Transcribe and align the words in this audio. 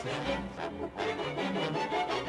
Thank 0.00 0.28
you. 2.22 2.27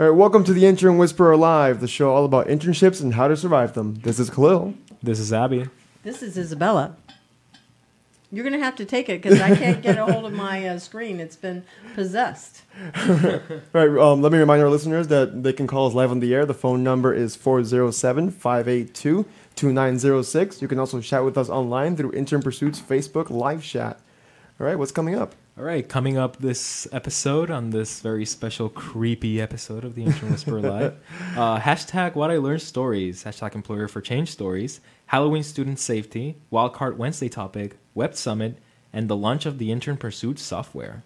All 0.00 0.06
right, 0.06 0.16
welcome 0.16 0.44
to 0.44 0.54
the 0.54 0.64
Intern 0.64 0.96
Whisperer 0.96 1.36
Live, 1.36 1.82
the 1.82 1.86
show 1.86 2.14
all 2.14 2.24
about 2.24 2.46
internships 2.46 3.02
and 3.02 3.12
how 3.12 3.28
to 3.28 3.36
survive 3.36 3.74
them. 3.74 3.96
This 3.96 4.18
is 4.18 4.30
Khalil. 4.30 4.72
This 5.02 5.18
is 5.18 5.30
Abby. 5.30 5.66
This 6.04 6.22
is 6.22 6.38
Isabella. 6.38 6.96
You're 8.32 8.44
going 8.44 8.58
to 8.58 8.64
have 8.64 8.76
to 8.76 8.86
take 8.86 9.10
it 9.10 9.20
because 9.20 9.42
I 9.42 9.54
can't 9.54 9.82
get 9.82 9.98
a 9.98 10.10
hold 10.10 10.24
of 10.24 10.32
my 10.32 10.66
uh, 10.66 10.78
screen. 10.78 11.20
It's 11.20 11.36
been 11.36 11.64
possessed. 11.94 12.62
All 12.96 13.40
right, 13.74 13.90
um, 13.98 14.22
let 14.22 14.32
me 14.32 14.38
remind 14.38 14.62
our 14.62 14.70
listeners 14.70 15.08
that 15.08 15.42
they 15.42 15.52
can 15.52 15.66
call 15.66 15.86
us 15.86 15.92
live 15.92 16.10
on 16.10 16.20
the 16.20 16.34
air. 16.34 16.46
The 16.46 16.54
phone 16.54 16.82
number 16.82 17.12
is 17.12 17.36
407 17.36 18.30
582 18.30 19.26
2906. 19.54 20.62
You 20.62 20.68
can 20.68 20.78
also 20.78 21.02
chat 21.02 21.26
with 21.26 21.36
us 21.36 21.50
online 21.50 21.94
through 21.94 22.12
Intern 22.12 22.40
Pursuit's 22.40 22.80
Facebook 22.80 23.28
live 23.28 23.62
chat. 23.62 24.00
All 24.60 24.66
right, 24.66 24.78
what's 24.78 24.92
coming 24.92 25.14
up? 25.14 25.34
All 25.56 25.64
right, 25.64 25.88
coming 25.88 26.18
up 26.18 26.36
this 26.36 26.86
episode 26.92 27.50
on 27.50 27.70
this 27.70 28.00
very 28.00 28.26
special, 28.26 28.68
creepy 28.68 29.40
episode 29.40 29.86
of 29.86 29.94
the 29.94 30.04
Intern 30.04 30.32
Whisperer 30.32 30.60
Live. 30.70 30.98
Uh, 31.34 31.58
hashtag 31.58 32.14
What 32.14 32.30
I 32.30 32.36
Learned 32.36 32.60
Stories. 32.60 33.24
Hashtag 33.24 33.54
Employer 33.54 33.88
for 33.88 34.02
Change 34.02 34.30
Stories. 34.30 34.82
Halloween 35.06 35.42
Student 35.44 35.78
Safety. 35.78 36.36
Wildcard 36.52 36.98
Wednesday 36.98 37.30
topic. 37.30 37.78
Web 37.94 38.14
Summit. 38.14 38.58
And 38.92 39.08
the 39.08 39.16
launch 39.16 39.46
of 39.46 39.56
the 39.56 39.72
Intern 39.72 39.96
Pursuit 39.96 40.38
software. 40.38 41.04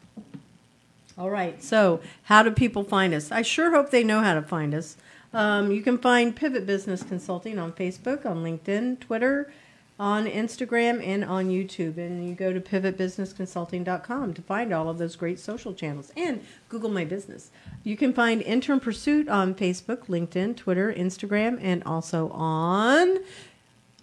All 1.17 1.31
right. 1.31 1.63
So, 1.63 2.01
how 2.25 2.43
do 2.43 2.51
people 2.51 2.83
find 2.83 3.15
us? 3.15 3.31
I 3.31 3.43
sure 3.43 3.71
hope 3.71 3.93
they 3.93 4.03
know 4.03 4.19
how 4.19 4.35
to 4.35 4.43
find 4.43 4.75
us. 4.75 4.97
Um, 5.33 5.71
you 5.71 5.81
can 5.81 5.99
find 5.99 6.35
Pivot 6.35 6.67
Business 6.67 7.05
Consulting 7.05 7.61
on 7.61 7.71
Facebook, 7.71 8.27
on 8.27 8.43
LinkedIn, 8.43 8.99
Twitter, 8.99 9.53
on 9.99 10.27
Instagram, 10.27 11.05
and 11.07 11.25
on 11.25 11.47
YouTube. 11.47 11.97
And 11.99 12.29
you 12.29 12.35
go 12.35 12.53
to 12.53 12.61
pivotbusinessconsulting.com 12.61 14.35
to 14.35 14.43
find 14.43 14.73
all 14.73 14.89
of 14.89 14.99
those 14.99 15.15
great 15.15 15.39
social 15.39 15.73
channels 15.73 16.11
and 16.17 16.45
Google 16.69 16.91
My 16.91 17.05
Business. 17.05 17.51
You 17.85 17.97
can 17.97 18.13
find 18.13 18.43
Intern 18.43 18.81
Pursuit 18.81 19.29
on 19.29 19.55
Facebook, 19.55 20.07
LinkedIn, 20.07 20.57
Twitter, 20.57 20.93
Instagram, 20.93 21.59
and 21.63 21.83
also 21.85 22.31
on 22.31 23.19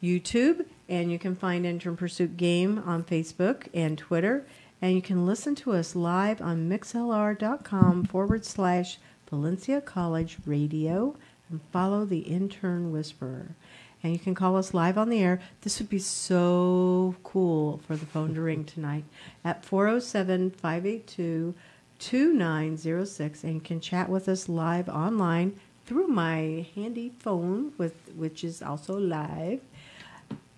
YouTube. 0.01 0.65
And 0.87 1.11
you 1.11 1.19
can 1.19 1.35
find 1.35 1.65
Intern 1.65 1.97
Pursuit 1.97 2.37
Game 2.37 2.81
on 2.85 3.03
Facebook 3.03 3.67
and 3.73 3.97
Twitter. 3.97 4.45
And 4.81 4.95
you 4.95 5.01
can 5.01 5.25
listen 5.25 5.55
to 5.55 5.73
us 5.73 5.95
live 5.95 6.41
on 6.41 6.69
mixlr.com 6.69 8.05
forward 8.05 8.45
slash 8.45 8.97
Valencia 9.29 9.79
College 9.79 10.37
Radio 10.45 11.15
and 11.49 11.61
follow 11.71 12.05
the 12.05 12.19
Intern 12.19 12.91
Whisperer. 12.91 13.55
And 14.03 14.11
you 14.13 14.19
can 14.19 14.33
call 14.33 14.55
us 14.57 14.73
live 14.73 14.97
on 14.97 15.09
the 15.09 15.19
air. 15.21 15.39
This 15.61 15.79
would 15.79 15.89
be 15.89 15.99
so 15.99 17.15
cool 17.23 17.79
for 17.85 17.95
the 17.95 18.05
phone 18.05 18.33
to 18.35 18.41
ring 18.49 18.63
tonight 18.65 19.03
at 19.45 19.63
407 19.65 20.51
582 20.51 21.53
2906. 21.99 23.43
And 23.43 23.53
you 23.55 23.61
can 23.61 23.79
chat 23.79 24.09
with 24.09 24.27
us 24.27 24.49
live 24.49 24.89
online 24.89 25.59
through 25.85 26.07
my 26.07 26.65
handy 26.75 27.11
phone, 27.19 27.73
with 27.77 27.93
which 28.15 28.43
is 28.43 28.61
also 28.61 28.97
live. 28.97 29.61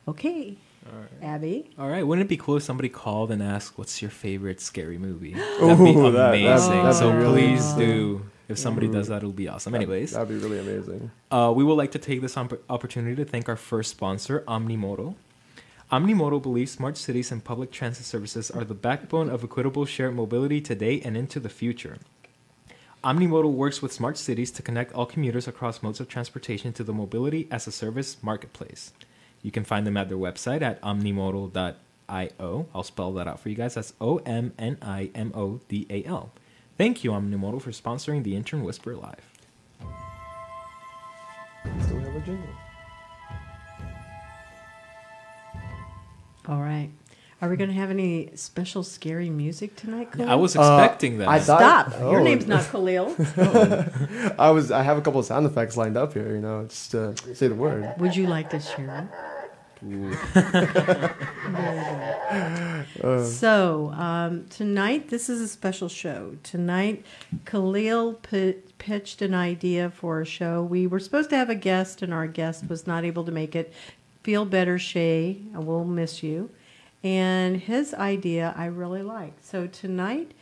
Okay. 0.08 0.56
Abby. 1.22 1.70
All 1.80 1.88
right, 1.88 2.04
wouldn't 2.06 2.26
it 2.26 2.30
be 2.30 2.36
cool 2.36 2.58
if 2.58 2.64
somebody 2.64 2.90
called 2.90 3.32
and 3.32 3.42
asked, 3.42 3.78
"What's 3.78 4.02
your 4.02 4.12
favorite 4.12 4.60
scary 4.60 4.98
movie?" 4.98 5.34
That'd 5.62 5.78
be 5.78 5.96
Ooh, 5.96 6.08
amazing. 6.08 6.44
that'd- 6.72 6.86
that'd 6.86 6.96
so 6.98 7.10
be 7.12 7.18
really 7.20 7.42
please 7.48 7.62
awesome. 7.64 7.80
do. 7.80 8.26
If 8.50 8.58
somebody 8.58 8.88
does 8.88 9.08
that, 9.08 9.18
it'll 9.18 9.32
be 9.32 9.48
awesome. 9.48 9.74
Anyways, 9.74 10.12
That'd 10.12 10.28
be 10.28 10.36
really 10.36 10.60
amazing. 10.60 11.12
Uh, 11.32 11.54
we 11.56 11.64
would 11.64 11.76
like 11.76 11.92
to 11.92 12.00
take 12.00 12.22
this 12.22 12.36
opp- 12.36 12.62
opportunity 12.70 13.16
to 13.16 13.26
thank 13.26 13.48
our 13.48 13.56
first 13.56 13.92
sponsor, 13.92 14.44
Omnimodal. 14.48 15.16
Omnimodal 15.92 16.42
believes 16.42 16.72
smart 16.72 16.98
cities 16.98 17.32
and 17.32 17.44
public 17.44 17.72
transit 17.72 18.06
services 18.06 18.52
are 18.52 18.64
the 18.64 18.74
backbone 18.74 19.30
of 19.30 19.44
equitable 19.44 19.86
shared 19.86 20.16
mobility 20.16 20.60
today 20.60 21.00
and 21.02 21.16
into 21.16 21.40
the 21.40 21.50
future. 21.50 21.98
Omnimodal 23.04 23.52
works 23.54 23.82
with 23.82 23.92
smart 23.92 24.18
cities 24.18 24.50
to 24.52 24.62
connect 24.62 24.94
all 24.94 25.06
commuters 25.06 25.48
across 25.48 25.84
modes 25.84 26.00
of 26.00 26.08
transportation 26.08 26.74
to 26.74 26.84
the 26.84 26.94
mobility 26.94 27.48
as 27.52 27.68
a 27.68 27.72
service 27.72 28.18
marketplace. 28.24 28.92
You 29.42 29.52
can 29.52 29.66
find 29.66 29.86
them 29.86 29.98
at 29.98 30.08
their 30.10 30.18
website 30.18 30.62
at 30.62 30.82
omnimodal.io. 30.82 32.68
I'll 32.74 32.84
spell 32.84 33.12
that 33.14 33.28
out 33.28 33.40
for 33.40 33.50
you 33.50 33.56
guys. 33.56 33.76
That's 33.76 33.94
O 34.00 34.18
M 34.26 34.54
N 34.58 34.78
I 34.82 35.12
M 35.14 35.32
O 35.36 35.60
D 35.68 35.86
A 35.90 36.04
L. 36.06 36.32
Thank 36.78 37.04
you, 37.04 37.12
Omnimodal, 37.12 37.62
for 37.62 37.72
sponsoring 37.72 38.24
the 38.24 38.36
Intern 38.36 38.64
Whisper 38.64 38.96
Live. 38.96 39.20
Still 41.82 42.00
have 42.00 42.16
a 42.16 42.20
jingle. 42.22 42.50
All 46.48 46.60
right. 46.60 46.90
Are 47.42 47.50
we 47.50 47.58
going 47.58 47.70
to 47.70 47.76
have 47.76 47.90
any 47.90 48.32
special 48.36 48.84
scary 48.84 49.30
music 49.30 49.76
tonight, 49.76 50.12
Khalil? 50.14 50.30
I 50.30 50.36
was 50.36 50.56
expecting 50.56 51.18
that. 51.20 51.28
Uh, 51.28 51.32
I 51.32 51.40
thought- 51.40 51.60
Stop. 51.90 52.00
Your 52.00 52.22
Oh. 52.22 52.24
name's 52.24 52.48
not 52.48 52.64
Khalil. 52.66 53.16
I 54.40 54.50
was. 54.50 54.72
I 54.72 54.82
have 54.82 54.98
a 54.98 55.02
couple 55.02 55.20
of 55.20 55.26
sound 55.26 55.46
effects 55.46 55.76
lined 55.78 55.98
up 55.98 56.14
here. 56.14 56.34
You 56.36 56.42
know, 56.42 56.66
just 56.68 56.92
to 56.92 57.16
say 57.36 57.48
the 57.50 57.56
word. 57.56 57.94
Would 57.98 58.16
you 58.16 58.28
like 58.28 58.50
to 58.52 58.60
share 58.60 59.10
so 63.26 63.92
um, 63.96 64.46
tonight, 64.50 65.10
this 65.10 65.30
is 65.30 65.42
a 65.42 65.48
special 65.48 65.90
show. 65.90 66.36
Tonight, 66.44 67.06
Khalil 67.46 68.14
p- 68.16 68.56
pitched 68.78 69.22
an 69.22 69.34
idea 69.34 69.90
for 69.90 70.22
a 70.22 70.26
show. 70.26 70.64
We 70.64 70.88
were 70.88 71.00
supposed 71.00 71.30
to 71.32 71.38
have 71.38 71.50
a 71.50 71.56
guest, 71.56 72.02
and 72.02 72.14
our 72.14 72.28
guest 72.28 72.70
was 72.70 72.88
not 72.88 73.06
able 73.06 73.24
to 73.26 73.32
make 73.32 73.56
it. 73.56 73.74
Feel 74.24 74.46
better, 74.46 74.80
Shay. 74.80 75.42
I 75.56 75.60
will 75.60 75.86
miss 75.86 76.24
you. 76.24 76.50
And 77.04 77.58
his 77.58 77.94
idea, 77.94 78.54
I 78.58 78.66
really 78.66 79.04
like. 79.04 79.34
So 79.42 79.68
tonight, 79.68 80.34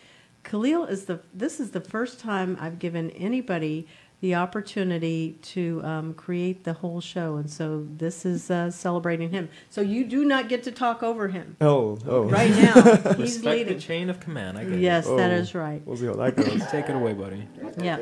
Khalil 0.43 0.85
is 0.85 1.05
the. 1.05 1.19
This 1.33 1.59
is 1.59 1.71
the 1.71 1.81
first 1.81 2.19
time 2.19 2.57
I've 2.59 2.79
given 2.79 3.09
anybody 3.11 3.87
the 4.21 4.35
opportunity 4.35 5.37
to 5.41 5.81
um, 5.83 6.13
create 6.13 6.63
the 6.63 6.73
whole 6.73 7.01
show, 7.01 7.35
and 7.37 7.49
so 7.49 7.85
this 7.97 8.23
is 8.25 8.49
uh, 8.51 8.69
celebrating 8.71 9.31
him. 9.31 9.49
So 9.69 9.81
you 9.81 10.05
do 10.05 10.23
not 10.25 10.47
get 10.47 10.63
to 10.63 10.71
talk 10.71 11.01
over 11.03 11.27
him 11.27 11.57
Oh, 11.59 11.97
oh. 12.07 12.23
right 12.25 12.51
now. 12.51 12.73
He's 13.15 13.35
Respect 13.37 13.45
leading. 13.45 13.73
the 13.75 13.79
chain 13.81 14.09
of 14.11 14.19
command. 14.19 14.57
I 14.59 14.65
get 14.65 14.79
Yes, 14.79 15.07
that 15.07 15.31
Oh. 15.31 15.35
is 15.35 15.55
right. 15.55 15.81
We'll 15.85 15.97
see 15.97 16.05
how 16.05 16.13
that 16.13 16.35
goes. 16.35 16.65
Take 16.67 16.87
it 16.89 16.95
away, 16.95 17.13
buddy. 17.13 17.47
Yeah. 17.81 17.97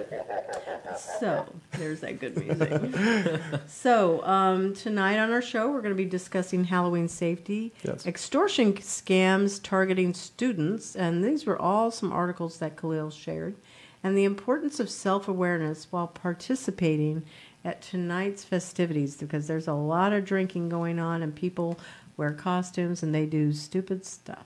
So 1.20 1.46
there's 1.74 2.02
that 2.02 2.20
good 2.20 2.36
music. 2.38 3.42
so 3.68 4.24
um, 4.26 4.74
tonight 4.74 5.18
on 5.20 5.32
our 5.32 5.42
show, 5.42 5.70
we're 5.72 5.82
going 5.82 5.94
to 5.96 6.04
be 6.04 6.10
discussing 6.10 6.66
Halloween 6.66 7.08
safety, 7.08 7.74
Yes. 7.84 8.06
extortion 8.06 8.74
scams 8.74 9.62
targeting 9.62 10.14
students, 10.14 10.96
and 10.96 11.24
these 11.24 11.46
were 11.46 11.58
all 11.60 11.92
some 11.92 12.12
articles 12.12 12.58
that 12.60 12.76
Khalil 12.76 13.10
shared, 13.12 13.56
and 14.04 14.18
the 14.18 14.24
importance 14.24 14.80
of 14.80 14.90
self-awareness 14.90 15.88
while 15.92 16.08
participating 16.08 17.24
at 17.66 17.82
tonight's 17.82 18.44
festivities 18.44 19.18
because 19.18 19.48
there's 19.48 19.68
a 19.68 19.74
lot 19.74 20.14
of 20.14 20.24
drinking 20.26 20.70
going 20.70 21.00
on 21.00 21.22
and 21.22 21.36
people 21.36 21.78
wear 22.16 22.32
costumes 22.32 23.04
and 23.04 23.14
they 23.14 23.26
do 23.26 23.52
stupid 23.52 24.06
stuff. 24.06 24.46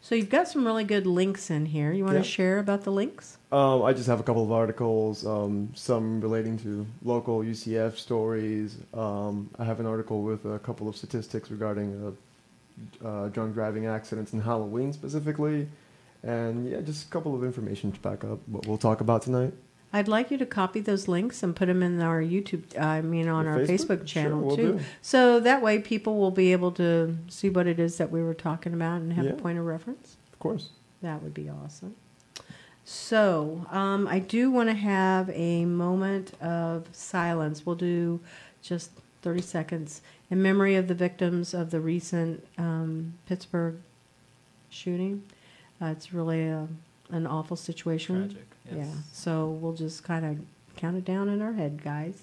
So 0.00 0.14
you've 0.14 0.30
got 0.30 0.46
some 0.46 0.64
really 0.64 0.84
good 0.84 1.04
links 1.04 1.50
in 1.50 1.66
here. 1.66 1.90
You 1.92 2.04
want 2.04 2.14
Yeah. 2.14 2.22
to 2.22 2.28
share 2.28 2.58
about 2.60 2.82
the 2.84 2.92
links? 2.92 3.38
Um, 3.50 3.82
I 3.82 3.92
just 3.92 4.06
have 4.06 4.20
a 4.20 4.22
couple 4.22 4.44
of 4.44 4.52
articles, 4.52 5.26
um, 5.26 5.70
some 5.74 6.20
relating 6.20 6.56
to 6.58 6.86
local 7.02 7.42
UCF 7.42 7.98
stories. 7.98 8.76
Um, 8.94 9.50
I 9.58 9.64
have 9.64 9.80
an 9.80 9.86
article 9.86 10.22
with 10.22 10.44
a 10.44 10.60
couple 10.60 10.88
of 10.88 10.96
statistics 10.96 11.50
regarding 11.50 12.14
uh, 13.02 13.06
uh, 13.08 13.28
drunk 13.30 13.54
driving 13.54 13.86
accidents 13.86 14.32
and 14.32 14.42
Halloween 14.42 14.92
specifically. 14.92 15.66
And 16.22 16.68
yeah, 16.70 16.80
just 16.80 17.06
a 17.06 17.10
couple 17.10 17.34
of 17.34 17.44
information 17.44 17.92
to 17.92 18.00
back 18.00 18.24
up 18.24 18.38
what 18.46 18.66
we'll 18.66 18.78
talk 18.78 19.00
about 19.00 19.22
tonight. 19.22 19.52
I'd 19.92 20.08
like 20.08 20.30
you 20.30 20.36
to 20.38 20.46
copy 20.46 20.80
those 20.80 21.06
links 21.08 21.42
and 21.42 21.54
put 21.54 21.66
them 21.66 21.82
in 21.82 22.00
our 22.02 22.20
YouTube, 22.20 22.78
I 22.78 23.00
mean, 23.00 23.28
on 23.28 23.46
our 23.46 23.58
Facebook? 23.60 23.68
Facebook 23.68 23.98
Sure, 23.98 24.04
channel 24.06 24.40
will 24.42 24.56
too. 24.56 24.72
do. 24.74 24.80
So 25.00 25.40
that 25.40 25.62
way 25.62 25.78
people 25.78 26.18
will 26.18 26.32
be 26.32 26.52
able 26.52 26.72
to 26.72 27.16
see 27.28 27.48
what 27.48 27.66
it 27.66 27.78
is 27.78 27.96
that 27.98 28.10
we 28.10 28.22
were 28.22 28.34
talking 28.34 28.74
about 28.74 29.00
and 29.00 29.12
have 29.12 29.24
Yeah. 29.24 29.30
a 29.32 29.34
point 29.36 29.58
of 29.58 29.64
reference. 29.64 30.16
Of 30.32 30.38
course. 30.40 30.70
That 31.02 31.22
would 31.22 31.32
be 31.34 31.48
awesome. 31.48 31.94
So 32.84 33.66
um, 33.70 34.06
I 34.06 34.18
do 34.18 34.50
want 34.50 34.68
to 34.68 34.74
have 34.74 35.30
a 35.30 35.64
moment 35.64 36.32
of 36.42 36.86
silence. 36.92 37.64
We'll 37.66 37.76
do 37.76 38.20
just 38.62 38.90
30 39.22 39.42
seconds 39.42 40.02
in 40.30 40.42
memory 40.42 40.74
of 40.76 40.88
the 40.88 40.94
victims 40.94 41.54
of 41.54 41.70
the 41.70 41.80
recent 41.80 42.46
um, 42.58 43.14
Pittsburgh 43.26 43.76
shooting. 44.68 45.22
Uh, 45.80 45.86
it's 45.86 46.12
really 46.12 46.46
a, 46.46 46.68
an 47.10 47.26
awful 47.26 47.56
situation. 47.56 48.30
Tragic. 48.30 48.46
Yes. 48.64 48.86
Yeah. 48.86 49.00
So 49.12 49.48
we'll 49.48 49.74
just 49.74 50.04
kind 50.04 50.24
of 50.24 50.38
count 50.76 50.96
it 50.96 51.04
down 51.04 51.28
in 51.28 51.42
our 51.42 51.52
head, 51.52 51.82
guys. 51.82 52.22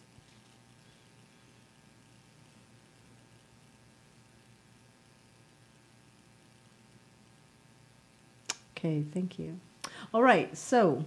Okay, 8.77 9.03
thank 9.13 9.39
you. 9.39 9.59
All 10.13 10.21
right, 10.21 10.55
so 10.57 11.05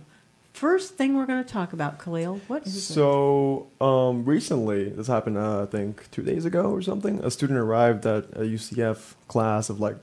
first 0.55 0.95
thing 0.95 1.15
we're 1.15 1.27
going 1.27 1.45
to 1.45 1.49
talk 1.49 1.75
about, 1.75 1.99
Khalil, 2.03 2.41
what 2.49 2.67
is 2.67 2.75
it? 2.75 2.81
So 2.81 3.67
um, 3.83 4.25
recently, 4.25 4.89
this 4.89 5.09
happened, 5.09 5.37
uh, 5.37 5.65
I 5.65 5.67
think, 5.67 6.11
two 6.11 6.23
days 6.23 6.47
ago 6.47 6.71
or 6.71 6.81
something. 6.81 7.23
A 7.23 7.31
student 7.31 7.59
arrived 7.59 8.07
at 8.07 8.25
a 8.33 8.41
UCF 8.41 9.15
class 9.29 9.69
of 9.69 9.79
like, 9.79 9.97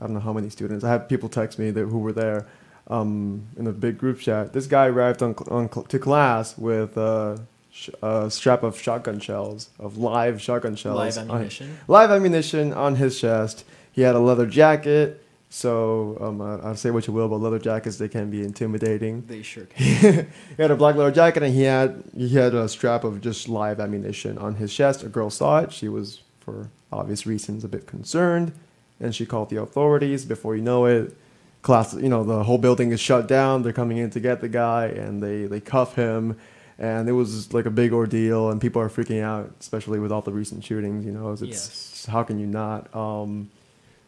I 0.00 0.04
don't 0.04 0.14
know 0.14 0.20
how 0.20 0.32
many 0.32 0.50
students. 0.50 0.84
I 0.84 0.90
had 0.90 1.08
people 1.08 1.28
text 1.28 1.58
me 1.58 1.70
that, 1.70 1.86
who 1.86 1.98
were 1.98 2.12
there 2.12 2.46
um, 2.88 3.46
in 3.56 3.66
a 3.66 3.72
big 3.72 3.98
group 3.98 4.20
chat. 4.20 4.52
This 4.52 4.66
guy 4.66 4.86
arrived 4.86 5.22
on, 5.22 5.34
on 5.50 5.68
to 5.68 5.98
class 5.98 6.56
with 6.58 6.96
a, 6.96 7.40
sh- 7.70 7.88
a 8.02 8.30
strap 8.30 8.62
of 8.62 8.78
shotgun 8.80 9.20
shells, 9.20 9.70
of 9.78 9.96
live 9.96 10.40
shotgun 10.40 10.76
shells, 10.76 10.96
Live 10.98 11.18
on- 11.18 11.30
ammunition. 11.30 11.78
live 11.88 12.10
ammunition 12.10 12.72
on 12.72 12.96
his 12.96 13.18
chest. 13.20 13.64
He 13.92 14.02
had 14.02 14.14
a 14.14 14.20
leather 14.20 14.46
jacket. 14.46 15.22
So 15.48 16.18
um, 16.20 16.40
uh, 16.40 16.58
I'll 16.58 16.76
say 16.76 16.90
what 16.90 17.06
you 17.06 17.12
will, 17.14 17.28
but 17.28 17.36
leather 17.36 17.58
jackets 17.60 17.96
they 17.96 18.08
can 18.08 18.30
be 18.30 18.42
intimidating. 18.42 19.24
They 19.26 19.42
sure 19.42 19.64
can. 19.76 20.26
he 20.56 20.62
had 20.62 20.70
a 20.70 20.76
black 20.76 20.96
leather 20.96 21.12
jacket 21.12 21.42
and 21.44 21.54
he 21.54 21.62
had 21.62 22.02
he 22.14 22.28
had 22.30 22.52
a 22.54 22.68
strap 22.68 23.04
of 23.04 23.20
just 23.22 23.48
live 23.48 23.80
ammunition 23.80 24.36
on 24.38 24.56
his 24.56 24.74
chest. 24.74 25.02
A 25.04 25.08
girl 25.08 25.30
saw 25.30 25.60
it. 25.60 25.72
She 25.72 25.88
was, 25.88 26.20
for 26.40 26.68
obvious 26.92 27.26
reasons, 27.26 27.64
a 27.64 27.68
bit 27.68 27.86
concerned, 27.86 28.52
and 29.00 29.14
she 29.14 29.26
called 29.26 29.50
the 29.50 29.60
authorities. 29.60 30.24
Before 30.24 30.56
you 30.56 30.62
know 30.62 30.86
it, 30.86 31.16
class, 31.62 31.94
you 31.94 32.08
know, 32.08 32.24
the 32.24 32.44
whole 32.44 32.58
building 32.58 32.92
is 32.92 33.00
shut 33.00 33.26
down. 33.28 33.62
They're 33.62 33.72
coming 33.72 33.98
in 33.98 34.10
to 34.10 34.20
get 34.20 34.40
the 34.40 34.48
guy, 34.48 34.86
and 34.86 35.22
they 35.22 35.46
they 35.46 35.60
cuff 35.60 35.94
him, 35.96 36.38
and 36.78 37.08
it 37.08 37.12
was 37.12 37.52
like 37.52 37.66
a 37.66 37.70
big 37.70 37.92
ordeal, 37.92 38.50
and 38.50 38.60
people 38.60 38.80
are 38.82 38.88
freaking 38.88 39.22
out, 39.22 39.52
especially 39.60 39.98
with 39.98 40.12
all 40.12 40.22
the 40.22 40.32
recent 40.32 40.64
shootings. 40.64 41.04
You 41.04 41.12
know, 41.12 41.32
it's, 41.32 41.42
Yes. 41.42 42.06
how 42.10 42.22
can 42.22 42.38
you 42.38 42.46
not? 42.46 42.94
Um, 42.94 43.50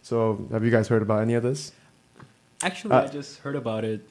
so 0.03 0.47
have 0.53 0.65
you 0.65 0.71
guys 0.71 0.89
heard 0.89 1.03
about 1.03 1.23
any 1.23 1.35
of 1.35 1.43
this? 1.43 1.73
Actually, 2.63 2.95
Uh, 2.95 3.03
I 3.05 3.07
just 3.09 3.39
heard 3.41 3.57
about 3.57 3.85
it. 3.85 4.09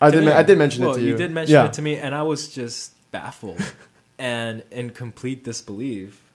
I 0.00 0.10
did. 0.10 0.26
I 0.28 0.42
did 0.42 0.58
mention 0.58 0.84
well, 0.84 0.94
it 0.94 0.98
to 0.98 1.02
you. 1.02 1.10
You 1.10 1.16
did 1.16 1.30
mention 1.30 1.54
yeah. 1.54 1.66
it 1.66 1.72
to 1.74 1.82
me, 1.82 1.96
and 1.96 2.14
I 2.14 2.22
was 2.22 2.48
just 2.48 2.92
baffled 3.10 3.60
and 4.18 4.62
in 4.70 4.90
complete 4.90 5.44
disbelief. 5.44 6.29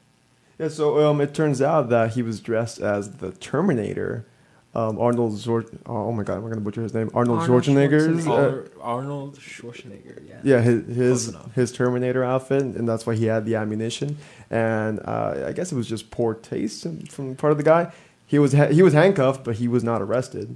Yeah, 0.58 0.70
so 0.70 1.06
um, 1.10 1.20
it 1.22 1.34
turns 1.34 1.62
out 1.62 1.90
that 1.90 2.14
he 2.14 2.22
was 2.22 2.40
dressed 2.40 2.80
as 2.80 3.18
the 3.18 3.32
Terminator, 3.34 4.26
um, 4.74 4.98
Arnold 5.00 5.34
Schwar- 5.34 5.78
Oh 5.86 6.12
my 6.12 6.24
God, 6.24 6.36
I'm 6.38 6.44
gonna 6.50 6.62
butcher 6.62 6.82
his 6.82 6.94
name. 6.94 7.10
Arnold, 7.14 7.40
Arnold 7.42 7.64
Schwarzenegger's. 7.64 8.26
Schwarzenegger. 8.26 8.28
uh, 8.28 8.34
Arnold, 8.34 8.70
Arnold 8.82 9.40
Schwarzenegger. 9.40 10.28
Yeah. 10.30 10.40
yeah, 10.44 10.62
his 10.62 10.96
his, 10.96 11.36
his 11.56 11.72
Terminator 11.72 12.24
outfit, 12.24 12.62
and 12.62 12.88
that's 12.88 13.06
why 13.06 13.16
he 13.16 13.26
had 13.26 13.46
the 13.46 13.56
ammunition. 13.56 14.18
And 14.50 15.00
uh, 15.06 15.46
I 15.48 15.52
guess 15.52 15.72
it 15.72 15.76
was 15.76 15.88
just 15.88 16.10
poor 16.12 16.34
taste 16.34 16.86
from 17.10 17.36
part 17.36 17.52
of 17.52 17.58
the 17.58 17.64
guy. 17.64 17.92
He 18.26 18.40
was 18.40 18.54
ha- 18.54 18.68
he 18.68 18.82
was 18.82 18.94
handcuffed, 18.94 19.44
but 19.44 19.56
he 19.58 19.68
was 19.68 19.84
not 19.84 20.02
arrested. 20.02 20.56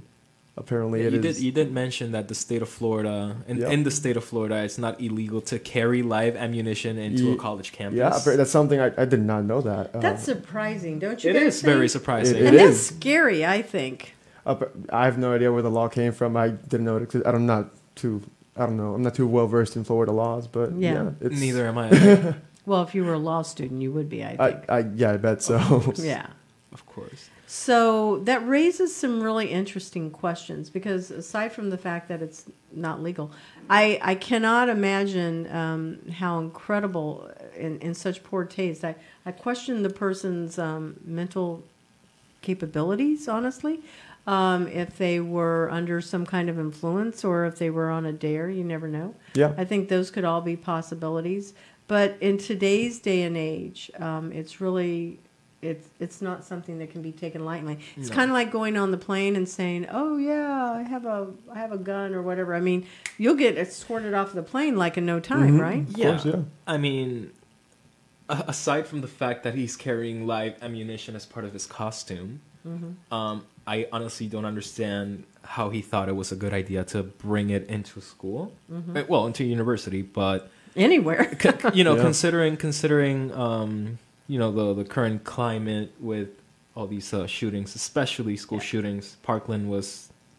Apparently, 0.56 1.00
Yeah, 1.00 1.06
it 1.08 1.12
you 1.14 1.20
is. 1.20 1.36
did. 1.36 1.44
You 1.44 1.52
did 1.52 1.72
mention 1.72 2.12
that 2.12 2.28
the 2.28 2.34
state 2.34 2.60
of 2.60 2.68
Florida, 2.68 3.36
in, 3.48 3.58
Yeah. 3.58 3.70
in 3.70 3.84
the 3.84 3.90
state 3.90 4.16
of 4.16 4.24
Florida, 4.24 4.56
it's 4.62 4.78
not 4.78 5.00
illegal 5.00 5.40
to 5.42 5.58
carry 5.58 6.02
live 6.02 6.36
ammunition 6.36 6.98
into 6.98 7.22
Ye- 7.24 7.32
a 7.32 7.36
college 7.36 7.72
campus. 7.72 7.98
yeah, 7.98 8.36
that's 8.36 8.50
something 8.50 8.78
I, 8.80 8.90
I 8.98 9.04
did 9.06 9.20
not 9.22 9.44
know 9.44 9.60
that. 9.62 9.94
Uh, 9.94 10.00
That's 10.00 10.22
surprising, 10.24 10.98
don't 10.98 11.22
you 11.24 11.30
it 11.30 11.34
guys 11.34 11.54
is 11.56 11.62
very 11.62 11.88
surprising. 11.88 12.36
It 12.36 12.46
and 12.46 12.58
that's 12.58 12.78
scary, 12.80 13.46
I 13.46 13.62
think. 13.62 14.14
Up, 14.44 14.70
I 14.92 15.04
have 15.04 15.18
no 15.18 15.32
idea 15.32 15.52
where 15.52 15.62
the 15.62 15.70
law 15.70 15.88
came 15.88 16.12
from. 16.12 16.36
I 16.36 16.48
didn't 16.48 16.84
know 16.84 16.96
it. 16.96 17.08
'cause 17.08 17.22
I'm 17.24 17.46
not 17.46 17.70
too. 17.94 18.20
I 18.56 18.66
don't 18.66 18.76
know. 18.76 18.92
I'm 18.94 19.02
not 19.02 19.14
too 19.14 19.26
well 19.26 19.46
versed 19.46 19.76
in 19.76 19.84
Florida 19.84 20.12
laws, 20.12 20.46
but 20.46 20.72
Yeah. 20.76 20.94
yeah, 20.94 21.10
it's, 21.20 21.40
Neither 21.40 21.66
am 21.66 21.78
I. 21.78 22.34
Well, 22.66 22.82
if 22.82 22.94
you 22.94 23.04
were 23.04 23.14
a 23.14 23.18
law 23.18 23.40
student, 23.42 23.80
you 23.80 23.90
would 23.92 24.08
be, 24.10 24.22
I 24.22 24.36
I. 24.38 24.48
I 24.68 24.78
yeah, 24.94 25.12
I 25.12 25.16
bet 25.16 25.42
so. 25.42 25.56
yeah. 25.96 26.26
of 26.72 26.84
course. 26.86 27.30
So 27.52 28.18
that 28.26 28.46
raises 28.46 28.94
some 28.94 29.20
really 29.20 29.48
interesting 29.48 30.12
questions 30.12 30.70
because 30.70 31.10
aside 31.10 31.50
from 31.50 31.70
the 31.70 31.76
fact 31.76 32.06
that 32.06 32.22
it's 32.22 32.44
not 32.70 33.02
legal, 33.02 33.32
I, 33.68 33.98
I 34.00 34.14
cannot 34.14 34.68
imagine 34.68 35.52
um, 35.52 35.98
how 36.12 36.38
incredible 36.38 37.28
in, 37.56 37.80
in 37.80 37.92
such 37.92 38.22
poor 38.22 38.44
taste. 38.44 38.84
I, 38.84 38.94
I 39.26 39.32
question 39.32 39.82
the 39.82 39.90
person's 39.90 40.60
um, 40.60 41.00
mental 41.04 41.64
capabilities, 42.40 43.26
honestly. 43.26 43.80
Um, 44.28 44.68
if 44.68 44.96
they 44.96 45.18
were 45.18 45.68
under 45.72 46.00
some 46.00 46.24
kind 46.24 46.48
of 46.48 46.56
influence 46.56 47.24
or 47.24 47.46
if 47.46 47.58
they 47.58 47.68
were 47.68 47.90
on 47.90 48.06
a 48.06 48.12
dare, 48.12 48.48
you 48.48 48.62
never 48.62 48.86
know. 48.86 49.16
yeah, 49.34 49.54
I 49.58 49.64
think 49.64 49.88
those 49.88 50.12
could 50.12 50.24
all 50.24 50.40
be 50.40 50.54
possibilities. 50.54 51.52
But 51.88 52.16
in 52.20 52.38
today's 52.38 53.00
day 53.00 53.22
and 53.22 53.36
age, 53.36 53.90
um, 53.98 54.30
it's 54.30 54.60
really 54.60 55.18
it's 55.62 55.86
it's 55.98 56.22
not 56.22 56.44
something 56.44 56.78
that 56.78 56.90
can 56.90 57.02
be 57.02 57.12
taken 57.12 57.44
lightly. 57.44 57.78
It's 57.96 58.08
No. 58.08 58.14
kind 58.16 58.30
of 58.30 58.34
like 58.34 58.50
going 58.50 58.76
on 58.76 58.90
the 58.92 58.96
plane 58.96 59.36
and 59.36 59.48
saying, 59.48 59.86
"Oh 59.90 60.16
yeah, 60.16 60.72
I 60.72 60.82
have 60.82 61.04
a 61.04 61.28
I 61.52 61.58
have 61.58 61.72
a 61.72 61.78
gun 61.78 62.14
or 62.14 62.22
whatever." 62.22 62.54
I 62.54 62.60
mean, 62.60 62.86
you'll 63.18 63.34
get 63.36 63.58
escorted 63.58 64.14
off 64.14 64.32
the 64.32 64.42
plane 64.42 64.76
like 64.76 64.96
in 64.96 65.04
no 65.06 65.20
time, 65.20 65.58
Mhm. 65.58 65.60
right? 65.60 65.88
Of 65.88 65.94
course, 65.94 66.24
yeah. 66.24 66.42
I 66.66 66.78
mean, 66.78 67.30
aside 68.28 68.86
from 68.86 69.00
the 69.00 69.08
fact 69.08 69.42
that 69.42 69.54
he's 69.54 69.76
carrying 69.76 70.26
live 70.26 70.54
ammunition 70.62 71.16
as 71.16 71.26
part 71.26 71.44
of 71.44 71.52
his 71.52 71.66
costume, 71.66 72.40
Mm-hmm. 72.66 73.14
um, 73.14 73.44
I 73.66 73.86
honestly 73.90 74.26
don't 74.26 74.44
understand 74.44 75.24
how 75.42 75.70
he 75.70 75.80
thought 75.80 76.08
it 76.10 76.16
was 76.16 76.30
a 76.30 76.36
good 76.36 76.52
idea 76.52 76.84
to 76.84 77.02
bring 77.02 77.48
it 77.50 77.66
into 77.68 78.00
school. 78.02 78.52
Mm-hmm. 78.70 78.96
Uh, 78.98 79.02
Well, 79.08 79.26
into 79.26 79.44
university, 79.44 80.02
but 80.02 80.50
Anywhere. 80.76 81.36
you 81.74 81.82
know, 81.84 81.94
Yeah. 81.96 82.02
considering 82.02 82.56
considering 82.58 83.32
um, 83.32 83.98
you 84.30 84.38
know 84.38 84.50
the 84.58 84.66
the 84.80 84.84
current 84.96 85.24
climate 85.24 85.88
with 86.00 86.28
all 86.76 86.86
these 86.86 87.08
uh, 87.12 87.26
shootings, 87.26 87.74
especially 87.74 88.36
school 88.36 88.60
shootings. 88.70 89.04
Parkland 89.22 89.64
was 89.74 89.86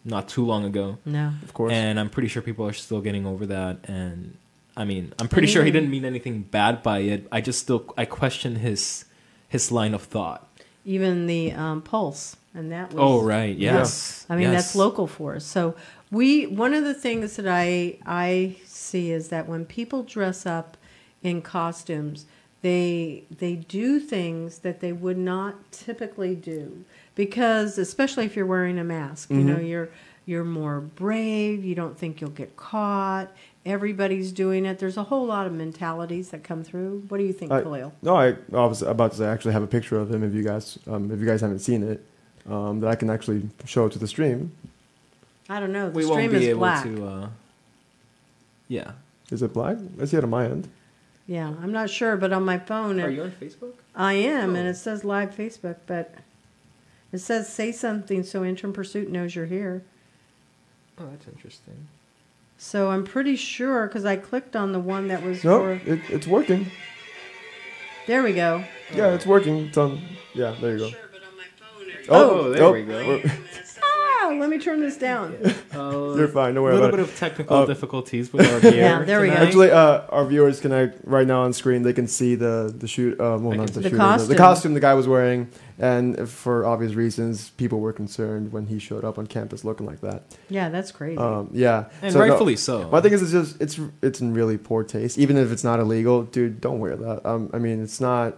not 0.06 0.24
too 0.36 0.46
long 0.52 0.64
ago, 0.72 0.98
no. 1.06 1.26
Of 1.44 1.54
course. 1.54 1.74
and 1.74 2.00
I'm 2.00 2.10
pretty 2.10 2.30
sure 2.30 2.42
people 2.42 2.66
are 2.68 2.74
still 2.74 3.02
getting 3.02 3.26
over 3.32 3.46
that. 3.58 3.74
And 4.00 4.38
I 4.82 4.84
mean, 4.86 5.14
I'm 5.20 5.28
pretty 5.28 5.48
sure 5.54 5.64
he 5.64 5.72
didn't 5.78 5.92
mean 5.92 6.06
anything 6.06 6.36
bad 6.44 6.82
by 6.82 7.00
it. 7.14 7.28
I 7.32 7.42
just 7.42 7.60
still 7.60 7.82
I 7.98 8.06
question 8.06 8.56
his 8.56 9.06
his 9.50 9.72
line 9.72 9.94
of 9.94 10.04
thought. 10.04 10.42
Even 10.86 11.28
the 11.28 11.52
um, 11.52 11.82
pulse, 11.82 12.38
and 12.56 12.72
that 12.72 12.94
was. 12.94 12.98
Oh 12.98 13.22
right, 13.22 13.56
Yeah. 13.56 13.74
yes. 13.80 14.26
I 14.30 14.36
mean, 14.36 14.52
Yes. 14.52 14.64
that's 14.64 14.76
local 14.76 15.06
for 15.06 15.36
us. 15.36 15.46
So 15.46 15.76
we 16.10 16.48
one 16.48 16.74
of 16.74 16.84
the 16.86 16.96
things 16.96 17.36
that 17.36 17.48
I 17.48 17.98
I 18.06 18.56
see 18.66 19.12
is 19.12 19.28
that 19.34 19.48
when 19.52 19.66
people 19.66 20.02
dress 20.04 20.46
up 20.46 20.78
in 21.22 21.42
costumes, 21.44 22.26
they 22.62 23.24
they 23.36 23.56
do 23.56 24.00
things 24.00 24.60
that 24.60 24.80
they 24.80 24.92
would 24.92 25.18
not 25.18 25.72
typically 25.72 26.36
do 26.36 26.84
because 27.16 27.78
especially 27.78 28.26
if 28.26 28.36
you're 28.36 28.46
wearing 28.46 28.78
a 28.80 28.84
mask, 28.84 29.30
you 29.32 29.38
know, 29.44 29.60
you're 29.60 29.90
you're 30.26 30.44
more 30.44 30.80
brave, 30.80 31.66
you 31.66 31.74
don't 31.76 31.98
think 31.98 32.22
you'll 32.22 32.30
get 32.30 32.56
caught. 32.56 33.32
Everybody's 33.66 34.32
doing 34.32 34.66
it. 34.66 34.80
There's 34.80 34.98
a 34.98 35.04
whole 35.04 35.26
lot 35.26 35.46
of 35.48 35.54
mentalities 35.54 36.30
that 36.30 36.44
come 36.44 36.64
through. 36.64 37.04
What 37.10 37.18
do 37.18 37.24
you 37.24 37.34
think, 37.34 37.52
I- 37.52 37.62
Khalil? 37.62 37.94
no, 38.02 38.16
I, 38.16 38.30
I 38.30 38.66
was 38.66 38.82
about 38.82 39.12
to 39.12 39.18
say 39.18 39.26
I 39.26 39.32
actually 39.32 39.54
have 39.54 39.62
a 39.64 39.68
picture 39.68 40.00
of 40.00 40.12
him. 40.14 40.24
If 40.24 40.34
you 40.34 40.44
guys, 40.44 40.80
um, 40.88 41.12
if 41.12 41.20
you 41.20 41.26
guys 41.26 41.42
haven't 41.42 41.60
seen 41.60 41.84
it, 41.84 42.04
um, 42.50 42.80
that 42.80 42.88
I 42.88 42.96
can 42.96 43.10
actually 43.10 43.48
show 43.66 43.88
to 43.90 44.00
the 44.00 44.08
stream. 44.08 44.52
I 45.50 45.60
don't 45.60 45.72
know. 45.72 45.90
The 45.90 45.98
we 45.98 46.06
won't 46.06 46.32
be 46.32 46.38
is 46.38 46.44
able 46.50 46.60
black. 46.60 46.84
to. 46.86 47.06
Uh, 47.06 47.30
yeah. 48.68 48.92
Is 49.32 49.42
it 49.42 49.54
black? 49.54 49.78
I 50.02 50.06
see 50.06 50.18
it 50.18 50.24
on 50.24 50.30
my 50.30 50.46
end. 50.46 50.68
Yeah, 51.28 51.48
I'm 51.62 51.72
not 51.72 51.90
sure, 51.90 52.18
but 52.18 52.34
on 52.34 52.44
my 52.44 52.58
phone, 52.58 53.00
Are 53.00 53.10
it- 53.10 53.14
you 53.16 53.24
on 53.24 53.32
Facebook? 53.32 53.74
I 53.96 54.14
am, 54.14 54.56
and 54.56 54.68
Oh. 54.68 54.72
it 54.72 54.76
says 54.76 55.04
live 55.04 55.32
Facebook, 55.36 55.78
but 55.88 56.16
it 57.12 57.20
says 57.20 57.48
say 57.52 57.72
something 57.72 58.24
so 58.24 58.44
Intern 58.44 58.74
Pursuit 58.74 59.10
knows 59.10 59.36
you're 59.36 59.46
here. 59.46 59.84
Oh, 61.00 61.06
that's 61.12 61.28
interesting. 61.28 61.88
So 62.58 62.92
I'm 62.92 63.04
pretty 63.06 63.36
sure 63.36 63.88
because 63.88 64.06
I 64.06 64.16
clicked 64.18 64.56
on 64.56 64.72
the 64.72 64.80
one 64.80 65.08
that 65.08 65.24
was 65.24 65.44
No, 65.44 65.60
for. 65.60 65.72
it, 65.74 66.00
it's 66.10 66.28
working. 66.28 66.68
There 68.08 68.24
we 68.24 68.34
go. 68.34 68.64
Yeah, 68.94 69.14
it's 69.14 69.26
working. 69.26 69.68
It's 69.68 69.78
on. 69.78 70.02
Yeah, 70.34 70.56
there 70.60 70.74
you 70.74 70.80
go. 70.80 70.90
but 71.12 71.22
on 71.24 71.38
my 71.38 71.44
phone. 71.58 71.90
It, 71.90 72.06
Oh, 72.10 72.30
oh 72.48 72.50
there 72.52 72.64
oh. 72.64 72.72
we 72.74 72.84
go. 72.84 73.22
We're- 74.32 74.42
let 74.42 74.50
me 74.50 74.60
turn 74.60 74.80
this 74.82 74.98
down. 74.98 75.36
Uh, 75.74 76.16
You're 76.18 76.28
fine. 76.28 76.54
Don't 76.54 76.68
A 76.70 76.74
little 76.74 76.92
bit 76.92 77.00
of 77.00 77.18
technical 77.18 77.56
Uh, 77.60 77.66
difficulties 77.66 78.34
with 78.34 78.46
our 78.46 78.60
gear. 78.60 78.74
Yeah, 78.76 79.04
there 79.04 79.22
we 79.22 79.28
go. 79.30 79.36
Actually, 79.36 79.72
uh, 79.72 80.02
our 80.10 80.26
viewers 80.26 80.60
can 80.60 80.74
uh, 80.74 80.92
right 81.06 81.26
now 81.26 81.44
on 81.44 81.54
screen. 81.54 81.84
They 81.84 81.94
can 81.94 82.08
see 82.08 82.36
the 82.36 82.74
the 82.78 82.88
shoot. 82.90 83.14
Uh, 83.20 83.38
well, 83.40 83.56
not 83.58 83.68
the. 83.68 83.80
The 83.80 83.84
shooter, 83.84 83.96
costume. 83.98 84.28
the 84.28 84.36
costume 84.36 84.74
the 84.74 84.82
guy 84.82 84.94
was 84.96 85.08
wearing, 85.08 85.48
and 85.80 86.30
for 86.30 86.66
obvious 86.66 86.94
reasons, 86.94 87.52
people 87.52 87.80
were 87.80 87.94
concerned 87.94 88.52
when 88.52 88.66
he 88.66 88.80
showed 88.80 89.06
up 89.06 89.18
on 89.18 89.28
campus 89.28 89.64
looking 89.64 89.86
like 89.86 90.02
that. 90.02 90.24
Yeah, 90.50 90.68
that's 90.68 90.92
crazy. 90.92 91.18
Um, 91.18 91.50
yeah, 91.54 91.86
and 92.02 92.12
So, 92.12 92.20
no, 92.20 92.26
rightfully 92.28 92.58
so. 92.58 92.90
My 92.90 93.00
thing 93.00 93.14
is, 93.14 93.22
it's 93.22 93.32
just 93.32 93.62
it's 93.62 93.80
it's 94.02 94.20
in 94.20 94.34
really 94.34 94.58
poor 94.58 94.84
taste. 94.84 95.18
Even 95.18 95.38
if 95.38 95.54
it's 95.54 95.64
not 95.64 95.80
illegal, 95.80 96.24
dude, 96.24 96.60
don't 96.60 96.80
wear 96.80 96.98
that. 96.98 97.26
Um, 97.26 97.50
I 97.54 97.60
mean, 97.60 97.82
it's 97.82 98.02
not 98.02 98.36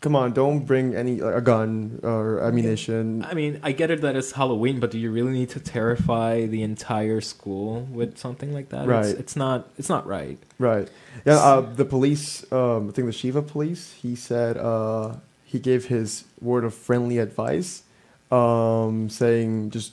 come 0.00 0.14
on, 0.14 0.32
don't 0.32 0.60
bring 0.60 0.94
any 0.94 1.20
like, 1.20 1.34
a 1.34 1.40
gun 1.40 2.00
or 2.02 2.40
ammunition. 2.40 3.24
I 3.24 3.34
mean, 3.34 3.60
I 3.62 3.72
get 3.72 3.90
it 3.90 4.00
that 4.02 4.16
it's 4.16 4.32
Halloween, 4.32 4.80
but 4.80 4.90
do 4.90 4.98
you 4.98 5.10
really 5.10 5.32
need 5.32 5.50
to 5.50 5.60
terrify 5.60 6.46
the 6.46 6.62
entire 6.62 7.20
school 7.20 7.88
with 7.90 8.18
something 8.18 8.52
like 8.52 8.68
that? 8.70 8.86
Right. 8.86 9.06
It's, 9.06 9.18
it's 9.18 9.36
not. 9.36 9.68
It's 9.78 9.88
not 9.88 10.06
right. 10.06 10.38
Right. 10.58 10.88
Yeah. 11.24 11.38
Uh, 11.38 11.60
the 11.60 11.84
police. 11.84 12.50
Um, 12.52 12.88
I 12.88 12.92
think 12.92 13.06
the 13.06 13.12
Shiva 13.12 13.42
police. 13.42 13.94
He 13.94 14.14
said 14.14 14.56
uh, 14.56 15.16
he 15.44 15.58
gave 15.58 15.86
his 15.86 16.24
word 16.40 16.64
of 16.64 16.74
friendly 16.74 17.18
advice, 17.18 17.82
um, 18.30 19.08
saying 19.10 19.70
just 19.70 19.92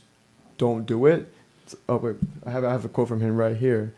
don't 0.58 0.86
do 0.86 1.06
it. 1.06 1.32
Oh 1.90 1.98
wait, 1.98 2.18
I 2.46 2.52
have 2.52 2.64
I 2.64 2.72
have 2.72 2.86
a 2.86 2.90
quote 2.90 3.08
from 3.08 3.22
him 3.22 3.38
right 3.38 3.58
here. 3.58 3.94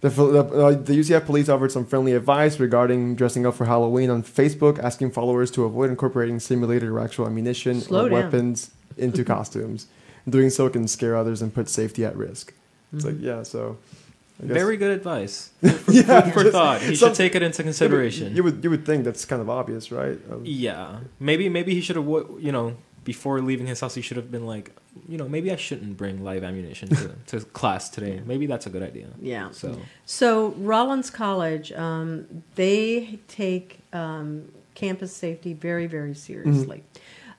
The, 0.00 0.10
the, 0.10 0.38
uh, 0.44 0.70
the 0.72 0.92
UCF 0.94 1.26
police 1.26 1.48
offered 1.48 1.72
some 1.72 1.84
friendly 1.84 2.12
advice 2.12 2.60
regarding 2.60 3.16
dressing 3.16 3.44
up 3.46 3.54
for 3.54 3.64
Halloween 3.64 4.10
on 4.10 4.22
Facebook, 4.22 4.78
asking 4.78 5.10
followers 5.10 5.50
to 5.52 5.64
avoid 5.64 5.90
incorporating 5.90 6.38
simulated 6.38 6.88
or 6.88 7.00
actual 7.00 7.26
ammunition 7.26 7.80
Slow 7.80 8.06
or 8.06 8.08
down. 8.10 8.22
weapons 8.22 8.70
into 8.96 9.24
costumes. 9.24 9.88
Doing 10.28 10.50
so 10.50 10.68
can 10.68 10.86
scare 10.86 11.16
others 11.16 11.42
and 11.42 11.52
put 11.52 11.68
safety 11.68 12.04
at 12.04 12.14
risk. 12.16 12.52
It's 12.92 13.04
like, 13.04 13.16
yeah, 13.18 13.42
so. 13.42 13.76
Very 14.40 14.76
good 14.76 14.92
advice. 14.92 15.50
For, 15.62 15.90
Yeah, 15.90 16.20
food 16.20 16.32
for 16.32 16.40
just 16.44 16.52
thought. 16.52 16.80
He 16.80 16.94
some- 16.94 17.08
should 17.08 17.16
take 17.16 17.34
it 17.34 17.42
into 17.42 17.64
consideration. 17.64 18.36
You 18.36 18.44
would 18.44 18.62
you 18.62 18.70
would 18.70 18.86
think 18.86 19.02
that's 19.04 19.24
kind 19.24 19.42
of 19.42 19.50
obvious, 19.50 19.90
right? 19.90 20.16
Um, 20.30 20.42
Yeah, 20.44 21.00
maybe 21.18 21.48
maybe 21.48 21.74
he 21.74 21.80
should 21.80 21.96
have 21.96 22.06
you 22.06 22.52
know 22.52 22.76
before 23.12 23.40
leaving 23.40 23.66
his 23.66 23.80
house 23.80 23.94
he 23.94 24.02
should 24.02 24.18
have 24.18 24.30
been 24.30 24.46
like 24.54 24.66
you 25.08 25.16
know 25.20 25.28
maybe 25.28 25.48
I 25.50 25.56
shouldn't 25.56 25.96
bring 25.96 26.22
live 26.22 26.42
ammunition 26.44 26.88
to, 26.90 27.14
to 27.30 27.40
class 27.60 27.88
today. 27.88 28.20
Maybe 28.32 28.44
that's 28.46 28.66
a 28.66 28.70
good 28.70 28.82
idea. 28.82 29.06
Yeah. 29.34 29.50
So 29.52 29.68
So 30.04 30.28
Rollins 30.70 31.10
College, 31.10 31.72
um, 31.72 32.08
they 32.56 33.18
take 33.28 33.66
um, 33.92 34.52
campus 34.74 35.12
safety 35.16 35.52
very, 35.54 35.86
very 35.86 36.14
seriously. 36.14 36.82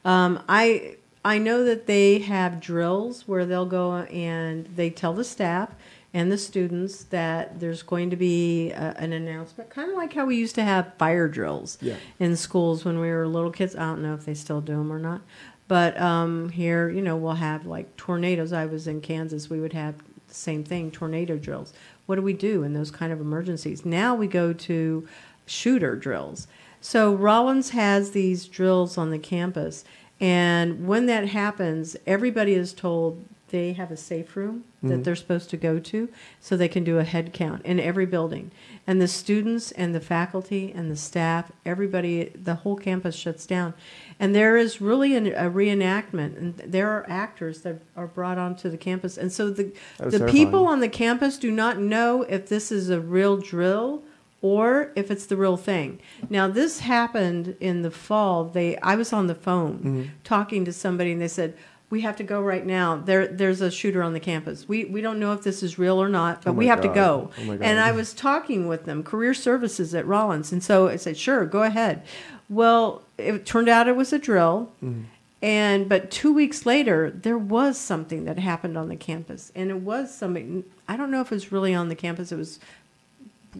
Um, 0.05 0.31
I 0.49 0.95
I 1.23 1.37
know 1.37 1.63
that 1.65 1.85
they 1.85 2.19
have 2.19 2.59
drills 2.59 3.27
where 3.27 3.45
they'll 3.45 3.65
go 3.81 3.93
and 3.95 4.65
they 4.75 4.89
tell 4.89 5.13
the 5.13 5.23
staff 5.35 5.69
and 6.11 6.31
the 6.31 6.37
students 6.39 7.03
that 7.17 7.59
there's 7.59 7.83
going 7.83 8.09
to 8.09 8.15
be 8.15 8.71
a, 8.71 8.95
an 8.97 9.11
announcement, 9.13 9.69
kind 9.69 9.91
of 9.91 9.95
like 9.97 10.11
how 10.13 10.25
we 10.25 10.35
used 10.37 10.55
to 10.55 10.63
have 10.63 10.83
fire 10.97 11.27
drills 11.27 11.77
Yeah. 11.81 11.97
in 12.19 12.35
schools 12.35 12.83
when 12.85 12.97
we 12.99 13.09
were 13.11 13.27
little 13.27 13.51
kids. 13.51 13.75
I 13.75 13.81
don't 13.89 14.01
know 14.01 14.15
if 14.15 14.25
they 14.25 14.33
still 14.33 14.61
do 14.61 14.73
them 14.77 14.91
or 14.91 14.97
not. 14.97 15.21
But 15.69 15.99
um, 16.01 16.49
here, 16.49 16.89
you 16.89 17.01
know, 17.01 17.15
we'll 17.15 17.33
have 17.35 17.65
like 17.65 17.95
tornadoes. 17.95 18.51
I 18.51 18.65
was 18.65 18.87
in 18.87 18.99
Kansas. 19.01 19.49
We 19.49 19.61
would 19.61 19.73
have 19.73 19.95
the 20.27 20.33
same 20.33 20.63
thing, 20.65 20.91
tornado 20.91 21.37
drills. 21.37 21.73
What 22.07 22.15
do 22.15 22.21
we 22.23 22.33
do 22.33 22.63
in 22.63 22.73
those 22.73 22.91
kind 22.91 23.13
of 23.13 23.21
emergencies? 23.21 23.85
Now 23.85 24.15
we 24.15 24.25
go 24.27 24.51
to 24.51 25.07
shooter 25.45 25.95
drills. 25.95 26.47
So 26.81 27.13
Rollins 27.13 27.69
has 27.69 28.11
these 28.11 28.45
drills 28.47 28.97
on 28.97 29.11
the 29.11 29.19
campus, 29.19 29.85
and 30.19 30.87
when 30.87 31.05
that 31.05 31.27
happens, 31.27 31.95
everybody 32.07 32.53
is 32.53 32.73
told 32.73 33.23
they 33.49 33.73
have 33.73 33.89
a 33.91 33.97
safe 33.97 34.35
room 34.35 34.63
that 34.83 34.99
Mhm. 34.99 35.03
they're 35.03 35.15
supposed 35.15 35.49
to 35.49 35.57
go 35.57 35.79
to 35.79 36.07
so 36.39 36.55
they 36.55 36.67
can 36.67 36.83
do 36.83 36.99
a 36.99 37.03
head 37.03 37.33
count 37.33 37.65
in 37.65 37.79
every 37.79 38.05
building. 38.05 38.51
And 38.85 39.01
the 39.01 39.07
students 39.07 39.71
and 39.71 39.93
the 39.93 39.99
faculty 39.99 40.71
and 40.75 40.89
the 40.91 40.95
staff, 40.95 41.51
everybody, 41.65 42.31
the 42.35 42.55
whole 42.55 42.75
campus 42.75 43.15
shuts 43.15 43.45
down. 43.47 43.73
And 44.19 44.35
there 44.35 44.57
is 44.57 44.81
really 44.81 45.15
an, 45.15 45.27
a 45.27 45.49
reenactment, 45.49 46.37
and 46.37 46.57
there 46.57 46.89
are 46.89 47.05
actors 47.09 47.61
that 47.61 47.81
are 47.95 48.07
brought 48.07 48.37
onto 48.37 48.69
the 48.69 48.77
campus. 48.77 49.17
And 49.17 49.31
so 49.31 49.49
the, 49.49 49.71
the 49.97 50.19
people 50.31 50.65
on 50.67 50.81
the 50.81 50.89
campus 50.89 51.37
do 51.37 51.49
not 51.51 51.79
know 51.79 52.23
if 52.23 52.49
this 52.49 52.69
is 52.71 52.89
a 52.89 52.99
real 52.99 53.37
drill 53.37 54.03
or 54.41 54.91
if 54.95 55.09
it's 55.11 55.25
the 55.25 55.37
real 55.37 55.57
thing. 55.57 55.99
Now 56.29 56.47
this 56.47 56.79
happened 56.79 57.55
in 57.59 57.81
the 57.81 57.91
fall. 57.91 58.45
They 58.45 58.77
I 58.77 58.95
was 58.95 59.11
on 59.13 59.27
the 59.27 59.35
phone 59.35 59.79
Mhm. 59.79 60.09
talking 60.23 60.65
to 60.65 60.73
somebody 60.73 61.11
and 61.11 61.21
they 61.21 61.27
said, 61.27 61.55
"We 61.89 62.01
have 62.01 62.15
to 62.17 62.23
go 62.23 62.41
right 62.41 62.65
now. 62.65 62.95
There 62.97 63.27
there's 63.27 63.59
a 63.61 63.69
shooter 63.71 64.01
on 64.01 64.13
the 64.13 64.19
campus. 64.21 64.67
We 64.67 64.85
we 64.85 65.01
don't 65.01 65.19
know 65.19 65.33
if 65.33 65.43
this 65.43 65.61
is 65.63 65.77
real 65.77 66.01
or 66.01 66.07
not, 66.09 66.41
but 66.43 66.51
Oh 66.51 66.53
we 66.53 66.67
have 66.67 66.79
to 66.81 66.87
go." 66.87 67.31
Oh 67.37 67.51
and 67.61 67.79
I 67.81 67.91
was 67.91 68.13
talking 68.13 68.67
with 68.67 68.85
them, 68.85 69.03
career 69.03 69.33
services 69.33 69.93
at 69.93 70.05
Rollins, 70.07 70.51
and 70.53 70.63
so 70.63 70.87
I 70.87 70.95
said, 70.97 71.17
"Sure, 71.17 71.45
go 71.45 71.63
ahead." 71.63 72.03
Well, 72.49 73.03
it 73.17 73.45
turned 73.45 73.69
out 73.69 73.87
it 73.87 73.95
was 73.95 74.11
a 74.11 74.19
drill. 74.19 74.71
Mhm. 74.83 75.03
And 75.41 75.87
but 75.87 76.11
two 76.11 76.33
weeks 76.33 76.65
later, 76.65 77.09
there 77.11 77.37
was 77.37 77.77
something 77.77 78.25
that 78.25 78.37
happened 78.39 78.77
on 78.77 78.89
the 78.89 78.95
campus, 78.97 79.51
and 79.55 79.69
it 79.69 79.81
was 79.81 80.13
something. 80.13 80.65
I 80.87 80.97
don't 80.97 81.11
know 81.11 81.21
if 81.21 81.31
it 81.31 81.35
was 81.35 81.51
really 81.51 81.73
on 81.73 81.87
the 81.87 81.95
campus. 81.95 82.31
It 82.31 82.37
was 82.37 82.59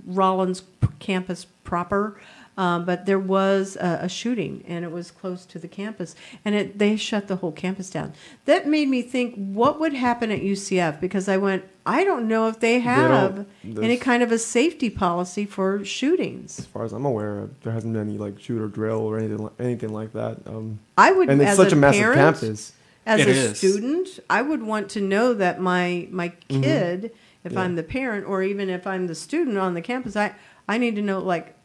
Rollins 0.05 0.63
campus 0.99 1.45
proper, 1.63 2.19
um, 2.59 2.83
but 2.83 3.05
there 3.05 3.17
was 3.19 3.77
a, 3.77 3.99
a 4.03 4.09
shooting, 4.09 4.63
and 4.67 4.83
it 4.83 4.91
was 4.91 5.11
close 5.11 5.45
to 5.45 5.57
the 5.57 5.67
campus, 5.69 6.13
and 6.43 6.53
it 6.55 6.77
they 6.77 6.97
shut 6.97 7.27
the 7.29 7.37
whole 7.37 7.53
campus 7.53 7.89
down. 7.89 8.11
That 8.45 8.67
made 8.67 8.89
me 8.89 9.01
think, 9.01 9.33
what 9.35 9.79
would 9.79 9.93
happen 9.93 10.29
at 10.29 10.41
UCF? 10.41 10.99
Because 10.99 11.29
I 11.29 11.37
went, 11.37 11.63
I 11.85 12.03
don't 12.03 12.27
know 12.27 12.49
if 12.49 12.59
they 12.59 12.79
have 12.79 13.45
don't- 13.63 13.81
any 13.83 13.95
kind 13.95 14.21
of 14.21 14.31
a 14.33 14.37
safety 14.37 14.89
policy 14.89 15.45
for 15.45 15.85
shootings. 15.85 16.59
As 16.59 16.65
far 16.65 16.83
as 16.83 16.91
I'm 16.91 17.05
aware, 17.05 17.49
there 17.63 17.71
hasn't 17.71 17.93
been 17.93 18.09
any 18.09 18.17
like 18.17 18.39
shooter 18.41 18.67
drill 18.67 18.99
or 18.99 19.17
anything 19.17 19.49
anything 19.57 19.93
like 19.93 20.11
that. 20.13 20.39
Um, 20.45 20.79
I 20.97 21.13
would, 21.13 21.29
and 21.29 21.41
it's 21.41 21.51
as 21.51 21.57
such 21.57 21.71
a, 21.71 21.75
a, 21.75 21.79
massive 21.79 22.01
parent, 22.01 22.17
campus. 22.19 22.73
as 23.05 23.21
It 23.21 23.27
a 23.27 23.31
is. 23.31 23.57
student, 23.57 24.19
I 24.29 24.41
would 24.41 24.63
want 24.63 24.89
to 24.89 25.01
know 25.01 25.33
that 25.33 25.61
my 25.61 26.09
my 26.11 26.33
Mhm. 26.49 26.63
kid, 26.63 27.11
if 27.45 27.53
Yeah. 27.53 27.61
I'm 27.61 27.75
the 27.77 27.83
parent 27.83 28.27
or 28.27 28.43
even 28.43 28.69
if 28.69 28.85
I'm 28.85 29.07
the 29.07 29.15
student 29.15 29.57
on 29.57 29.75
the 29.75 29.81
campus, 29.81 30.17
I 30.17 30.33
I 30.67 30.77
need 30.77 30.95
to 30.97 31.01
know 31.01 31.19
like 31.19 31.55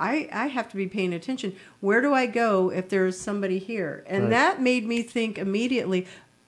I 0.00 0.28
I 0.32 0.46
have 0.46 0.68
to 0.70 0.76
be 0.76 0.86
paying 0.88 1.12
attention. 1.12 1.54
Where 1.80 2.00
do 2.00 2.12
I 2.14 2.26
go 2.26 2.70
if 2.72 2.88
there's 2.88 3.20
somebody 3.20 3.58
here? 3.58 4.02
And 4.08 4.24
Right. 4.24 4.30
that 4.30 4.62
made 4.62 4.86
me 4.86 5.02
think 5.02 5.38
immediately 5.38 6.06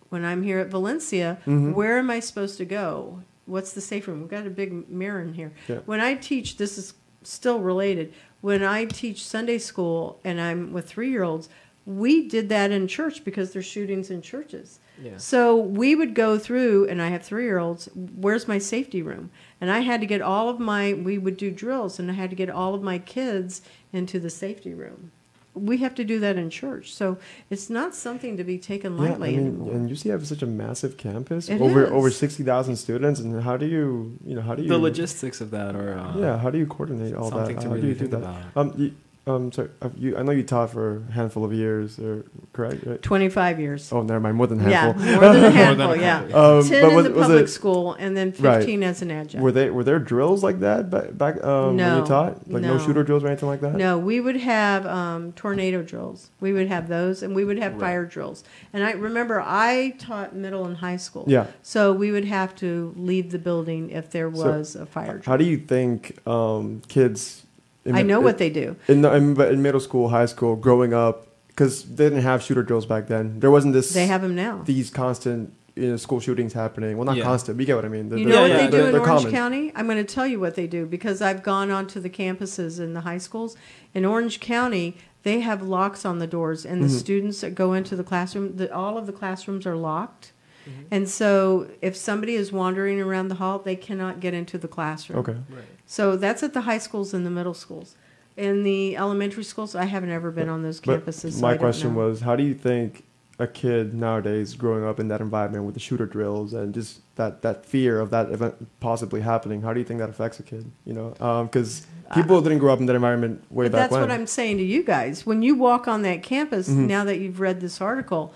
when 0.09 0.25
I'm 0.25 0.43
here 0.43 0.59
at 0.59 0.69
Valencia, 0.69 1.39
Mhm. 1.47 1.75
where 1.75 1.99
am 1.99 2.11
I 2.11 2.19
supposed 2.21 2.57
to 2.59 2.65
go? 2.65 3.21
What's 3.47 3.73
the 3.73 3.81
safe 3.81 4.09
room? 4.09 4.21
We've 4.21 4.31
got 4.31 4.47
a 4.47 4.51
big 4.51 4.89
mirror 4.89 5.21
in 5.21 5.35
here. 5.35 5.53
Yeah. 5.69 5.79
When 5.85 6.01
I 6.01 6.15
teach, 6.15 6.57
this 6.57 6.79
is 6.79 6.95
still 7.23 7.61
related. 7.61 8.13
When 8.41 8.63
I 8.65 8.87
teach 8.87 9.25
Sunday 9.25 9.59
school 9.59 10.19
and 10.25 10.41
I'm 10.41 10.73
with 10.73 10.89
three 10.89 11.11
year 11.11 11.23
olds, 11.23 11.49
we 11.87 12.27
did 12.29 12.49
that 12.49 12.71
in 12.71 12.87
church 12.89 13.25
because 13.25 13.53
there's 13.53 13.65
shootings 13.67 14.11
in 14.11 14.23
churches. 14.23 14.79
Yeah. 15.01 15.17
So 15.17 15.57
we 15.57 15.95
would 15.95 16.15
go 16.15 16.39
through, 16.39 16.89
and 16.89 17.01
I 17.01 17.09
have 17.09 17.23
three 17.23 17.45
year 17.45 17.59
olds, 17.59 17.89
where's 17.95 18.49
my 18.49 18.59
safety 18.59 19.03
room? 19.03 19.31
And 19.61 19.71
I 19.71 19.81
had 19.81 20.01
to 20.01 20.07
get 20.07 20.21
all 20.21 20.49
of 20.49 20.59
my, 20.59 20.93
we 20.95 21.19
would 21.19 21.37
do 21.37 21.51
drills, 21.51 21.99
and 21.99 22.11
I 22.11 22.15
had 22.15 22.31
to 22.31 22.37
get 22.37 22.51
all 22.51 22.75
of 22.75 22.83
my 22.83 22.99
kids 22.99 23.63
into 23.93 24.19
the 24.19 24.31
safety 24.31 24.75
room. 24.75 25.13
We 25.55 25.77
have 25.79 25.95
to 25.97 26.05
do 26.05 26.19
that 26.21 26.37
in 26.39 26.49
church. 26.49 26.95
So 26.95 27.19
it's 27.51 27.69
not 27.69 27.95
something 27.95 28.39
to 28.39 28.45
be 28.45 28.57
taken 28.57 28.97
lightly 28.97 29.05
Yeah, 29.07 29.11
I 29.15 29.19
lightly 29.19 29.37
mean, 29.37 29.47
anymore. 29.49 29.73
and 29.75 29.91
UCF 29.91 30.23
is 30.23 30.29
such 30.29 30.41
a 30.43 30.47
massive 30.47 30.97
campus, 30.97 31.51
It 31.51 31.61
over 31.61 31.85
is. 31.85 31.91
over 31.91 32.11
sixty 32.11 32.43
thousand 32.43 32.77
students, 32.77 33.21
and 33.21 33.43
how 33.43 33.59
do 33.59 33.67
you, 33.67 34.19
you 34.25 34.35
know, 34.35 34.41
how 34.41 34.55
do 34.55 34.63
you, 34.63 34.69
The 34.69 34.79
logistics 34.79 35.43
of 35.43 35.51
that 35.51 35.77
or. 35.77 35.99
uh, 35.99 36.17
yeah, 36.19 36.39
how 36.39 36.49
do 36.49 36.57
you 36.57 36.67
coordinate 36.67 37.15
all 37.15 37.29
that? 37.29 37.37
something 37.37 37.57
to 37.59 37.63
How 37.69 37.75
do 37.75 37.83
really 37.83 37.89
you 37.89 37.95
do 37.95 38.07
that? 38.09 38.17
about. 38.17 38.43
Um, 38.57 38.73
you, 38.79 38.95
um, 39.25 39.53
sorry, 39.53 39.69
uh, 39.81 39.89
you, 39.97 40.17
I 40.17 40.23
know 40.23 40.33
you 40.33 40.43
taught 40.43 40.71
for 40.71 41.05
a 41.09 41.13
handful 41.13 41.45
of 41.45 41.53
years, 41.53 41.99
or 42.01 42.25
correct? 42.53 42.85
Right? 42.85 43.01
25 43.01 43.61
years. 43.61 43.93
Oh, 43.93 44.03
never 44.03 44.19
mind, 44.19 44.37
more 44.37 44.49
than 44.49 44.61
a 44.61 44.69
yeah, 44.69 44.93
handful. 44.93 45.05
more 45.05 45.21
than 45.33 45.37
a 45.37 45.41
More 45.41 45.43
than 45.43 45.53
handful, 45.53 45.97
yeah. 45.97 46.19
Um, 46.35 46.69
10 46.69 46.83
but 46.83 46.89
in 46.91 46.97
was, 46.97 47.05
the 47.05 47.11
was 47.13 47.27
public 47.29 47.45
it, 47.45 47.49
school, 47.49 47.93
and 47.95 48.17
then 48.17 48.35
Right. 48.41 48.59
15 48.59 48.83
as 48.83 49.01
an 49.03 49.11
adjunct. 49.13 49.45
were 49.45 49.53
they 49.53 49.71
were 49.71 49.85
there 49.85 50.01
drills 50.01 50.43
like 50.43 50.59
that 50.61 50.91
back 50.91 51.17
back 51.17 51.45
um, 51.45 51.77
when 51.77 51.99
you 51.99 52.05
taught? 52.05 52.51
Like 52.51 52.63
no. 52.63 52.77
no. 52.77 52.85
shooter 52.85 53.05
drills 53.05 53.23
or 53.23 53.29
anything 53.29 53.49
like 53.49 53.61
that? 53.61 53.75
No, 53.75 53.97
we 53.97 54.19
would 54.19 54.39
have 54.39 54.87
um, 54.87 55.33
tornado 55.35 55.83
drills. 55.83 56.31
We 56.41 56.53
would 56.53 56.67
have 56.67 56.89
those, 56.89 57.23
and 57.23 57.35
we 57.37 57.45
would 57.45 57.59
have 57.59 57.75
Right. 57.75 57.81
fire 57.81 58.05
drills. 58.05 58.43
And 58.73 58.83
I 58.83 58.91
remember 58.93 59.41
I 59.41 59.95
taught 59.99 60.35
middle 60.35 60.65
and 60.65 60.77
high 60.79 60.97
school. 60.97 61.27
Yeah. 61.29 61.47
So 61.63 61.93
we 61.93 62.11
would 62.11 62.25
have 62.25 62.57
to 62.57 62.93
leave 62.97 63.31
the 63.31 63.39
building 63.39 63.91
if 63.91 64.11
there 64.11 64.35
So, 64.35 64.51
was 64.51 64.75
a 64.75 64.85
fire 64.85 65.19
drill. 65.19 65.23
How 65.27 65.37
do 65.37 65.45
you 65.45 65.59
think 65.59 66.19
um, 66.27 66.83
kids? 66.89 67.47
In 67.85 67.95
I 67.97 68.03
know 68.03 68.19
in- 68.19 68.25
what 68.25 68.39
they 68.39 68.51
do. 68.51 68.77
in, 68.89 69.03
the, 69.03 69.13
in, 69.15 69.41
in 69.41 69.63
middle 69.63 69.81
school, 69.81 70.09
high 70.09 70.27
school, 70.27 70.57
growing 70.57 70.95
up, 70.95 71.27
because 71.49 71.85
they 71.85 72.05
didn't 72.05 72.23
have 72.23 72.43
shooter 72.43 72.63
drills 72.63 72.87
back 72.87 73.07
then. 73.09 73.41
There 73.41 73.51
wasn't 73.51 73.75
this. 73.75 73.93
They 73.93 74.07
have 74.07 74.23
them 74.23 74.35
now. 74.35 74.63
these 74.65 74.91
constant 74.91 75.53
you 75.75 75.89
know, 75.89 75.97
school 75.97 76.21
shootings 76.21 76.53
happening. 76.53 76.99
Well, 76.99 77.07
not 77.07 77.17
Yeah. 77.17 77.25
constant. 77.25 77.57
But 77.57 77.63
you 77.63 77.67
get 77.67 77.77
what 77.77 77.85
I 77.87 77.89
mean. 77.89 78.11
They're- 78.11 78.19
You 78.19 78.27
know 78.27 78.35
Yeah, 78.35 78.41
what 78.43 78.51
yeah, 78.51 78.57
they 78.59 78.65
do 78.67 78.71
they're- 78.77 78.87
in 78.87 78.93
they're 78.93 79.01
Orange 79.01 79.19
common. 79.23 79.33
County? 79.33 79.73
I'm 79.75 79.87
going 79.87 80.05
to 80.05 80.15
tell 80.15 80.27
you 80.27 80.39
what 80.39 80.55
they 80.55 80.67
do 80.67 80.85
because 80.85 81.23
I've 81.23 81.43
gone 81.43 81.71
onto 81.71 81.99
the 81.99 82.11
campuses 82.11 82.79
in 82.79 82.93
the 82.93 83.01
high 83.01 83.17
schools. 83.19 83.57
In 83.95 84.05
Orange 84.05 84.39
County, 84.41 84.97
they 85.23 85.41
have 85.41 85.63
locks 85.63 86.05
on 86.05 86.19
the 86.19 86.27
doors, 86.27 86.67
and 86.67 86.83
the 86.83 86.89
Mhm. 86.89 86.99
students 86.99 87.41
that 87.41 87.55
go 87.55 87.73
into 87.73 87.97
the 87.97 88.05
classroom, 88.05 88.57
the, 88.57 88.75
all 88.75 88.99
of 88.99 89.07
the 89.07 89.13
classrooms 89.13 89.65
are 89.67 89.77
locked. 89.77 90.32
Mhm. 90.67 90.85
And 90.91 91.09
so 91.09 91.69
if 91.81 91.97
somebody 91.97 92.35
is 92.35 92.53
wandering 92.53 93.01
around 93.01 93.29
the 93.29 93.37
hall, 93.37 93.59
they 93.59 93.77
cannot 93.77 94.21
get 94.21 94.35
into 94.35 94.59
the 94.59 94.69
classroom. 94.69 95.19
Okay. 95.21 95.33
Right. 95.33 95.65
So 95.87 96.17
that's 96.17 96.43
at 96.43 96.53
the 96.55 96.63
high 96.63 96.79
schools 96.79 97.13
and 97.15 97.25
the 97.27 97.31
middle 97.31 97.55
schools. 97.55 97.97
In 98.37 98.63
the 98.63 98.97
elementary 98.97 99.45
schools, 99.45 99.75
I 99.75 99.85
haven't 99.85 100.11
ever 100.11 100.31
been 100.31 100.49
on 100.49 100.63
those 100.63 100.81
campuses. 100.81 101.33
so 101.35 101.41
my 101.43 101.51
don't 101.51 101.59
question 101.59 101.93
know. 101.95 102.07
was, 102.07 102.21
how 102.21 102.37
do 102.37 102.43
you 102.43 102.55
think? 102.55 103.05
a 103.39 103.47
kid 103.47 103.93
nowadays 103.95 104.55
growing 104.55 104.85
up 104.85 105.01
in 105.01 105.09
that 105.09 105.21
environment 105.21 105.65
with 105.65 105.75
the 105.75 105.81
shooter 105.81 106.07
drills 106.07 106.53
and 106.53 106.73
just 106.73 107.01
that 107.17 107.43
that 107.43 107.65
fear 107.67 107.99
of 107.99 108.11
that 108.11 108.31
event 108.31 108.55
possibly 108.79 109.21
happening. 109.23 109.63
How 109.63 109.73
do 109.73 109.81
you 109.81 109.87
think 109.87 109.99
that 110.01 110.11
affects 110.11 110.39
a 110.39 110.45
kid? 110.45 110.71
You 110.85 110.93
know, 110.93 111.43
because 111.51 111.85
people 112.15 112.41
didn't 112.43 112.59
grow 112.59 112.73
up 112.73 112.79
in 112.79 112.87
that 112.87 112.95
environment 112.95 113.43
way 113.51 113.65
But 113.65 113.73
back 113.73 113.81
that's 113.81 113.93
when. 113.93 114.01
what 114.03 114.11
I'm 114.13 114.27
saying 114.29 114.59
to 114.59 114.63
you 114.63 114.85
guys. 114.85 115.27
When 115.27 115.43
you 115.43 115.57
walk 115.57 115.89
on 115.89 116.03
that 116.03 116.23
campus, 116.23 116.69
Mhm. 116.69 116.87
now 116.87 117.05
that 117.05 117.19
you've 117.19 117.41
read 117.41 117.61
this 117.61 117.81
article, 117.81 118.33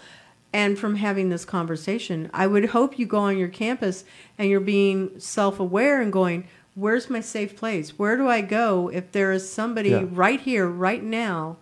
and 0.56 0.78
from 0.78 0.96
having 0.96 1.28
this 1.28 1.44
conversation, 1.44 2.30
I 2.32 2.46
would 2.46 2.70
hope 2.70 2.98
you 2.98 3.04
go 3.04 3.18
on 3.18 3.36
your 3.36 3.48
campus 3.48 4.04
and 4.38 4.48
you're 4.48 4.58
being 4.58 5.20
self 5.20 5.60
aware 5.60 6.00
and 6.00 6.10
going, 6.10 6.48
Where's 6.74 7.10
my 7.10 7.20
safe 7.20 7.56
place? 7.56 7.98
Where 7.98 8.16
do 8.16 8.26
I 8.28 8.40
go 8.40 8.88
if 8.88 9.12
there 9.12 9.32
is 9.32 9.50
somebody 9.50 9.90
Yeah. 9.90 10.04
right 10.10 10.40
here, 10.40 10.66
right 10.66 11.02
now? 11.02 11.58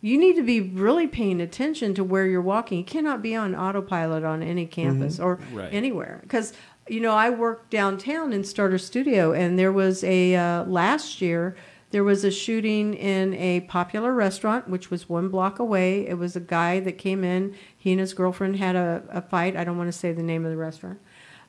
You 0.00 0.18
need 0.18 0.34
to 0.36 0.42
be 0.42 0.60
really 0.60 1.06
paying 1.06 1.40
attention 1.40 1.94
to 1.94 2.02
where 2.02 2.26
you're 2.26 2.40
walking. 2.40 2.78
You 2.78 2.84
cannot 2.84 3.22
be 3.22 3.36
on 3.36 3.54
autopilot 3.54 4.24
on 4.24 4.42
any 4.42 4.66
campus 4.66 5.20
or 5.20 5.38
Right. 5.52 5.72
anywhere. 5.72 6.18
Because, 6.22 6.52
you 6.88 6.98
know, 7.00 7.12
I 7.12 7.30
worked 7.30 7.70
downtown 7.70 8.32
in 8.32 8.42
Starter 8.42 8.78
Studio, 8.78 9.32
and 9.32 9.56
there 9.56 9.72
was 9.72 10.02
a, 10.02 10.34
uh, 10.34 10.64
last 10.64 11.20
year, 11.22 11.54
there 11.92 12.02
was 12.02 12.24
a 12.24 12.30
shooting 12.30 12.94
in 12.94 13.34
a 13.34 13.60
popular 13.60 14.12
restaurant, 14.12 14.68
which 14.68 14.90
was 14.90 15.08
one 15.08 15.28
block 15.28 15.58
away. 15.58 16.06
It 16.08 16.14
was 16.14 16.34
a 16.34 16.40
guy 16.40 16.80
that 16.80 16.98
came 16.98 17.22
in. 17.22 17.54
He 17.76 17.92
and 17.92 18.00
his 18.00 18.14
girlfriend 18.14 18.56
had 18.56 18.74
a, 18.74 19.02
a 19.10 19.20
fight. 19.20 19.56
I 19.56 19.62
don't 19.62 19.76
want 19.76 19.88
to 19.88 19.96
say 19.96 20.12
the 20.12 20.22
name 20.22 20.44
of 20.44 20.50
the 20.50 20.56
restaurant. 20.56 20.98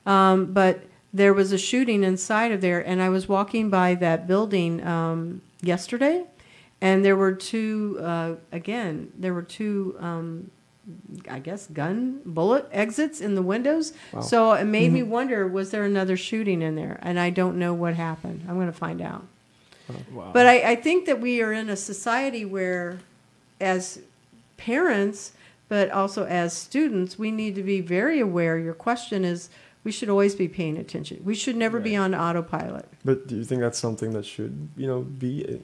Um, 0.04 0.52
but 0.52 0.84
there 1.14 1.32
was 1.32 1.50
a 1.52 1.58
shooting 1.58 2.04
inside 2.04 2.52
of 2.52 2.60
there, 2.60 2.80
and 2.86 3.00
I 3.00 3.08
was 3.08 3.26
walking 3.26 3.70
by 3.70 3.94
that 3.96 4.26
building 4.26 4.86
um, 4.86 5.40
yesterday, 5.62 6.26
and 6.80 7.02
there 7.04 7.16
were 7.16 7.32
two, 7.32 7.98
uh, 8.02 8.34
again, 8.52 9.12
there 9.16 9.32
were 9.32 9.42
two, 9.42 9.96
um, 9.98 10.50
I 11.30 11.38
guess, 11.38 11.68
gun 11.68 12.20
bullet 12.26 12.68
exits 12.70 13.22
in 13.22 13.34
the 13.34 13.42
windows. 13.42 13.94
Wow. 14.12 14.20
So 14.20 14.52
it 14.52 14.64
made 14.64 14.92
me 14.92 15.02
wonder 15.02 15.48
was 15.48 15.70
there 15.70 15.84
another 15.84 16.18
shooting 16.18 16.60
in 16.60 16.74
there? 16.74 16.98
And 17.00 17.18
I 17.18 17.30
don't 17.30 17.58
know 17.58 17.72
what 17.72 17.94
happened. 17.94 18.44
I'm 18.46 18.56
going 18.56 18.66
to 18.66 18.72
find 18.72 19.00
out. 19.00 19.24
Wow. 20.12 20.30
But 20.32 20.46
I, 20.46 20.72
I 20.72 20.76
think 20.76 21.06
that 21.06 21.20
we 21.20 21.42
are 21.42 21.52
in 21.52 21.68
a 21.68 21.76
society 21.76 22.44
where, 22.44 22.98
as 23.60 24.00
parents, 24.56 25.32
but 25.68 25.90
also 25.90 26.24
as 26.26 26.52
students, 26.52 27.18
we 27.18 27.30
need 27.30 27.54
to 27.56 27.62
be 27.62 27.80
very 27.80 28.20
aware. 28.20 28.58
Your 28.58 28.74
question 28.74 29.24
is 29.24 29.48
we 29.82 29.92
should 29.92 30.08
always 30.08 30.34
be 30.34 30.48
paying 30.48 30.76
attention. 30.78 31.20
We 31.24 31.34
should 31.34 31.56
never 31.56 31.78
be 31.80 31.96
on 31.96 32.14
autopilot. 32.14 32.86
But 33.04 33.26
do 33.26 33.36
you 33.36 33.44
think 33.44 33.60
that's 33.60 33.78
something 33.78 34.12
that 34.12 34.24
should, 34.24 34.68
you 34.76 34.86
know, 34.86 35.00
be 35.02 35.60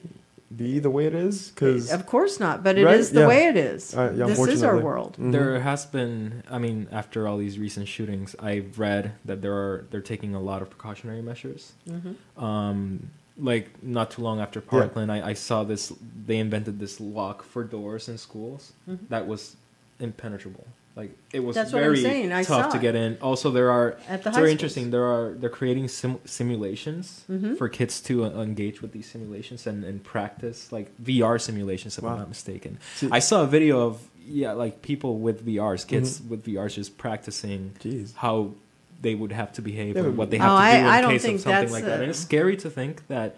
be 0.56 0.80
the 0.80 0.90
way 0.90 1.06
it 1.06 1.14
is? 1.14 1.50
Because 1.50 1.92
Of 1.92 2.06
course 2.06 2.40
not, 2.40 2.64
but 2.64 2.76
it 2.76 2.80
is 2.88 3.06
Right? 3.08 3.14
the 3.14 3.20
Yeah. 3.20 3.28
way 3.28 3.44
it 3.46 3.56
is. 3.56 3.94
Uh, 3.94 4.12
yeah, 4.16 4.26
this 4.26 4.36
is 4.40 4.64
our 4.64 4.74
unfortunately. 4.76 4.82
world. 4.82 5.16
There 5.18 5.60
has 5.60 5.86
been, 5.86 6.42
I 6.50 6.58
mean, 6.58 6.88
after 6.90 7.28
all 7.28 7.38
these 7.38 7.56
recent 7.56 7.86
shootings, 7.86 8.34
I've 8.40 8.76
read 8.78 9.12
that 9.24 9.42
there 9.42 9.54
are 9.54 9.86
they're 9.90 10.00
taking 10.00 10.34
a 10.34 10.40
lot 10.40 10.60
of 10.60 10.68
precautionary 10.68 11.22
measures. 11.22 11.72
Mhm. 11.88 12.16
Um, 12.42 13.10
like 13.40 13.82
not 13.82 14.10
too 14.10 14.22
long 14.22 14.40
after 14.40 14.60
Parkland, 14.60 15.10
I, 15.10 15.28
I 15.30 15.32
saw 15.34 15.64
this. 15.64 15.92
They 16.26 16.38
invented 16.38 16.78
this 16.78 17.00
lock 17.00 17.42
for 17.42 17.64
doors 17.64 18.08
in 18.08 18.18
schools 18.18 18.72
Mhm. 18.88 19.08
that 19.08 19.26
was 19.26 19.56
impenetrable. 19.98 20.66
Like 20.96 21.16
it 21.32 21.40
was 21.40 21.54
That's 21.54 21.70
very 21.70 22.02
tough 22.44 22.72
to 22.72 22.78
get 22.78 22.94
in. 22.96 23.16
Also, 23.22 23.50
there 23.50 23.70
are 23.70 23.92
At 24.08 24.22
the 24.24 24.28
it's 24.30 24.36
very 24.36 24.48
schools. 24.48 24.50
interesting. 24.50 24.90
There 24.90 25.04
are 25.04 25.32
they're 25.38 25.48
creating 25.60 25.88
sim- 25.88 26.18
simulations 26.24 27.24
Mhm. 27.30 27.56
for 27.56 27.68
kids 27.68 28.00
to 28.02 28.24
uh, 28.24 28.42
engage 28.42 28.82
with 28.82 28.92
these 28.92 29.06
simulations 29.06 29.66
and, 29.66 29.84
and 29.84 30.02
practice 30.02 30.72
like 30.72 30.90
VR 31.02 31.38
simulations, 31.40 31.96
if 31.96 32.04
Wow. 32.04 32.12
I'm 32.12 32.18
not 32.18 32.28
mistaken. 32.28 32.78
See- 32.96 33.08
I 33.10 33.20
saw 33.20 33.42
a 33.42 33.46
video 33.46 33.86
of 33.86 34.08
yeah, 34.26 34.52
like 34.52 34.82
people 34.82 35.18
with 35.18 35.44
VRs, 35.46 35.84
kids 35.86 36.18
Mm-hmm. 36.20 36.28
with 36.30 36.44
VRs, 36.44 36.74
just 36.74 36.98
practicing 36.98 37.72
Jeez. 37.82 38.14
how 38.16 38.52
they 39.00 39.14
would 39.14 39.32
have 39.32 39.52
to 39.54 39.62
behave 39.62 39.96
or 39.96 40.10
what 40.10 40.30
they 40.30 40.38
Oh, 40.38 40.42
have 40.42 40.50
to 40.50 40.54
I- 40.56 40.72
do 40.72 40.78
in 40.80 40.86
I 40.86 41.00
case 41.12 41.24
of 41.24 41.40
something 41.40 41.72
like 41.72 41.84
that. 41.84 42.00
And 42.00 42.10
it's 42.10 42.18
scary 42.18 42.56
to 42.58 42.70
think 42.70 43.06
that 43.08 43.36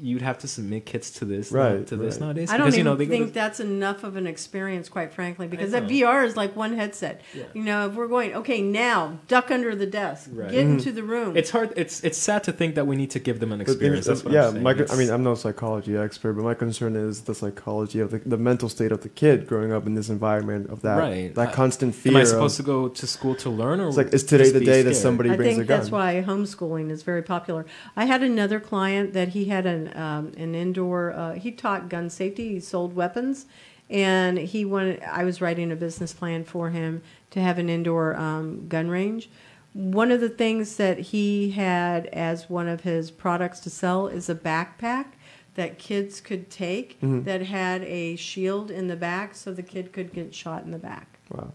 you'd 0.00 0.22
have 0.22 0.38
to 0.38 0.48
submit 0.48 0.84
kids 0.86 1.10
to 1.10 1.24
this 1.24 1.50
Right, 1.50 1.86
to 1.86 1.96
this 1.96 2.14
right. 2.14 2.20
nowadays 2.26 2.50
I 2.50 2.56
don't 2.58 2.66
because 2.66 2.74
even 2.78 2.86
you 2.86 2.92
know 2.92 2.96
think 3.18 3.28
to, 3.28 3.32
that's 3.32 3.60
enough 3.60 4.04
of 4.04 4.16
an 4.16 4.26
experience, 4.26 4.88
quite 4.88 5.12
frankly, 5.12 5.46
because 5.48 5.70
that. 5.72 5.84
VR 5.88 6.24
is 6.24 6.36
like 6.36 6.54
one 6.54 6.74
headset. 6.74 7.22
Yeah. 7.34 7.44
You 7.54 7.62
know, 7.62 7.86
if 7.88 7.94
we're 7.94 8.08
going, 8.08 8.34
okay, 8.34 8.60
now 8.60 9.18
duck 9.28 9.50
under 9.50 9.74
the 9.74 9.86
desk, 9.86 10.28
Right. 10.32 10.50
get 10.50 10.66
Mhm. 10.66 10.72
into 10.78 10.92
the 10.92 11.02
room. 11.02 11.36
it's 11.36 11.50
hard. 11.50 11.72
It's 11.76 12.02
it's 12.04 12.18
sad 12.18 12.44
to 12.44 12.52
think 12.52 12.74
that 12.74 12.86
we 12.86 12.96
need 12.96 13.10
to 13.12 13.18
give 13.18 13.40
them 13.40 13.52
an 13.52 13.60
experience. 13.60 14.00
is, 14.00 14.22
That's 14.22 14.24
what 14.24 14.34
yeah, 14.34 14.48
I'm 14.48 14.62
my, 14.62 14.72
I 14.90 14.96
mean, 14.96 15.10
I'm 15.10 15.22
no 15.22 15.34
psychology 15.34 15.96
expert, 15.96 16.34
but 16.34 16.44
my 16.44 16.54
concern 16.54 16.94
is 16.96 17.22
the 17.22 17.34
psychology 17.34 18.00
of 18.00 18.10
the, 18.10 18.18
the 18.26 18.36
mental 18.36 18.68
state 18.68 18.92
of 18.92 19.00
the 19.02 19.08
kid 19.08 19.46
growing 19.46 19.72
up 19.72 19.86
in 19.86 19.94
this 19.94 20.08
environment 20.08 20.68
of 20.70 20.82
that 20.82 20.98
Right. 20.98 21.34
that 21.34 21.48
I- 21.48 21.52
constant 21.52 21.94
fear. 21.94 22.12
am 22.12 22.16
I 22.18 22.20
of- 22.22 22.28
supposed 22.28 22.56
to 22.58 22.62
go 22.62 22.88
to 22.88 23.06
school 23.06 23.34
to 23.36 23.50
learn, 23.50 23.80
or 23.80 23.88
It's 23.88 23.96
like, 23.96 24.12
is 24.12 24.24
today 24.24 24.50
the 24.50 24.60
be 24.60 24.66
day 24.66 24.82
that 24.82 24.94
somebody 24.94 25.30
I 25.30 25.36
brings 25.36 25.58
a 25.58 25.64
gun? 25.64 25.64
I 25.64 25.66
think 25.66 25.68
that's 25.68 25.90
why 25.90 26.22
homeschooling 26.26 26.90
is 26.90 27.02
very 27.02 27.22
popular. 27.22 27.64
I 27.96 28.04
had 28.04 28.22
another 28.22 28.60
client 28.60 29.12
that 29.14 29.28
he 29.28 29.46
had 29.46 29.64
an 29.88 30.00
um, 30.00 30.32
an 30.36 30.54
indoor. 30.54 31.12
Uh, 31.12 31.34
he 31.34 31.50
taught 31.52 31.88
gun 31.88 32.10
safety. 32.10 32.48
He 32.54 32.60
sold 32.60 32.94
weapons, 32.94 33.46
and 33.90 34.38
he 34.38 34.64
wanted. 34.64 35.02
I 35.02 35.24
was 35.24 35.40
writing 35.40 35.70
a 35.72 35.76
business 35.76 36.12
plan 36.12 36.44
for 36.44 36.70
him 36.70 37.02
to 37.30 37.40
have 37.40 37.58
an 37.58 37.68
indoor 37.68 38.16
um, 38.16 38.68
gun 38.68 38.88
range. 38.88 39.28
One 39.72 40.10
of 40.10 40.20
the 40.20 40.30
things 40.30 40.76
that 40.76 40.98
he 40.98 41.50
had 41.50 42.06
as 42.06 42.48
one 42.48 42.66
of 42.68 42.80
his 42.80 43.10
products 43.10 43.60
to 43.60 43.70
sell 43.70 44.06
is 44.06 44.28
a 44.30 44.34
backpack 44.34 45.06
that 45.54 45.78
kids 45.78 46.20
could 46.20 46.50
take 46.50 47.00
Mhm. 47.00 47.24
that 47.24 47.42
had 47.42 47.82
a 47.82 48.16
shield 48.16 48.70
in 48.70 48.88
the 48.88 48.96
back, 48.96 49.34
so 49.34 49.52
the 49.52 49.62
kid 49.62 49.92
could 49.92 50.12
get 50.12 50.34
shot 50.34 50.64
in 50.64 50.70
the 50.70 50.78
back. 50.78 51.18
Wow. 51.30 51.52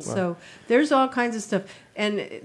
So 0.00 0.36
there's 0.66 0.90
all 0.92 1.08
kinds 1.08 1.36
of 1.36 1.42
stuff, 1.42 1.62
and 1.96 2.18
it, 2.18 2.42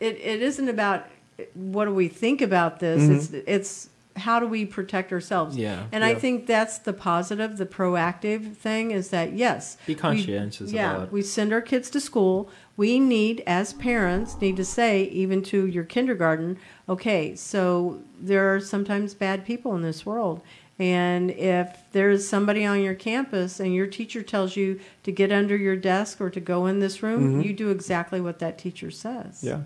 it 0.00 0.42
isn't 0.42 0.68
about 0.68 1.06
what 1.54 1.84
do 1.86 1.94
we 1.94 2.08
think 2.08 2.40
about 2.42 2.80
this. 2.80 3.00
Mhm. 3.02 3.14
It's 3.16 3.32
it's 3.46 3.88
how 4.16 4.38
do 4.40 4.46
we 4.46 4.64
protect 4.66 5.12
ourselves. 5.12 5.56
Yeah. 5.56 5.84
And 5.92 6.04
I 6.04 6.14
think 6.14 6.46
that's 6.46 6.78
the 6.78 6.92
positive, 6.92 7.56
the 7.56 7.66
proactive 7.66 8.56
thing 8.56 8.90
is 8.90 9.08
that 9.10 9.32
yes, 9.32 9.76
Be 9.86 9.94
we- 9.94 10.00
conscientious 10.00 10.70
yeah, 10.72 10.92
about 10.94 11.06
it. 11.08 11.12
we 11.12 11.22
send 11.22 11.52
our 11.52 11.62
kids 11.62 11.88
to 11.90 12.00
school. 12.00 12.50
We 12.76 13.00
need, 13.00 13.42
as 13.46 13.72
parents, 13.74 14.40
need 14.40 14.56
to 14.56 14.64
say 14.64 15.04
even 15.04 15.42
to 15.44 15.66
your 15.66 15.84
kindergarten, 15.84 16.58
okay, 16.88 17.34
so 17.34 18.02
there 18.20 18.54
are 18.54 18.60
sometimes 18.60 19.14
bad 19.14 19.44
people 19.44 19.74
in 19.74 19.82
this 19.82 20.04
world. 20.06 20.40
And 20.78 21.30
if 21.32 21.76
there's 21.92 22.26
somebody 22.26 22.64
on 22.64 22.80
your 22.82 22.94
campus 22.94 23.60
and 23.60 23.74
your 23.74 23.86
teacher 23.86 24.22
tells 24.22 24.56
you 24.56 24.80
to 25.04 25.12
get 25.12 25.30
under 25.30 25.54
your 25.56 25.76
desk 25.76 26.20
or 26.20 26.28
to 26.30 26.40
go 26.40 26.66
in 26.66 26.80
this 26.80 27.02
room, 27.02 27.40
Mhm. 27.40 27.44
you 27.46 27.52
do 27.52 27.68
exactly 27.70 28.20
what 28.20 28.38
that 28.40 28.58
teacher 28.58 28.90
says 28.90 29.44
Yeah. 29.44 29.60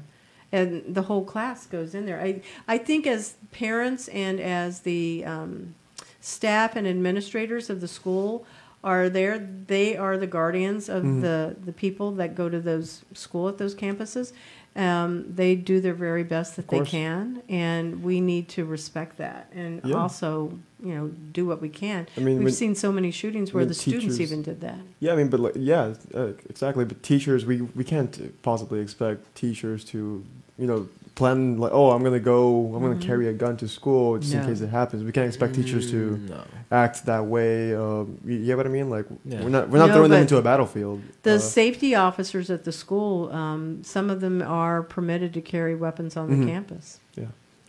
And 0.57 0.95
the 0.99 1.03
whole 1.03 1.25
class 1.25 1.67
goes 1.67 1.95
in 1.95 2.07
there. 2.07 2.21
I 2.21 2.31
I 2.75 2.79
think 2.79 3.07
as 3.07 3.35
parents 3.53 4.09
and 4.09 4.41
as 4.41 4.81
the 4.81 5.25
um, 5.25 5.75
staff 6.21 6.77
and 6.77 6.87
administrators 6.87 7.71
of 7.71 7.81
the 7.81 7.89
school 7.89 8.45
are 8.85 9.09
there, 9.09 9.39
they 9.39 9.97
are 9.97 10.17
the 10.17 10.27
guardians 10.39 10.89
of 10.89 11.03
Mhm. 11.05 11.21
the 11.27 11.57
the 11.69 11.73
people 11.85 12.09
that 12.21 12.35
go 12.35 12.49
to 12.49 12.61
those 12.61 12.89
school 13.15 13.49
at 13.49 13.59
those 13.59 13.75
campuses. 13.75 14.33
Um, 14.77 15.33
they 15.35 15.55
do 15.55 15.81
their 15.81 15.95
very 15.95 16.23
best 16.23 16.57
that 16.57 16.69
they 16.69 16.81
can, 16.85 17.43
and 17.49 18.03
we 18.03 18.21
need 18.21 18.49
to 18.51 18.67
respect 18.67 19.17
that, 19.17 19.51
and 19.55 19.81
Yeah. 19.83 19.97
also, 19.97 20.59
you 20.85 20.95
know, 20.95 21.09
do 21.33 21.47
what 21.47 21.63
we 21.63 21.71
can. 21.71 22.07
I 22.15 22.21
mean, 22.21 22.37
We've 22.37 22.45
when- 22.45 22.53
seen 22.53 22.75
so 22.75 22.93
many 22.93 23.11
shootings 23.11 23.55
where 23.55 23.63
mean, 23.63 23.69
the 23.69 23.75
students 23.75 24.21
even 24.21 24.43
did 24.43 24.61
that. 24.61 24.79
Yeah, 25.01 25.15
I 25.15 25.17
mean, 25.17 25.29
but 25.29 25.41
like, 25.41 25.55
yeah, 25.57 25.95
uh, 26.15 26.33
exactly. 26.51 26.85
But 26.85 27.03
teachers, 27.03 27.47
we 27.47 27.63
we 27.63 27.85
can't 27.85 28.13
possibly 28.43 28.81
expect 28.81 29.35
teachers 29.35 29.83
to, 29.87 30.23
you 30.59 30.67
know, 30.67 30.89
plan 31.17 31.57
like, 31.57 31.73
oh, 31.73 31.91
I'm 31.91 32.05
gonna 32.05 32.21
go, 32.21 32.73
I'm 32.75 32.81
gonna 32.83 32.95
Mhm. 32.95 33.01
carry 33.01 33.27
a 33.29 33.33
gun 33.33 33.57
to 33.57 33.67
school 33.67 34.19
just 34.19 34.33
No. 34.35 34.43
in 34.43 34.47
case 34.47 34.61
it 34.61 34.69
happens. 34.69 35.03
We 35.03 35.11
can't 35.11 35.27
expect 35.27 35.55
teachers 35.55 35.91
to 35.91 36.19
no. 36.29 36.43
act 36.71 37.07
that 37.07 37.27
way. 37.27 37.75
Um, 37.75 38.19
you, 38.25 38.37
you 38.37 38.47
get 38.47 38.57
what 38.59 38.67
I 38.67 38.69
mean? 38.69 38.89
Like, 38.91 39.07
Yeah. 39.25 39.43
we're 39.43 39.49
not 39.49 39.69
we're 39.71 39.79
not 39.79 39.89
No, 39.89 39.95
throwing 39.95 40.11
them 40.11 40.21
into 40.21 40.37
a 40.37 40.43
battlefield. 40.43 41.01
The 41.25 41.35
Uh, 41.37 41.39
safety 41.39 41.95
officers 41.95 42.51
at 42.51 42.65
the 42.65 42.71
school, 42.73 43.33
um, 43.33 43.83
some 43.83 44.11
of 44.11 44.21
them 44.21 44.43
are 44.43 44.83
permitted 44.83 45.33
to 45.35 45.41
carry 45.41 45.75
weapons 45.75 46.17
on 46.17 46.29
the 46.31 46.37
Mhm. 46.37 46.47
campus. 46.49 47.01
Yeah. 47.17 47.25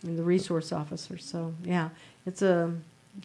And 0.06 0.18
the 0.18 0.22
resource 0.22 0.70
officers. 0.70 1.24
So, 1.24 1.54
yeah, 1.64 1.88
it's 2.26 2.42
a 2.42 2.70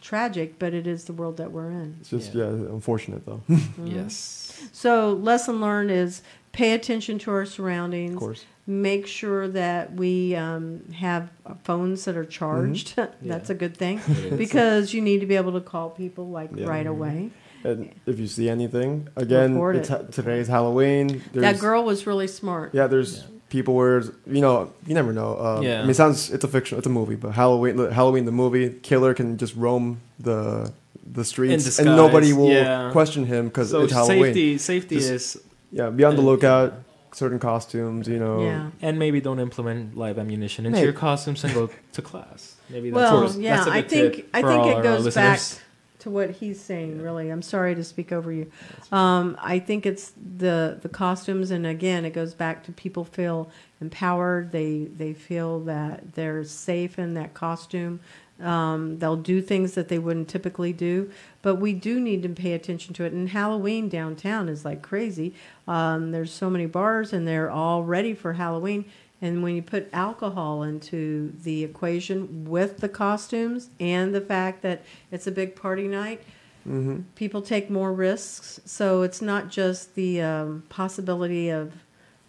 tragic, 0.00 0.58
but 0.58 0.72
it 0.74 0.86
is 0.86 1.04
the 1.04 1.12
world 1.12 1.36
that 1.36 1.52
we're 1.52 1.70
in. 1.70 1.96
it's 2.00 2.08
just 2.10 2.34
Yeah. 2.34 2.44
yeah, 2.44 2.50
unfortunate 2.72 3.26
though. 3.26 3.42
Mhm. 3.48 3.60
Yes. 3.94 4.52
So, 4.72 5.12
lesson 5.12 5.60
learned 5.60 5.90
is 5.90 6.22
pay 6.52 6.72
attention 6.72 7.18
to 7.18 7.30
our 7.30 7.44
surroundings. 7.44 8.14
of 8.14 8.18
course. 8.18 8.44
Make 8.66 9.06
sure 9.06 9.46
that 9.48 9.92
we 9.92 10.34
um, 10.34 10.90
have 10.94 11.28
phones 11.64 12.04
that 12.06 12.16
are 12.16 12.24
charged. 12.24 12.96
That's 13.22 13.50
Yeah. 13.50 13.54
a 13.54 13.58
good 13.58 13.76
thing 13.76 14.00
because 14.36 14.94
you 14.94 15.02
need 15.02 15.20
to 15.20 15.26
be 15.26 15.36
able 15.36 15.52
to 15.52 15.60
call 15.60 15.90
people 15.90 16.28
like 16.30 16.50
Yeah. 16.54 16.66
right 16.66 16.86
away. 16.86 17.30
And 17.62 17.90
if 18.06 18.18
you 18.18 18.26
see 18.26 18.48
anything, 18.48 19.08
again, 19.16 19.52
Report 19.54 19.76
it's 19.76 19.90
it. 19.90 19.92
ha- 19.92 20.02
today's 20.10 20.48
Halloween. 20.48 21.22
that 21.34 21.58
girl 21.58 21.84
was 21.84 22.06
really 22.06 22.26
smart. 22.26 22.74
Yeah, 22.74 22.86
there's 22.86 23.18
Yeah. 23.18 23.22
people 23.50 23.74
where 23.74 24.02
you 24.26 24.40
know 24.40 24.70
you 24.86 24.94
never 24.94 25.12
know. 25.12 25.38
Um, 25.38 25.62
Yeah. 25.62 25.78
I 25.78 25.82
mean, 25.82 25.90
it 25.90 25.94
sounds 25.94 26.30
it's 26.30 26.44
a 26.44 26.48
fiction, 26.48 26.78
it's 26.78 26.86
a 26.86 26.90
movie, 26.90 27.16
but 27.16 27.32
Halloween, 27.32 27.76
Halloween 27.90 28.24
the 28.24 28.32
movie, 28.32 28.70
killer 28.82 29.12
can 29.14 29.36
just 29.36 29.54
roam 29.56 30.00
the 30.18 30.72
the 31.12 31.24
streets 31.24 31.78
and 31.78 31.86
nobody 31.96 32.32
will 32.32 32.48
yeah. 32.48 32.88
question 32.92 33.26
him 33.26 33.46
because 33.48 33.70
so 33.70 33.82
it's 33.82 33.92
Halloween. 33.92 34.24
safety 34.24 34.58
safety 34.58 34.96
Just- 34.96 35.10
is 35.10 35.42
yeah, 35.70 35.90
be 35.90 36.04
on 36.04 36.14
the 36.16 36.20
And- 36.20 36.26
lookout. 36.28 36.72
Certain 37.14 37.38
costumes, 37.38 38.08
you 38.08 38.18
know. 38.18 38.42
Yeah. 38.42 38.70
And 38.82 38.98
maybe 38.98 39.20
don't 39.20 39.38
implement 39.38 39.96
live 39.96 40.18
ammunition 40.18 40.66
into 40.66 40.76
Maybe. 40.78 40.84
your 40.84 40.92
costumes 40.92 41.44
and 41.44 41.54
go 41.54 41.70
to 41.92 42.02
class. 42.02 42.56
Maybe 42.68 42.90
that's 42.90 43.12
Well, 43.12 43.20
that's 43.22 43.36
yeah, 43.36 43.64
a 43.66 43.70
I 43.70 43.80
good 43.82 43.90
think 43.90 44.14
tip 44.16 44.28
I 44.34 44.40
for 44.40 44.48
think 44.48 44.60
all 44.60 44.68
it 44.70 44.74
our 44.76 44.82
goes 44.82 45.14
back 45.14 45.32
listeners. 45.38 45.60
to 46.00 46.10
what 46.10 46.30
he's 46.32 46.60
saying. 46.60 47.00
Really, 47.00 47.30
I'm 47.30 47.40
sorry 47.42 47.74
to 47.76 47.84
speak 47.84 48.10
over 48.10 48.32
you. 48.32 48.50
Um, 48.90 49.36
I 49.40 49.60
think 49.60 49.86
it's 49.86 50.12
the 50.38 50.78
the 50.82 50.88
costumes, 50.88 51.50
and 51.52 51.64
again, 51.66 52.04
it 52.04 52.10
goes 52.14 52.34
back 52.34 52.64
to 52.64 52.72
people 52.72 53.04
feel 53.04 53.48
empowered. 53.80 54.50
They 54.50 54.84
they 54.96 55.12
feel 55.14 55.60
that 55.60 56.14
they're 56.14 56.42
safe 56.44 56.98
in 56.98 57.14
that 57.14 57.32
costume. 57.34 58.00
Um, 58.40 58.98
they'll 58.98 59.16
do 59.16 59.40
things 59.40 59.74
that 59.74 59.88
they 59.88 59.98
wouldn't 59.98 60.28
typically 60.28 60.72
do, 60.72 61.10
but 61.40 61.56
we 61.56 61.72
do 61.72 62.00
need 62.00 62.22
to 62.24 62.28
pay 62.28 62.52
attention 62.52 62.92
to 62.94 63.04
it. 63.04 63.12
And 63.12 63.28
Halloween 63.28 63.88
downtown 63.88 64.48
is 64.48 64.64
like 64.64 64.82
crazy. 64.82 65.34
Um, 65.68 66.10
there's 66.10 66.32
so 66.32 66.50
many 66.50 66.66
bars, 66.66 67.12
and 67.12 67.28
they're 67.28 67.50
all 67.50 67.84
ready 67.84 68.12
for 68.12 68.32
Halloween. 68.32 68.86
And 69.22 69.42
when 69.42 69.54
you 69.54 69.62
put 69.62 69.88
alcohol 69.92 70.62
into 70.64 71.32
the 71.44 71.64
equation 71.64 72.44
with 72.44 72.78
the 72.78 72.88
costumes 72.88 73.70
and 73.78 74.14
the 74.14 74.20
fact 74.20 74.62
that 74.62 74.82
it's 75.10 75.26
a 75.26 75.32
big 75.32 75.54
party 75.56 75.88
night, 75.88 76.22
hmm 76.64 77.00
people 77.14 77.40
take 77.42 77.70
more 77.70 77.92
risks. 77.92 78.60
So 78.64 79.02
it's 79.02 79.22
not 79.22 79.48
just 79.48 79.94
the 79.94 80.22
um, 80.22 80.64
possibility 80.68 81.50
of 81.50 81.72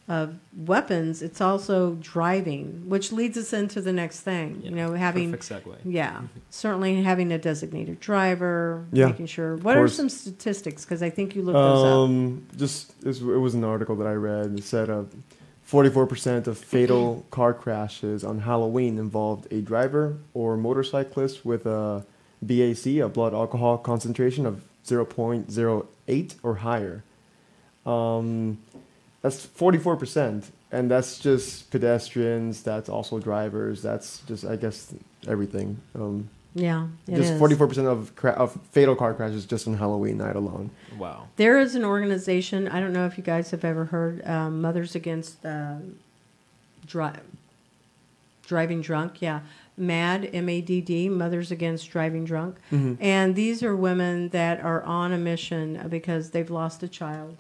of 0.07 0.37
weapons; 0.55 1.21
it's 1.21 1.41
also 1.41 1.95
driving, 1.95 2.83
which 2.87 3.11
leads 3.11 3.37
us 3.37 3.53
into 3.53 3.81
the 3.81 3.93
next 3.93 4.21
thing. 4.21 4.61
Yeah, 4.63 4.69
you 4.69 4.75
know, 4.75 4.93
having 4.93 5.31
perfect 5.31 5.65
segue. 5.65 5.77
yeah, 5.83 6.21
certainly 6.49 7.01
having 7.01 7.31
a 7.31 7.37
designated 7.37 7.99
driver, 7.99 8.85
Yeah, 8.91 9.07
making 9.07 9.27
sure. 9.27 9.57
What 9.57 9.77
are 9.77 9.87
some 9.87 10.09
statistics? 10.09 10.85
Because 10.85 11.01
I 11.01 11.09
think 11.09 11.35
you 11.35 11.41
looked 11.41 11.55
those 11.55 11.83
up. 11.83 11.97
Um, 12.09 12.47
just 12.55 12.93
it 13.03 13.21
was, 13.21 13.55
an 13.55 13.63
article 13.63 13.95
that 13.95 14.07
I 14.07 14.13
read. 14.13 14.57
It 14.57 14.63
said 14.63 14.89
uh, 14.89 15.03
44% 15.69 16.47
of 16.47 16.57
fatal 16.57 17.25
car 17.31 17.53
crashes 17.53 18.23
on 18.23 18.39
Halloween 18.39 18.97
involved 18.99 19.51
a 19.51 19.61
driver 19.61 20.17
or 20.33 20.57
motorcyclist 20.57 21.45
with 21.45 21.65
a 21.65 22.05
BAC, 22.41 22.85
a 22.85 23.09
blood 23.09 23.33
alcohol 23.33 23.77
concentration 23.77 24.45
of 24.45 24.63
0.08 24.85 26.35
or 26.43 26.55
higher. 26.55 27.03
Um, 27.85 28.59
that's 29.25 29.45
44%, 29.45 30.43
and 30.71 30.91
that's 30.91 31.17
just 31.19 31.71
pedestrians. 31.71 32.61
That's 32.61 32.89
also 32.89 33.17
drivers. 33.19 33.81
That's 33.81 34.19
just 34.27 34.45
I 34.45 34.55
guess 34.55 34.93
everything. 35.27 35.77
Um, 35.95 36.29
Yeah, 36.53 36.87
it 37.07 37.15
just 37.15 37.33
is. 37.33 37.41
44% 37.41 37.85
of 37.87 38.15
cra- 38.15 38.31
of 38.43 38.57
fatal 38.71 38.95
car 38.95 39.13
crashes 39.13 39.45
just 39.45 39.67
on 39.67 39.73
Halloween 39.77 40.17
night 40.17 40.35
alone. 40.35 40.69
Wow. 40.97 41.27
There 41.37 41.57
is 41.59 41.73
an 41.75 41.83
organization. 41.83 42.67
I 42.67 42.79
don't 42.79 42.93
know 42.93 43.05
if 43.07 43.17
you 43.17 43.23
guys 43.23 43.51
have 43.51 43.65
ever 43.65 43.85
heard 43.85 44.25
um, 44.27 44.61
Mothers 44.61 44.95
Against 44.95 45.43
uh, 45.45 45.77
Dri- 46.85 47.19
Driving 48.47 48.81
Drunk. 48.81 49.21
Yeah, 49.21 49.39
MAD, 49.77 50.29
M 50.33 50.47
A 50.49 50.61
D 50.61 50.81
D, 50.81 51.09
Mothers 51.09 51.51
Against 51.51 51.89
Driving 51.89 52.25
Drunk. 52.25 52.57
Mhm. 52.71 52.97
And 53.01 53.35
these 53.35 53.63
are 53.63 53.75
women 53.75 54.29
that 54.29 54.59
are 54.63 54.83
on 54.83 55.11
a 55.11 55.17
mission 55.17 55.85
because 55.89 56.29
they've 56.31 56.49
lost 56.51 56.83
a 56.83 56.87
child 56.87 57.37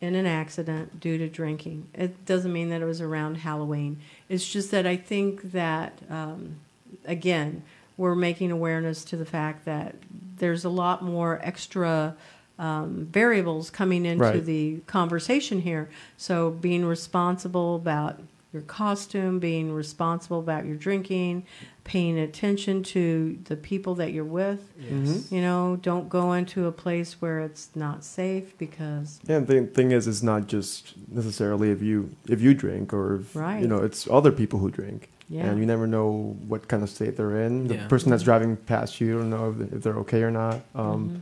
in 0.00 0.14
an 0.14 0.26
accident 0.26 0.98
due 1.00 1.18
to 1.18 1.28
drinking. 1.28 1.86
It 1.94 2.24
doesn't 2.24 2.52
mean 2.52 2.70
that 2.70 2.80
it 2.80 2.86
was 2.86 3.00
around 3.00 3.36
Halloween. 3.36 3.98
It's 4.28 4.50
just 4.50 4.70
that 4.70 4.86
I 4.86 4.96
think 4.96 5.52
that, 5.52 5.98
um, 6.08 6.56
again, 7.04 7.62
we're 7.98 8.14
making 8.14 8.50
awareness 8.50 9.04
to 9.04 9.16
the 9.16 9.26
fact 9.26 9.66
that 9.66 9.94
there's 10.38 10.64
a 10.64 10.70
lot 10.70 11.02
more 11.02 11.38
extra 11.42 12.16
um, 12.58 13.06
variables 13.10 13.68
coming 13.70 14.04
into 14.06 14.22
Right. 14.24 14.44
the 14.44 14.78
conversation 14.86 15.60
here. 15.62 15.88
So 16.16 16.50
being 16.50 16.84
responsible 16.84 17.76
about 17.76 18.20
your 18.52 18.62
costume, 18.62 19.38
being 19.38 19.72
responsible 19.72 20.40
about 20.40 20.64
your 20.66 20.76
drinking, 20.76 21.44
paying 21.84 22.18
attention 22.18 22.82
to 22.82 23.38
the 23.44 23.56
people 23.56 23.94
that 23.96 24.12
you're 24.12 24.24
with. 24.24 24.72
Yes. 24.78 25.30
You 25.30 25.40
know, 25.40 25.78
don't 25.80 26.08
go 26.08 26.32
into 26.32 26.66
a 26.66 26.72
place 26.72 27.20
where 27.20 27.40
it's 27.40 27.70
not 27.74 28.02
safe 28.04 28.56
because 28.58 29.20
Yeah, 29.26 29.36
and 29.36 29.46
the 29.46 29.66
thing 29.66 29.92
is, 29.92 30.08
it's 30.08 30.22
not 30.22 30.46
just 30.48 30.94
necessarily 31.08 31.70
if 31.70 31.80
you 31.80 32.10
if 32.28 32.40
you 32.40 32.54
drink 32.54 32.92
or 32.92 33.16
if, 33.16 33.36
Right. 33.36 33.60
you 33.62 33.68
know, 33.68 33.78
it's 33.78 34.08
other 34.10 34.32
people 34.32 34.58
who 34.58 34.70
drink, 34.70 35.10
yeah, 35.28 35.46
and 35.46 35.58
you 35.60 35.66
never 35.66 35.86
know 35.86 36.36
what 36.48 36.66
kind 36.66 36.82
of 36.82 36.90
state 36.90 37.16
they're 37.16 37.40
in. 37.42 37.68
The 37.68 37.74
Yeah. 37.76 37.86
person 37.86 38.10
that's 38.10 38.24
driving 38.24 38.56
past 38.56 39.00
you, 39.00 39.06
you 39.06 39.18
don't 39.18 39.30
know 39.30 39.54
if, 39.60 39.72
if 39.74 39.82
they're 39.82 39.98
okay 39.98 40.22
or 40.24 40.30
not. 40.32 40.60
Um, 40.74 41.08
Mhm. 41.10 41.20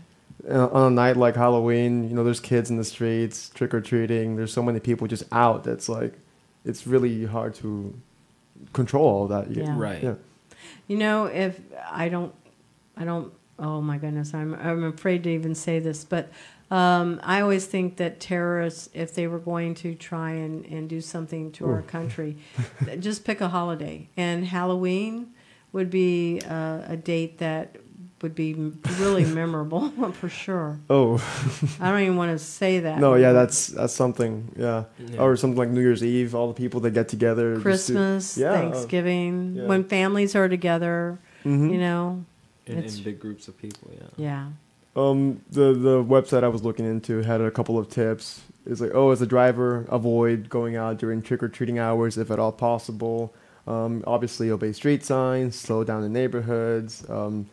On 0.73 0.85
a 0.93 0.95
night 0.95 1.17
like 1.17 1.35
Halloween, 1.37 2.09
you 2.09 2.14
know, 2.14 2.23
there's 2.25 2.41
kids 2.41 2.71
in 2.71 2.77
the 2.79 2.85
streets 2.85 3.51
trick 3.51 3.75
or 3.75 3.81
treating. 3.83 4.37
There's 4.37 4.53
so 4.53 4.62
many 4.62 4.79
people 4.81 5.07
just 5.09 5.25
out. 5.33 5.64
That's 5.64 5.88
like, 5.91 6.14
it's 6.64 6.87
really 6.87 7.25
hard 7.27 7.55
to 7.57 7.94
control 8.73 9.07
all 9.07 9.27
that. 9.29 9.51
You- 9.51 9.62
Yeah. 9.62 9.75
Right. 9.79 10.03
Yeah. 10.03 10.14
You 10.87 10.97
know, 10.99 11.27
if 11.27 11.61
I 11.90 12.09
don't, 12.09 12.35
I 12.97 13.05
don't. 13.05 13.33
Oh 13.59 13.81
my 13.81 13.99
goodness, 13.99 14.35
I'm 14.35 14.55
I'm 14.55 14.85
afraid 14.85 15.25
to 15.25 15.31
even 15.31 15.55
say 15.55 15.79
this, 15.81 16.05
but 16.05 16.31
um, 16.71 17.21
I 17.23 17.40
always 17.40 17.66
think 17.66 17.97
that 17.97 18.21
terrorists, 18.21 18.88
if 18.94 19.14
they 19.14 19.27
were 19.27 19.38
going 19.38 19.75
to 19.77 19.94
try 19.94 20.33
and, 20.33 20.64
and 20.66 20.88
do 20.88 21.01
something 21.01 21.51
to 21.53 21.66
our 21.68 21.83
country, 21.97 22.37
just 23.01 23.25
pick 23.25 23.40
a 23.40 23.49
holiday, 23.49 24.09
and 24.16 24.47
Halloween 24.47 25.29
would 25.73 25.90
be 25.90 26.40
uh, 26.49 26.83
a 26.87 26.97
date 26.97 27.38
that 27.38 27.77
would 28.23 28.35
be 28.35 28.55
really 28.99 29.25
memorable 29.41 29.91
for 30.13 30.29
sure. 30.29 30.79
Oh 30.91 31.17
I 31.81 31.91
don't 31.91 32.01
even 32.03 32.17
want 32.17 32.33
to 32.39 32.39
say 32.45 32.81
that. 32.81 32.99
no, 32.99 33.15
yeah, 33.15 33.33
that's 33.33 33.69
that's 33.69 33.93
something. 33.95 34.51
Yeah. 34.57 34.85
Yeah. 34.99 35.21
or 35.21 35.37
something 35.37 35.59
like 35.59 35.69
New 35.71 35.81
Year's 35.81 36.03
Eve. 36.03 36.35
All 36.35 36.49
the 36.49 36.55
people 36.55 36.81
that 36.81 36.91
get 36.93 37.09
together. 37.09 37.55
just 37.55 37.59
to- 37.89 37.93
Christmas, 37.95 38.37
Yeah, 38.39 38.51
uh, 38.53 38.61
Thanksgiving, 38.61 39.55
yeah. 39.57 39.67
when 39.67 39.85
families 39.85 40.35
are 40.35 40.49
together, 40.49 41.19
Mhm. 41.45 41.71
you 41.73 41.79
know, 41.79 42.25
in, 42.67 42.79
it's- 42.79 42.99
in 42.99 43.05
big 43.05 43.21
groups 43.21 43.49
of 43.49 43.57
people. 43.59 43.91
Yeah. 43.93 44.07
yeah. 44.17 44.47
Um, 44.97 45.41
the 45.53 45.73
the 45.75 46.03
website 46.03 46.43
I 46.43 46.49
was 46.49 46.65
looking 46.65 46.85
into 46.87 47.23
had 47.23 47.41
a 47.41 47.51
couple 47.51 47.79
of 47.79 47.89
tips. 47.89 48.43
It's 48.67 48.81
like, 48.81 48.91
oh, 48.95 49.11
as 49.13 49.23
a 49.23 49.27
driver, 49.27 49.87
avoid 49.89 50.49
going 50.51 50.77
out 50.77 50.99
during 50.99 51.23
trick 51.23 51.43
or 51.43 51.49
treating 51.49 51.79
hours 51.79 52.19
if 52.19 52.31
at 52.31 52.39
all 52.39 52.53
possible. 52.53 53.33
Um, 53.67 54.03
obviously, 54.07 54.51
obey 54.51 54.73
street 54.73 55.05
signs, 55.05 55.55
slow 55.55 55.85
down 55.85 56.03
in 56.03 56.13
neighborhoods, 56.13 57.05
um, 57.09 57.47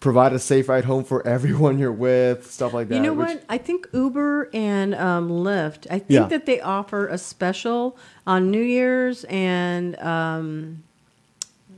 provide 0.00 0.32
a 0.32 0.38
safe 0.38 0.68
ride 0.68 0.84
home 0.84 1.04
for 1.04 1.26
everyone 1.36 1.78
you're 1.78 1.92
with, 1.92 2.50
stuff 2.50 2.72
like 2.72 2.88
that. 2.88 2.94
You 2.96 3.02
know 3.02 3.12
which- 3.14 3.28
what? 3.28 3.44
I 3.48 3.58
think 3.58 3.88
Uber 3.92 4.48
and 4.54 4.94
um, 4.94 5.28
Lyft. 5.28 5.86
I 5.90 5.98
think 5.98 6.10
Yeah. 6.10 6.24
that 6.26 6.46
they 6.46 6.60
offer 6.60 7.06
a 7.08 7.18
special 7.18 7.96
on 8.26 8.50
New 8.50 8.62
Year's 8.62 9.24
and 9.24 9.98
um, 10.00 10.82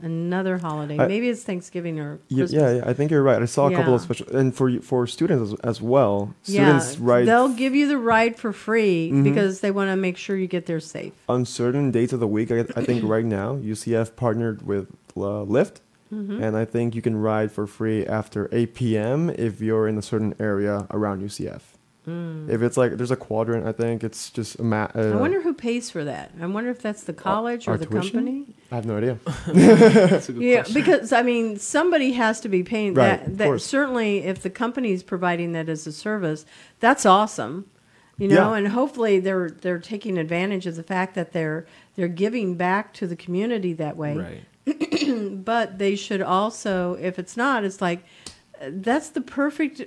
another 0.03 0.57
holiday. 0.57 0.97
I- 0.99 1.07
Maybe 1.07 1.29
it's 1.29 1.43
Thanksgiving 1.43 1.99
or 1.99 2.19
Yeah, 2.27 2.37
Christmas. 2.43 2.51
yeah, 2.61 2.75
yeah, 2.77 2.83
I 2.85 2.93
think 2.93 3.11
you're 3.11 3.23
right. 3.23 3.41
I 3.41 3.45
saw 3.45 3.67
a 3.69 3.73
couple 3.75 3.93
of 3.95 4.01
special, 4.01 4.35
and 4.35 4.53
for 4.55 4.71
for 4.81 5.05
students 5.07 5.53
as, 5.53 5.59
as 5.61 5.81
well. 5.81 6.33
Yeah, 6.45 6.79
Students 6.79 6.97
ride 6.99 7.27
they'll 7.27 7.49
give 7.49 7.75
you 7.75 7.87
the 7.87 7.97
ride 7.97 8.37
for 8.37 8.51
free 8.53 9.11
Mhm. 9.11 9.23
because 9.23 9.59
they 9.61 9.71
want 9.71 9.89
to 9.91 9.95
make 9.95 10.17
sure 10.17 10.35
you 10.35 10.47
get 10.47 10.65
there 10.65 10.79
safe. 10.79 11.13
on 11.29 11.45
certain 11.45 11.91
days 11.91 12.13
of 12.13 12.19
the 12.19 12.27
week. 12.27 12.51
I, 12.51 12.59
I 12.75 12.83
think 12.83 13.03
right 13.03 13.25
now 13.25 13.55
UCF 13.57 14.15
partnered 14.15 14.65
with 14.65 14.87
uh, 15.15 15.45
Lyft, 15.45 15.77
hmm 16.11 16.43
and 16.43 16.57
I 16.57 16.65
think 16.65 16.93
you 16.93 17.01
can 17.01 17.15
ride 17.15 17.51
for 17.51 17.65
free 17.65 18.05
after 18.05 18.49
8 18.51 18.75
p.m. 18.75 19.29
if 19.29 19.61
you're 19.61 19.87
in 19.87 19.97
a 19.97 20.01
certain 20.01 20.35
area 20.39 20.85
around 20.91 21.21
UCF. 21.23 21.61
Mm. 22.07 22.49
If 22.49 22.61
it's 22.63 22.77
like 22.77 22.97
there's 22.97 23.11
a 23.11 23.15
quadrant, 23.15 23.65
I 23.67 23.71
think 23.71 24.03
it's 24.03 24.29
just 24.31 24.59
a 24.59 24.63
ma- 24.63 24.89
uh, 24.95 25.11
I 25.13 25.15
wonder 25.15 25.39
who 25.41 25.53
pays 25.53 25.89
for 25.91 26.03
that. 26.03 26.31
I 26.41 26.47
wonder 26.47 26.69
if 26.71 26.81
that's 26.81 27.03
the 27.03 27.13
college 27.13 27.67
or 27.67 27.71
our 27.71 27.77
the 27.77 27.85
tuition? 27.85 28.11
company. 28.11 28.45
I 28.71 28.75
have 28.75 28.85
no 28.87 28.97
idea. 28.97 29.19
That's 29.45 30.27
a 30.27 30.33
good 30.33 30.41
Yeah, 30.51 30.55
question. 30.63 30.73
because 30.73 31.13
I 31.13 31.21
mean, 31.21 31.59
somebody 31.59 32.13
has 32.13 32.39
to 32.41 32.49
be 32.49 32.63
paying 32.63 32.95
Right, 32.95 33.19
that. 33.19 33.27
of 33.27 33.37
That 33.37 33.45
course. 33.45 33.65
certainly, 33.65 34.23
if 34.23 34.41
the 34.41 34.49
company's 34.49 35.03
providing 35.03 35.51
that 35.53 35.69
as 35.69 35.85
a 35.85 35.91
service, 35.91 36.45
that's 36.79 37.05
awesome. 37.05 37.67
You 38.17 38.27
know, 38.29 38.51
Yeah. 38.51 38.57
and 38.57 38.67
hopefully 38.69 39.19
they're 39.19 39.49
they're 39.51 39.79
taking 39.79 40.17
advantage 40.17 40.65
of 40.65 40.75
the 40.75 40.83
fact 40.83 41.13
that 41.15 41.33
they're 41.33 41.65
they're 41.95 42.07
giving 42.25 42.55
back 42.55 42.93
to 42.95 43.05
the 43.07 43.15
community 43.15 43.73
that 43.73 43.95
way. 43.95 44.17
right. 44.17 44.43
But 45.43 45.77
they 45.79 45.95
should 45.95 46.21
also, 46.21 46.93
if 46.95 47.17
it's 47.19 47.35
not, 47.35 47.63
it's 47.63 47.81
like 47.81 48.03
that's 48.61 49.09
the 49.09 49.21
perfect 49.21 49.81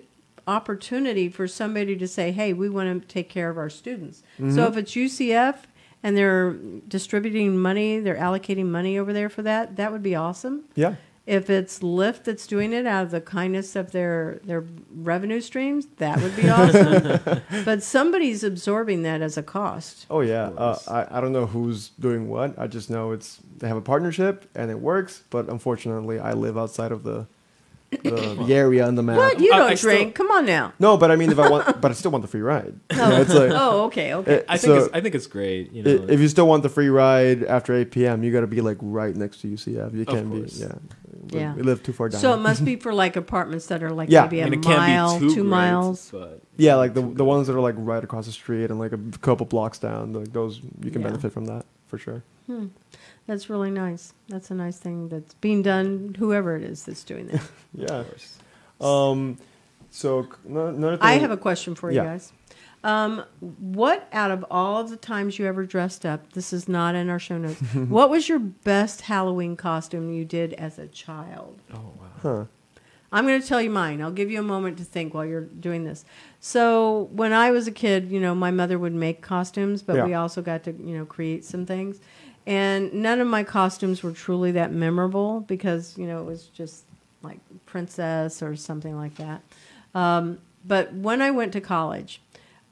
opportunity 0.47 1.29
for 1.29 1.47
somebody 1.49 1.97
to 1.97 2.07
say, 2.09 2.33
"Hey, 2.33 2.53
we 2.53 2.69
want 2.69 3.03
to 3.03 3.09
take 3.09 3.29
care 3.29 3.49
of 3.51 3.57
our 3.57 3.71
students." 3.71 4.23
So 4.39 4.45
Mhm. 4.45 4.69
if 4.69 4.77
it's 4.77 4.97
UCF 4.97 5.67
and 6.03 6.17
they're 6.17 6.53
distributing 6.89 7.57
money, 7.57 7.99
they're 8.01 8.17
allocating 8.17 8.67
money 8.67 8.99
over 8.99 9.13
there 9.13 9.29
for 9.31 9.43
that, 9.43 9.77
that 9.77 9.91
would 9.93 10.03
be 10.03 10.15
awesome. 10.15 10.65
Yeah, 10.75 10.97
If 11.27 11.49
it's 11.49 11.79
Lyft 11.79 12.25
that's 12.25 12.47
doing 12.47 12.75
it 12.75 12.87
out 12.87 13.05
of 13.05 13.11
the 13.11 13.21
kindness 13.21 13.77
of 13.77 13.93
their 13.93 14.41
their 14.45 14.65
revenue 14.95 15.41
streams, 15.41 15.87
that 15.97 16.21
would 16.21 16.37
be 16.37 16.49
awesome. 16.51 17.41
but 17.65 17.83
somebody's 17.83 18.45
absorbing 18.45 19.03
that 19.05 19.23
as 19.23 19.39
a 19.39 19.43
cost. 19.43 20.05
Oh 20.11 20.21
yeah. 20.21 20.49
Uh. 20.49 20.79
I 20.89 21.19
I 21.19 21.21
don't 21.23 21.33
know 21.33 21.47
who's 21.47 21.91
doing 21.99 22.29
what. 22.29 22.59
I 22.59 22.67
just 22.67 22.91
know 22.91 23.13
it's 23.13 23.39
they 23.59 23.69
have 23.69 23.77
a 23.79 23.83
partnership 23.83 24.49
and 24.55 24.71
it 24.71 24.79
works. 24.81 25.25
But 25.31 25.49
unfortunately, 25.49 26.19
I 26.19 26.35
live 26.35 26.59
outside 26.59 26.93
of 26.93 27.05
the 27.05 27.27
the, 28.03 28.45
the 28.47 28.55
area 28.55 28.87
on 28.87 28.95
the 28.95 29.03
map. 29.03 29.17
What? 29.17 29.41
You 29.41 29.51
don't 29.51 29.63
I 29.71 29.75
still- 29.75 29.91
drink. 29.91 30.15
Come 30.15 30.31
on 30.31 30.47
now. 30.47 30.73
No, 30.79 30.97
but 30.97 31.11
I 31.11 31.17
mean, 31.17 31.31
if 31.31 31.39
I 31.39 31.49
want, 31.49 31.81
but 31.81 31.91
I 31.91 31.95
still 31.95 32.11
want 32.11 32.23
the 32.23 32.29
free 32.29 32.41
ride. 32.41 32.75
You 32.93 33.01
oh. 33.01 33.09
know, 33.11 33.21
it's 33.21 33.35
like, 33.35 33.51
Oh, 33.53 33.85
okay, 33.85 34.15
okay. 34.15 34.35
it- 34.35 34.47
I 34.49 34.57
think 34.57 34.61
so 34.75 34.85
it's, 34.85 34.95
I 34.95 35.01
think 35.01 35.15
it's 35.15 35.27
great. 35.27 35.73
You 35.73 35.83
i- 35.83 35.85
know, 35.99 36.07
if 36.09 36.21
you 36.21 36.29
still 36.29 36.47
want 36.49 36.63
the 36.63 36.69
free 36.69 36.89
ride 36.89 37.43
after 37.45 37.75
8 37.75 37.91
p.m., 37.91 38.23
you 38.25 38.33
got 38.33 38.41
to 38.41 38.47
be 38.47 38.61
like 38.61 38.79
right 38.81 39.15
next 39.15 39.41
to 39.43 39.49
UCF. 39.49 39.95
You 39.95 40.05
can't 40.05 40.31
be, 40.33 40.39
course. 40.41 40.59
yeah. 40.61 40.73
We, 41.33 41.39
Yeah. 41.41 41.55
we 41.55 41.63
live 41.63 41.83
too 41.83 41.93
far 41.93 42.09
down. 42.11 42.21
So 42.21 42.35
it 42.35 42.39
must 42.39 42.65
be 42.65 42.77
for 42.85 42.93
like 42.93 43.17
apartments 43.17 43.67
that 43.67 43.83
are 43.83 43.91
like 43.91 44.11
Yeah. 44.11 44.23
maybe 44.25 44.43
I 44.43 44.47
a 44.47 44.51
mean, 44.51 44.61
it 44.61 44.65
can't 44.65 44.79
mile, 44.79 45.19
be 45.21 45.29
too 45.29 45.35
two 45.35 45.41
great, 45.43 45.51
miles. 45.51 46.11
but 46.11 46.43
yeah, 46.59 46.75
like 46.75 46.93
the 46.95 47.01
the 47.03 47.25
ones 47.25 47.47
that 47.47 47.57
are 47.57 47.61
like 47.61 47.77
right 47.79 48.03
across 48.05 48.27
the 48.27 48.33
street 48.33 48.71
and 48.71 48.79
like 48.79 48.93
a 48.93 48.99
couple 49.23 49.47
blocks 49.47 49.79
down, 49.79 50.13
like 50.13 50.33
those 50.33 50.61
you 50.83 50.91
can 50.91 51.01
Yeah. 51.03 51.09
benefit 51.09 51.33
from 51.33 51.47
that 51.47 51.65
for 51.87 51.99
sure. 51.99 52.23
Hmm. 52.47 52.67
That's 53.27 53.49
really 53.49 53.71
nice. 53.71 54.13
That's 54.29 54.51
a 54.51 54.55
nice 54.55 54.79
thing 54.79 55.09
that's 55.09 55.35
being 55.35 55.63
done. 55.63 56.15
Whoever 56.19 56.57
it 56.57 56.63
is 56.63 56.85
that's 56.85 57.05
doing 57.05 57.27
that. 57.29 57.43
Yeah. 57.75 57.87
of 58.01 58.09
course. 58.09 58.39
Um. 58.81 59.39
So 59.91 60.27
another 60.47 60.97
thing. 60.97 61.07
I 61.07 61.13
have 61.15 61.31
a 61.31 61.37
question 61.37 61.75
for 61.75 61.91
you 61.91 62.01
guys. 62.01 62.33
Um, 62.83 63.25
what 63.41 64.09
out 64.13 64.31
of 64.31 64.45
all 64.51 64.81
of 64.83 64.91
the 64.91 64.97
times 64.97 65.39
you 65.39 65.47
ever 65.47 65.65
dressed 65.65 66.05
up? 66.05 66.35
This 66.35 66.53
is 66.53 66.69
not 66.69 66.95
in 66.95 67.09
our 67.09 67.19
show 67.19 67.39
notes. 67.39 67.59
what 67.89 68.11
was 68.11 68.29
your 68.29 68.39
best 68.41 69.03
Halloween 69.03 69.57
costume 69.57 70.13
you 70.13 70.25
did 70.27 70.53
as 70.55 70.79
a 70.79 70.87
child? 70.89 71.63
Oh 71.73 71.93
wow. 71.99 72.07
Huh. 72.23 72.45
I'm 73.11 73.27
going 73.29 73.41
to 73.41 73.47
tell 73.47 73.63
you 73.63 73.71
mine. 73.71 74.03
I'll 74.03 74.11
give 74.11 74.29
you 74.29 74.41
a 74.41 74.43
moment 74.43 74.77
to 74.79 74.85
think 74.85 75.15
while 75.15 75.25
you're 75.25 75.43
doing 75.43 75.85
this. 75.85 76.05
So, 76.41 77.09
when 77.13 77.33
I 77.33 77.53
was 77.53 77.69
a 77.69 77.71
kid, 77.71 78.11
you 78.11 78.19
know, 78.19 78.35
my 78.35 78.51
mother 78.51 78.77
would 78.77 78.93
make 78.93 79.23
costumes, 79.23 79.83
but 79.83 79.95
Yeah. 79.95 80.05
we 80.05 80.15
also 80.15 80.43
got 80.43 80.65
to, 80.65 80.73
you 80.73 80.99
know, 80.99 81.05
create 81.07 81.45
some 81.45 81.65
things. 81.65 82.01
And 82.47 82.93
none 82.93 83.21
of 83.21 83.27
my 83.27 83.43
costumes 83.43 84.03
were 84.03 84.13
truly 84.13 84.53
that 84.53 84.73
memorable 84.73 85.41
because, 85.41 85.97
you 85.97 86.07
know, 86.07 86.21
it 86.21 86.25
was 86.25 86.45
just 86.49 86.85
like 87.23 87.39
princess 87.65 88.43
or 88.43 88.55
something 88.55 88.97
like 88.97 89.15
that. 89.17 89.43
Um, 89.95 90.39
but 90.67 90.93
when 90.93 91.23
I 91.23 91.31
went 91.31 91.53
to 91.55 91.61
college, 91.61 92.21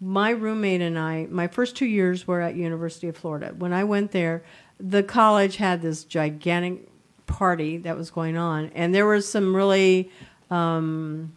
my 0.01 0.31
roommate 0.31 0.81
and 0.81 0.99
I, 0.99 1.27
my 1.31 1.47
first 1.47 1.77
two 1.77 1.87
years 1.87 2.27
were 2.27 2.41
at 2.41 2.57
University 2.57 3.09
of 3.09 3.17
Florida. 3.17 3.55
When 3.57 3.73
I 3.73 3.85
went 3.85 4.11
there, 4.11 4.43
the 4.79 5.03
college 5.03 5.57
had 5.57 5.81
this 5.81 6.05
gigantic 6.05 6.89
party 7.27 7.79
that 7.79 7.97
was 7.97 8.11
going 8.11 8.37
on, 8.37 8.73
and 8.75 8.93
there 8.93 9.07
were 9.07 9.21
some 9.21 9.55
really 9.55 10.11
um, 10.51 11.33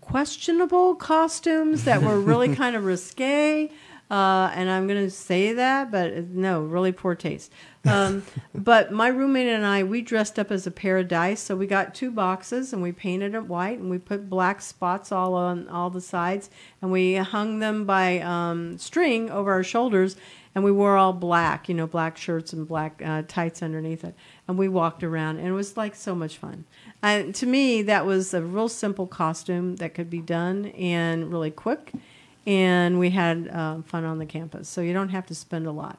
questionable 0.00 0.96
costumes 0.96 1.84
that 1.84 2.02
were 2.02 2.20
really 2.20 2.54
kind 2.62 2.74
of 2.74 2.84
risque. 2.84 3.70
Uh, 4.10 4.50
and 4.54 4.70
I'm 4.70 4.86
going 4.86 5.04
to 5.04 5.10
say 5.10 5.52
that, 5.52 5.90
but 5.90 6.28
no, 6.28 6.62
really 6.62 6.92
poor 6.92 7.14
taste. 7.14 7.52
Um, 7.84 8.22
but 8.54 8.90
my 8.90 9.08
roommate 9.08 9.48
and 9.48 9.66
I, 9.66 9.82
we 9.82 10.00
dressed 10.00 10.38
up 10.38 10.50
as 10.50 10.66
a 10.66 10.70
pair 10.70 10.96
of 10.96 11.08
dice. 11.08 11.40
So 11.40 11.54
we 11.54 11.66
got 11.66 11.94
two 11.94 12.10
boxes 12.10 12.72
and 12.72 12.82
we 12.82 12.90
painted 12.90 13.34
it 13.34 13.46
white 13.46 13.78
and 13.78 13.90
we 13.90 13.98
put 13.98 14.30
black 14.30 14.62
spots 14.62 15.12
all 15.12 15.34
on 15.34 15.68
all 15.68 15.90
the 15.90 16.00
sides 16.00 16.48
and 16.80 16.90
we 16.90 17.16
hung 17.16 17.58
them 17.58 17.84
by 17.84 18.20
um, 18.20 18.78
string 18.78 19.30
over 19.30 19.52
our 19.52 19.62
shoulders 19.62 20.16
and 20.54 20.64
we 20.64 20.72
wore 20.72 20.96
all 20.96 21.12
black, 21.12 21.68
you 21.68 21.74
know, 21.74 21.86
black 21.86 22.16
shirts 22.16 22.54
and 22.54 22.66
black 22.66 23.02
uh, 23.04 23.22
tights 23.28 23.62
underneath 23.62 24.04
it. 24.04 24.14
And 24.48 24.58
we 24.58 24.68
walked 24.68 25.04
around 25.04 25.36
and 25.36 25.46
it 25.46 25.52
was 25.52 25.76
like 25.76 25.94
so 25.94 26.14
much 26.14 26.38
fun. 26.38 26.64
And 27.02 27.34
to 27.36 27.46
me, 27.46 27.82
that 27.82 28.06
was 28.06 28.32
a 28.32 28.42
real 28.42 28.70
simple 28.70 29.06
costume 29.06 29.76
that 29.76 29.92
could 29.92 30.08
be 30.08 30.20
done 30.20 30.66
and 30.68 31.30
really 31.30 31.50
quick 31.50 31.92
and 32.48 32.98
we 32.98 33.10
had 33.10 33.48
um, 33.54 33.82
fun 33.82 34.04
on 34.04 34.18
the 34.18 34.26
campus. 34.26 34.68
So 34.68 34.80
you 34.80 34.92
don't 34.94 35.10
have 35.10 35.26
to 35.26 35.34
spend 35.34 35.66
a 35.66 35.70
lot. 35.70 35.98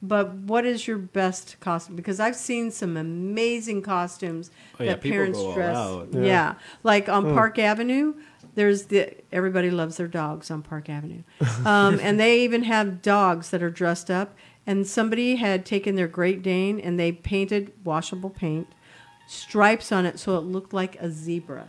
But 0.00 0.32
what 0.32 0.64
is 0.64 0.86
your 0.86 0.96
best 0.96 1.56
costume? 1.58 1.96
Because 1.96 2.20
I've 2.20 2.36
seen 2.36 2.70
some 2.70 2.96
amazing 2.96 3.82
costumes 3.82 4.52
Oh, 4.78 4.84
yeah, 4.84 4.90
that 4.92 5.00
people 5.00 5.16
parents 5.16 5.38
go 5.40 5.46
all 5.48 5.54
dress. 5.54 5.76
out. 5.76 6.08
Yeah. 6.12 6.20
Yeah. 6.22 6.54
like 6.84 7.08
on 7.08 7.34
Park 7.34 7.58
Avenue. 7.58 8.14
There's 8.54 8.84
the 8.86 9.14
everybody 9.32 9.70
loves 9.70 9.96
their 9.96 10.06
dogs 10.08 10.50
on 10.50 10.62
Park 10.62 10.88
Avenue, 10.88 11.22
um, 11.64 11.98
and 12.00 12.18
they 12.18 12.40
even 12.42 12.62
have 12.64 13.02
dogs 13.02 13.50
that 13.50 13.62
are 13.62 13.70
dressed 13.70 14.10
up. 14.10 14.34
And 14.66 14.86
somebody 14.86 15.36
had 15.36 15.64
taken 15.64 15.94
their 15.96 16.08
Great 16.08 16.42
Dane 16.42 16.78
and 16.80 16.98
they 16.98 17.10
painted 17.12 17.72
washable 17.84 18.30
paint 18.30 18.66
stripes 19.26 19.90
on 19.92 20.06
it 20.06 20.18
so 20.18 20.36
it 20.36 20.40
looked 20.42 20.72
like 20.72 20.96
a 21.00 21.10
zebra. 21.10 21.66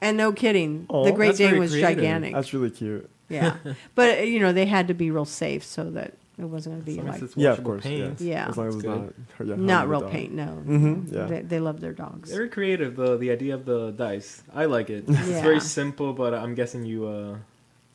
And 0.00 0.16
no 0.16 0.32
kidding, 0.32 0.86
Oh, 0.88 1.04
the 1.04 1.12
Great 1.12 1.36
Dane 1.36 1.58
was 1.58 1.72
creative. 1.72 1.96
gigantic. 1.98 2.32
That's 2.34 2.52
really 2.54 2.70
cute. 2.70 3.10
Yeah, 3.28 3.56
but 3.94 4.18
uh, 4.18 4.22
you 4.22 4.40
know 4.40 4.52
they 4.52 4.66
had 4.66 4.88
to 4.88 4.94
be 4.94 5.10
real 5.10 5.24
safe 5.24 5.64
so 5.64 5.90
that 5.90 6.14
it 6.38 6.44
wasn't 6.44 6.74
going 6.76 6.96
to 6.96 7.02
be 7.04 7.08
as 7.10 7.20
like 7.22 7.30
Yeah, 7.36 7.52
of 7.52 7.64
course. 7.64 7.82
paint. 7.82 8.20
Yeah. 8.20 8.30
Yeah. 8.44 8.48
As 8.48 8.56
long 8.56 8.68
as 8.68 8.74
it's 8.76 8.84
not. 8.84 9.12
Yeah, 9.44 9.54
not 9.56 9.88
real 9.88 10.00
dog. 10.02 10.10
paint. 10.12 10.32
No, 10.32 10.62
Mhm, 10.66 11.12
yeah. 11.12 11.26
they, 11.26 11.40
they 11.42 11.60
love 11.60 11.80
their 11.80 11.92
dogs. 11.92 12.30
Very 12.30 12.48
creative, 12.48 12.94
the 12.96 13.16
the 13.18 13.30
idea 13.30 13.54
of 13.54 13.64
the 13.64 13.90
dice. 13.90 14.42
I 14.54 14.64
like 14.66 14.88
it. 14.88 15.04
Yeah. 15.08 15.18
It's 15.20 15.40
very 15.42 15.60
simple, 15.60 16.12
but 16.12 16.32
I'm 16.34 16.54
guessing 16.54 16.84
you. 16.84 17.06
Uh, 17.06 17.36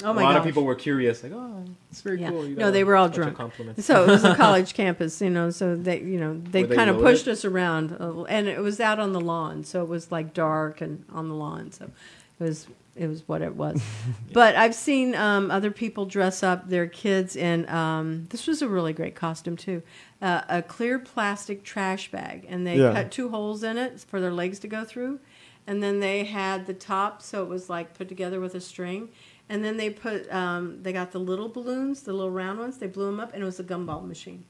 Oh 0.03 0.09
a 0.09 0.13
my 0.15 0.23
lot 0.23 0.31
gosh. 0.33 0.39
of 0.39 0.43
people 0.45 0.63
were 0.65 0.75
curious, 0.75 1.23
like, 1.23 1.31
oh, 1.33 1.63
it's 1.89 2.01
very 2.01 2.19
Yeah. 2.19 2.29
cool. 2.31 2.45
You 2.45 2.55
No, 2.57 2.71
they 2.71 2.83
were 2.83 2.95
all 2.97 3.05
a 3.05 3.09
bunch 3.09 3.19
of 3.25 3.35
drunk. 3.35 3.79
So 3.79 4.03
it 4.03 4.07
was 4.07 4.23
a 4.25 4.35
college 4.45 4.73
campus, 4.73 5.21
you 5.21 5.29
know. 5.29 5.49
So 5.49 5.75
they, 5.77 5.99
you 6.01 6.19
know, 6.19 6.33
they 6.51 6.63
they 6.63 6.75
kind 6.75 6.89
of 6.89 6.97
loaded? 6.97 7.09
pushed 7.11 7.27
us 7.29 7.45
around, 7.45 7.95
uh, 7.99 8.23
and 8.23 8.47
it 8.49 8.59
was 8.59 8.81
out 8.81 8.99
on 8.99 9.13
the 9.13 9.21
lawn, 9.21 9.63
so 9.63 9.81
it 9.81 9.87
was 9.87 10.11
like 10.11 10.33
dark 10.33 10.81
and 10.81 11.05
on 11.13 11.29
the 11.29 11.35
lawn. 11.35 11.71
So 11.71 11.85
it 11.85 12.43
was 12.43 12.67
it 12.95 13.07
was 13.07 13.27
what 13.27 13.41
it 13.41 13.55
was. 13.55 13.81
But 14.33 14.55
I've 14.55 14.75
seen 14.75 15.13
um, 15.15 15.51
other 15.51 15.69
people 15.71 16.05
dress 16.05 16.41
up 16.41 16.69
their 16.69 16.87
kids 16.87 17.35
in. 17.35 17.69
Um, 17.69 18.27
this 18.29 18.47
was 18.47 18.61
a 18.61 18.67
really 18.67 18.93
great 18.93 19.15
costume 19.15 19.55
too, 19.57 19.83
uh, 20.21 20.41
a 20.49 20.61
clear 20.61 20.97
plastic 20.99 21.63
trash 21.63 22.09
bag, 22.11 22.45
and 22.49 22.65
they 22.65 22.77
Yeah. 22.79 22.93
cut 22.93 23.11
two 23.11 23.29
holes 23.29 23.63
in 23.63 23.77
it 23.77 23.99
for 24.01 24.19
their 24.19 24.31
legs 24.33 24.57
to 24.59 24.67
go 24.67 24.83
through, 24.83 25.19
and 25.67 25.81
then 25.83 25.99
they 25.99 26.23
had 26.23 26.65
the 26.65 26.73
top, 26.73 27.21
so 27.21 27.43
it 27.43 27.49
was 27.49 27.69
like 27.69 27.93
put 27.97 28.09
together 28.09 28.39
with 28.39 28.55
a 28.55 28.61
string. 28.61 29.09
And 29.49 29.63
then 29.63 29.75
they 29.77 29.89
put, 29.89 30.31
um, 30.33 30.81
they 30.81 30.93
got 30.93 31.11
the 31.11 31.19
little 31.19 31.49
balloons, 31.49 32.03
the 32.03 32.13
little 32.13 32.31
round 32.31 32.59
ones. 32.59 32.77
They 32.77 32.87
blew 32.87 33.05
them 33.07 33.19
up, 33.19 33.33
and 33.33 33.43
it 33.43 33.45
was 33.45 33.59
a 33.59 33.63
gumball 33.63 34.07
machine. 34.07 34.45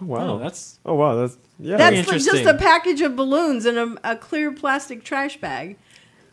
Oh, 0.00 0.06
wow. 0.06 0.34
Oh, 0.34 0.38
that's 0.38 0.78
oh 0.86 0.94
wow. 0.94 1.16
That's 1.16 1.36
yeah. 1.58 1.76
That's 1.76 2.08
like 2.08 2.22
just 2.22 2.44
a 2.44 2.54
package 2.54 3.00
of 3.02 3.16
balloons 3.16 3.66
in 3.66 3.76
a, 3.76 4.12
a 4.12 4.16
clear 4.16 4.52
plastic 4.52 5.02
trash 5.04 5.38
bag. 5.38 5.76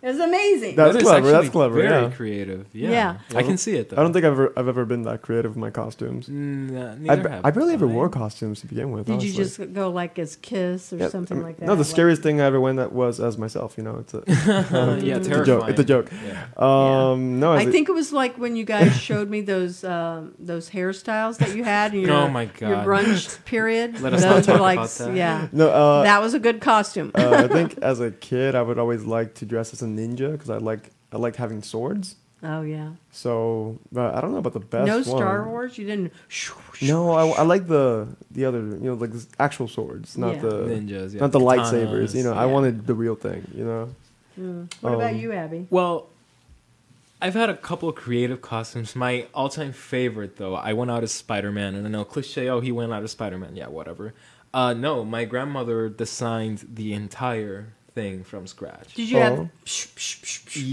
It 0.02 0.08
was 0.08 0.20
amazing. 0.20 0.76
That's 0.76 0.94
that 0.94 1.02
is 1.02 1.04
clever, 1.08 1.26
that's 1.28 1.36
actually 1.46 1.50
clever, 1.52 1.76
Very 1.76 2.04
yeah. 2.04 2.10
creative. 2.12 2.68
Yeah, 2.74 2.90
Yeah. 2.92 3.18
I 3.38 3.44
can 3.44 3.58
see 3.58 3.76
it 3.76 3.90
though. 3.90 3.98
I 3.98 4.04
don't 4.04 4.14
think 4.14 4.26
I've 4.26 4.34
ever 4.34 4.54
I've 4.56 4.68
ever 4.68 4.86
been 4.86 5.02
that 5.04 5.22
creative 5.24 5.52
with 5.52 5.58
my 5.58 5.72
costumes. 5.72 6.28
Mm, 6.28 6.76
uh, 6.78 6.92
I, 6.92 6.96
neither 6.98 7.24
b- 7.24 7.30
have 7.30 7.46
I 7.46 7.52
barely 7.52 7.74
ever 7.74 7.88
wore 7.88 8.08
costumes 8.08 8.62
to 8.62 8.68
begin 8.68 8.92
with. 8.92 9.08
Did 9.08 9.24
you 9.24 9.34
just 9.34 9.74
go 9.74 9.90
like 9.90 10.20
as 10.20 10.36
Kiss 10.36 10.94
or 10.94 10.98
Yeah, 10.98 11.10
something 11.10 11.38
I 11.38 11.40
mean, 11.40 11.48
like 11.48 11.58
that? 11.58 11.66
No, 11.66 11.74
the 11.74 11.80
Like- 11.82 11.88
scariest 11.88 12.22
thing 12.22 12.40
I 12.42 12.46
ever 12.46 12.62
went 12.62 12.78
that 12.78 12.92
was 12.94 13.20
as 13.20 13.38
myself. 13.38 13.76
You 13.78 13.84
know, 13.86 13.98
it's 13.98 14.14
a, 14.14 14.18
Uh, 14.28 14.96
yeah, 15.02 15.18
it's 15.18 15.28
a 15.28 15.32
terrifying. 15.32 15.46
joke. 15.46 15.70
It's 15.70 15.80
a 15.80 15.84
joke. 15.84 16.12
Yeah. 16.26 16.46
Um, 16.58 17.40
no, 17.40 17.54
I 17.54 17.62
as 17.62 17.68
a- 17.68 17.72
think 17.72 17.90
it 17.90 17.94
was 17.94 18.14
like 18.14 18.38
when 18.38 18.56
you 18.56 18.66
guys 18.66 18.96
showed 19.00 19.30
me 19.30 19.42
those 19.42 19.84
um, 19.84 20.34
those 20.38 20.70
hairstyles 20.70 21.38
that 21.40 21.56
you 21.56 21.64
had 21.64 21.94
in 21.94 22.02
your, 22.06 22.12
Oh 22.14 22.30
my 22.30 22.46
god, 22.46 22.62
your 22.62 22.76
God. 22.78 22.88
brunch 22.88 23.44
period. 23.46 24.00
Let 24.02 24.14
us 24.14 24.22
those 24.22 24.30
not 24.48 24.54
are 24.56 24.58
talk 24.58 24.62
like, 24.62 24.78
about 24.78 24.90
that. 24.90 25.16
yeah, 25.16 25.48
no. 25.52 25.70
Uh, 25.70 26.04
that 26.04 26.22
was 26.22 26.34
a 26.34 26.40
good 26.40 26.62
costume. 26.62 27.12
uh, 27.16 27.44
I 27.46 27.48
think 27.48 27.78
as 27.82 28.00
a 28.00 28.12
kid, 28.12 28.56
I 28.56 28.62
would 28.62 28.78
always 28.78 29.04
like 29.06 29.34
to 29.36 29.46
dress 29.46 29.74
as 29.74 29.82
a 29.88 30.02
ninja 30.02 30.32
because 30.34 30.50
I 30.50 30.58
like 30.58 30.92
I 31.12 31.18
liked 31.18 31.38
having 31.38 31.64
swords. 31.64 32.16
oh 32.44 32.62
yeah. 32.62 32.92
So, 33.12 33.80
but 33.92 34.14
I 34.16 34.22
don't 34.22 34.32
know 34.32 34.38
about 34.38 34.54
the 34.54 34.60
best. 34.60 34.88
no 34.88 34.96
one. 34.98 35.04
Star 35.04 35.48
Wars. 35.48 35.78
You 35.78 35.86
didn't. 35.88 36.14
No, 36.82 37.12
I, 37.12 37.28
I 37.28 37.42
like 37.44 37.68
the 37.68 38.08
the 38.32 38.46
other, 38.46 38.60
you 38.60 38.88
know, 38.90 38.94
like 38.94 39.12
the 39.12 39.26
actual 39.40 39.68
swords, 39.68 40.18
not 40.18 40.36
Yeah. 40.36 40.42
the 40.42 40.52
Ninjas, 40.68 41.14
yeah. 41.14 41.22
not 41.22 41.32
the 41.32 41.40
katanas, 41.40 41.72
lightsabers. 41.72 42.16
You 42.16 42.24
know, 42.24 42.34
I 42.34 42.46
wanted 42.46 42.86
the 42.86 42.94
real 42.94 43.16
thing. 43.16 43.42
You 43.56 43.66
know. 43.66 43.90
Mm. 44.40 44.74
What 44.82 44.94
about 44.94 45.14
Um, 45.14 45.18
you, 45.20 45.32
Abby? 45.34 45.66
Well, 45.72 46.08
I've 47.20 47.34
had 47.34 47.50
a 47.50 47.58
couple 47.58 47.90
of 47.90 47.96
creative 47.96 48.44
costumes. 48.44 48.96
My 48.96 49.26
all-time 49.34 49.74
favorite, 49.74 50.38
though, 50.38 50.54
I 50.54 50.74
went 50.74 50.92
out 50.92 51.02
as 51.02 51.12
Spider-Man, 51.12 51.74
and 51.74 51.88
I 51.88 51.90
know 51.90 52.04
cliche. 52.06 52.48
Oh, 52.48 52.60
he 52.60 52.72
went 52.72 52.94
out 52.94 53.02
as 53.02 53.12
Spider-Man. 53.14 53.56
Yeah, 53.56 53.70
whatever. 53.70 54.14
Uh, 54.54 54.74
no, 54.74 55.04
my 55.04 55.26
grandmother 55.26 55.90
designed 55.90 56.68
the 56.72 56.94
entire 56.94 57.74
thing 57.98 58.24
from 58.24 58.46
scratch. 58.48 58.94
Did 58.94 59.10
you 59.10 59.18
Oh. 59.18 59.22
have? 59.22 59.38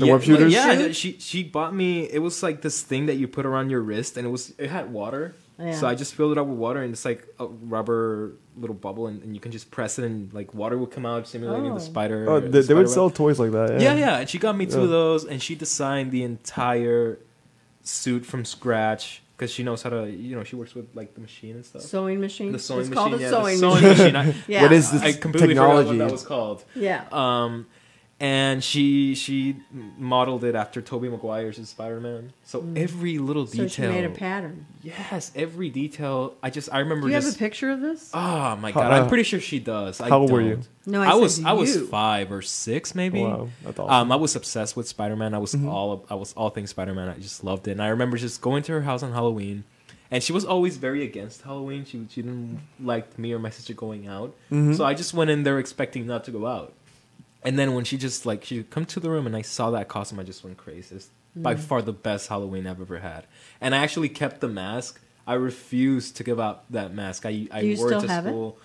The 0.00 0.10
web 0.12 0.22
shooters? 0.22 0.52
Yeah, 0.52 0.74
Shoot? 0.76 0.94
she 1.00 1.10
she 1.18 1.42
bought 1.56 1.72
me. 1.82 1.88
It 2.16 2.20
was 2.28 2.42
like 2.42 2.60
this 2.66 2.82
thing 2.90 3.06
that 3.06 3.16
you 3.20 3.26
put 3.38 3.44
around 3.50 3.70
your 3.74 3.80
wrist, 3.88 4.16
and 4.18 4.26
it 4.28 4.30
was 4.36 4.52
it 4.58 4.68
had 4.70 4.92
water. 4.92 5.24
Yeah. 5.58 5.72
So 5.78 5.86
I 5.86 5.94
just 6.02 6.12
filled 6.16 6.32
it 6.32 6.38
up 6.38 6.46
with 6.50 6.58
water, 6.66 6.80
and 6.84 6.90
it's 6.94 7.04
like 7.04 7.22
a 7.38 7.46
rubber 7.46 8.32
little 8.62 8.74
bubble, 8.86 9.06
and, 9.06 9.22
and 9.22 9.30
you 9.36 9.40
can 9.44 9.52
just 9.52 9.70
press 9.70 9.98
it, 9.98 10.04
and 10.04 10.16
like 10.38 10.48
water 10.62 10.76
will 10.80 10.92
come 10.96 11.06
out, 11.06 11.26
simulating 11.28 11.70
Oh. 11.72 11.74
the 11.78 11.80
spider. 11.92 12.20
Oh, 12.28 12.40
the 12.40 12.48
they, 12.48 12.60
they 12.68 12.74
would 12.74 12.88
sell 12.98 13.08
toys 13.10 13.38
like 13.38 13.52
that. 13.52 13.80
Yeah, 13.80 13.94
yeah, 13.94 14.18
and 14.20 14.28
she 14.28 14.38
got 14.38 14.54
me 14.60 14.66
two 14.66 14.78
Yeah. 14.78 14.84
of 14.84 14.90
those, 14.90 15.24
and 15.30 15.40
she 15.46 15.54
designed 15.66 16.10
the 16.10 16.22
entire 16.24 17.18
suit 17.82 18.24
from 18.26 18.44
scratch 18.44 19.22
because 19.36 19.50
she 19.52 19.62
knows 19.62 19.82
how 19.82 19.90
to. 19.90 20.10
You 20.10 20.36
know, 20.36 20.44
she 20.44 20.56
works 20.56 20.74
with 20.74 20.86
like 20.94 21.14
the 21.14 21.20
machine 21.20 21.56
and 21.56 21.64
stuff. 21.64 21.82
Sewing 21.82 22.20
machine. 22.20 22.52
the 22.52 22.58
sewing 22.58 22.80
it's 22.80 22.90
machine, 22.90 23.10
called 23.10 23.14
a 23.14 23.22
yeah, 23.22 23.30
sewing 23.30 23.60
the 23.60 23.70
sewing 23.70 23.82
machine. 23.82 24.12
machine. 24.12 24.16
I, 24.16 24.34
Yeah. 24.48 24.62
What 24.62 24.72
is 24.72 24.90
this 24.92 25.02
I 25.02 25.12
completely 25.12 25.48
technology? 25.54 25.88
forgot 25.90 25.98
what 26.02 26.06
that 26.08 26.12
was 26.12 26.24
called. 26.24 26.64
Yeah. 26.74 27.04
Um, 27.12 27.66
and 28.24 28.64
she 28.64 29.14
she 29.14 29.56
modeled 29.98 30.44
it 30.44 30.54
after 30.54 30.80
Tobey 30.80 31.08
Maguire's 31.10 31.58
Spider 31.68 32.00
Man. 32.00 32.32
So 32.44 32.64
every 32.74 33.18
little 33.18 33.44
Mm. 33.44 33.48
So 33.48 33.62
detail. 33.64 33.68
she 33.92 33.94
made 34.00 34.04
a 34.04 34.10
pattern. 34.10 34.64
Yes, 34.82 35.30
every 35.36 35.68
detail. 35.68 36.34
I 36.42 36.48
just 36.50 36.72
I 36.72 36.78
remember 36.78 37.02
Do 37.06 37.08
you 37.12 37.20
have 37.20 37.26
a 37.26 37.36
picture 37.36 37.70
of 37.70 37.80
this? 37.80 38.10
Oh 38.14 38.56
my 38.56 38.72
god! 38.72 38.92
uh, 38.92 38.96
I'm 39.02 39.08
pretty 39.08 39.24
sure 39.24 39.40
she 39.40 39.58
does. 39.58 40.00
I 40.00 40.08
how 40.08 40.20
old 40.20 40.32
were 40.32 40.40
don't. 40.40 40.48
you? 40.48 40.62
no, 40.86 41.02
I, 41.02 41.08
I, 41.08 41.10
said 41.12 41.20
was 41.20 41.44
I 41.44 41.52
was 41.52 41.88
five 41.88 42.32
or 42.32 42.40
six 42.40 42.94
maybe. 42.94 43.20
Wow, 43.22 43.48
that's 43.62 43.78
awesome. 43.78 43.92
Um, 43.94 44.12
I 44.12 44.16
was 44.16 44.34
obsessed 44.36 44.76
with 44.76 44.88
Spider 44.88 45.16
Man. 45.16 45.34
I 45.34 45.38
was 45.38 45.54
Mhm. 45.54 45.68
all 45.68 46.06
I 46.08 46.14
was 46.14 46.32
all 46.34 46.48
things 46.50 46.70
Spider 46.70 46.94
Man. 46.94 47.08
I 47.10 47.18
just 47.18 47.44
loved 47.44 47.68
it. 47.68 47.72
And 47.72 47.82
I 47.82 47.88
remember 47.88 48.16
just 48.16 48.40
going 48.40 48.62
to 48.64 48.72
her 48.72 48.82
house 48.82 49.02
on 49.02 49.12
Halloween, 49.12 49.64
and 50.10 50.22
she 50.22 50.32
was 50.32 50.44
always 50.46 50.76
very 50.78 51.02
against 51.04 51.42
Halloween. 51.42 51.84
She 51.84 52.06
she 52.08 52.22
didn't 52.22 52.60
like 52.80 53.18
me 53.18 53.32
or 53.34 53.38
my 53.38 53.50
sister 53.50 53.74
going 53.74 54.06
out, 54.06 54.34
Mhm. 54.50 54.74
so 54.76 54.84
I 54.84 54.94
just 54.94 55.12
went 55.12 55.28
in 55.30 55.42
there 55.42 55.58
expecting 55.58 56.06
not 56.06 56.24
to 56.24 56.30
go 56.30 56.46
out. 56.46 56.72
And 57.44 57.58
then 57.58 57.74
when 57.74 57.84
she 57.84 57.96
just 57.98 58.24
like 58.26 58.44
she 58.44 58.62
come 58.62 58.84
to 58.86 59.00
the 59.00 59.10
room 59.10 59.26
and 59.26 59.36
I 59.36 59.42
saw 59.42 59.70
that 59.72 59.88
costume, 59.88 60.18
I 60.20 60.22
just 60.22 60.42
went 60.44 60.56
crazy. 60.56 60.96
It's 60.96 61.08
by 61.36 61.54
Mm. 61.54 61.58
far 61.58 61.82
the 61.82 61.92
best 61.92 62.28
Halloween 62.28 62.66
I've 62.66 62.80
ever 62.80 62.98
had. 63.00 63.26
And 63.60 63.74
I 63.74 63.78
actually 63.78 64.08
kept 64.08 64.40
the 64.40 64.48
mask. 64.48 65.00
I 65.26 65.34
refused 65.34 66.16
to 66.16 66.24
give 66.24 66.38
out 66.40 66.64
that 66.72 66.94
mask. 66.94 67.26
I 67.26 67.46
I 67.50 67.60
Do 67.62 67.66
you 67.66 67.76
wore 67.78 67.88
still 67.88 67.98
it 68.00 68.02
to 68.06 68.08
have 68.08 68.26
it? 68.26 68.30
school. 68.30 68.58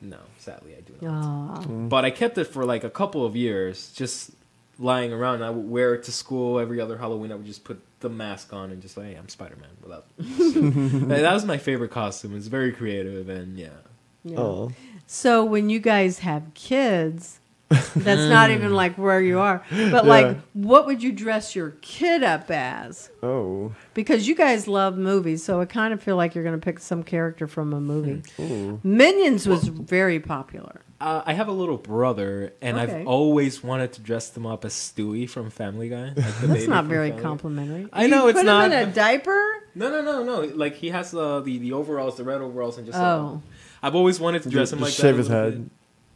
No, 0.00 0.18
sadly 0.38 0.74
I 0.76 0.80
do 0.80 0.94
not. 1.00 1.12
Aw. 1.12 1.62
Mm. 1.64 1.88
But 1.88 2.04
I 2.04 2.10
kept 2.10 2.38
it 2.38 2.44
for 2.44 2.64
like 2.64 2.84
a 2.84 2.90
couple 2.90 3.24
of 3.26 3.34
years, 3.36 3.90
just 3.92 4.30
lying 4.78 5.12
around. 5.12 5.42
I 5.42 5.50
would 5.50 5.68
wear 5.68 5.94
it 5.94 6.04
to 6.04 6.12
school 6.12 6.58
every 6.58 6.80
other 6.80 6.96
Halloween. 6.98 7.32
I 7.32 7.34
would 7.34 7.44
just 7.46 7.64
put 7.64 7.80
the 8.00 8.08
mask 8.08 8.52
on 8.52 8.70
and 8.70 8.80
just 8.80 8.96
like, 8.96 9.06
hey, 9.06 9.14
I'm 9.16 9.28
Spider 9.28 9.56
Man 9.56 9.70
without. 9.82 10.06
suit. 10.52 11.08
that 11.08 11.20
that 11.22 11.34
was 11.34 11.44
my 11.44 11.58
favorite 11.58 11.90
costume. 11.90 12.36
It's 12.36 12.46
very 12.46 12.72
creative 12.72 13.28
and 13.28 13.58
yeah. 13.58 13.68
Yeah. 14.24 14.38
Oh. 14.38 14.72
So 15.06 15.44
when 15.44 15.68
you 15.68 15.80
guys 15.80 16.20
have 16.20 16.54
kids, 16.54 17.39
that's 17.94 18.28
not 18.28 18.50
even 18.50 18.74
like 18.74 18.96
where 18.98 19.20
you 19.20 19.38
are. 19.38 19.62
But 19.70 20.04
Yeah. 20.04 20.10
like, 20.10 20.36
what 20.54 20.86
would 20.86 21.02
you 21.02 21.12
dress 21.12 21.54
your 21.54 21.70
kid 21.82 22.22
up 22.24 22.50
as? 22.50 23.10
Oh. 23.22 23.72
Because 23.94 24.26
you 24.26 24.34
guys 24.34 24.66
love 24.66 24.98
movies, 24.98 25.44
so 25.44 25.60
I 25.60 25.66
kind 25.66 25.94
of 25.94 26.02
feel 26.02 26.16
like 26.16 26.34
you're 26.34 26.42
going 26.44 26.58
to 26.58 26.64
pick 26.64 26.80
some 26.80 27.02
character 27.04 27.46
from 27.46 27.72
a 27.72 27.80
movie. 27.80 28.22
Ooh. 28.40 28.80
Minions 28.82 29.46
was 29.46 29.68
very 29.68 30.18
popular. 30.18 30.80
Uh, 31.00 31.22
I 31.24 31.32
have 31.32 31.48
a 31.48 31.52
little 31.52 31.78
brother, 31.78 32.52
and 32.60 32.76
Okay. 32.78 33.00
I've 33.00 33.06
always 33.06 33.62
wanted 33.64 33.92
to 33.94 34.00
dress 34.02 34.28
them 34.30 34.44
up 34.46 34.64
as 34.64 34.74
Stewie 34.74 35.30
from 35.30 35.48
Family 35.48 35.88
Guy. 35.88 36.08
Like 36.08 36.40
the 36.40 36.46
That's 36.48 36.66
not 36.66 36.84
very 36.86 37.08
Family 37.10 37.22
complimentary. 37.22 37.88
I 37.92 38.02
You 38.04 38.08
know, 38.10 38.26
it's 38.28 38.38
put 38.38 38.46
not, 38.46 38.66
him 38.66 38.72
in 38.72 38.88
a 38.88 38.92
diaper. 38.92 39.40
No, 39.74 39.88
no, 39.90 40.02
no, 40.02 40.24
no. 40.24 40.40
Like 40.54 40.74
he 40.74 40.88
has 40.90 41.14
uh, 41.14 41.40
the 41.40 41.56
the 41.58 41.72
overalls, 41.72 42.16
the 42.16 42.24
red 42.24 42.40
overalls, 42.42 42.76
and 42.78 42.86
just. 42.86 42.98
uh, 42.98 43.02
Oh 43.18 43.42
I've 43.82 43.94
always 43.94 44.20
wanted 44.20 44.42
to 44.42 44.50
Just- 44.50 44.54
dress 44.54 44.72
him 44.72 44.80
just 44.80 44.98
like 44.98 45.06
shave 45.08 45.16
his 45.16 45.28
head. 45.28 45.62
bit. 45.64 45.70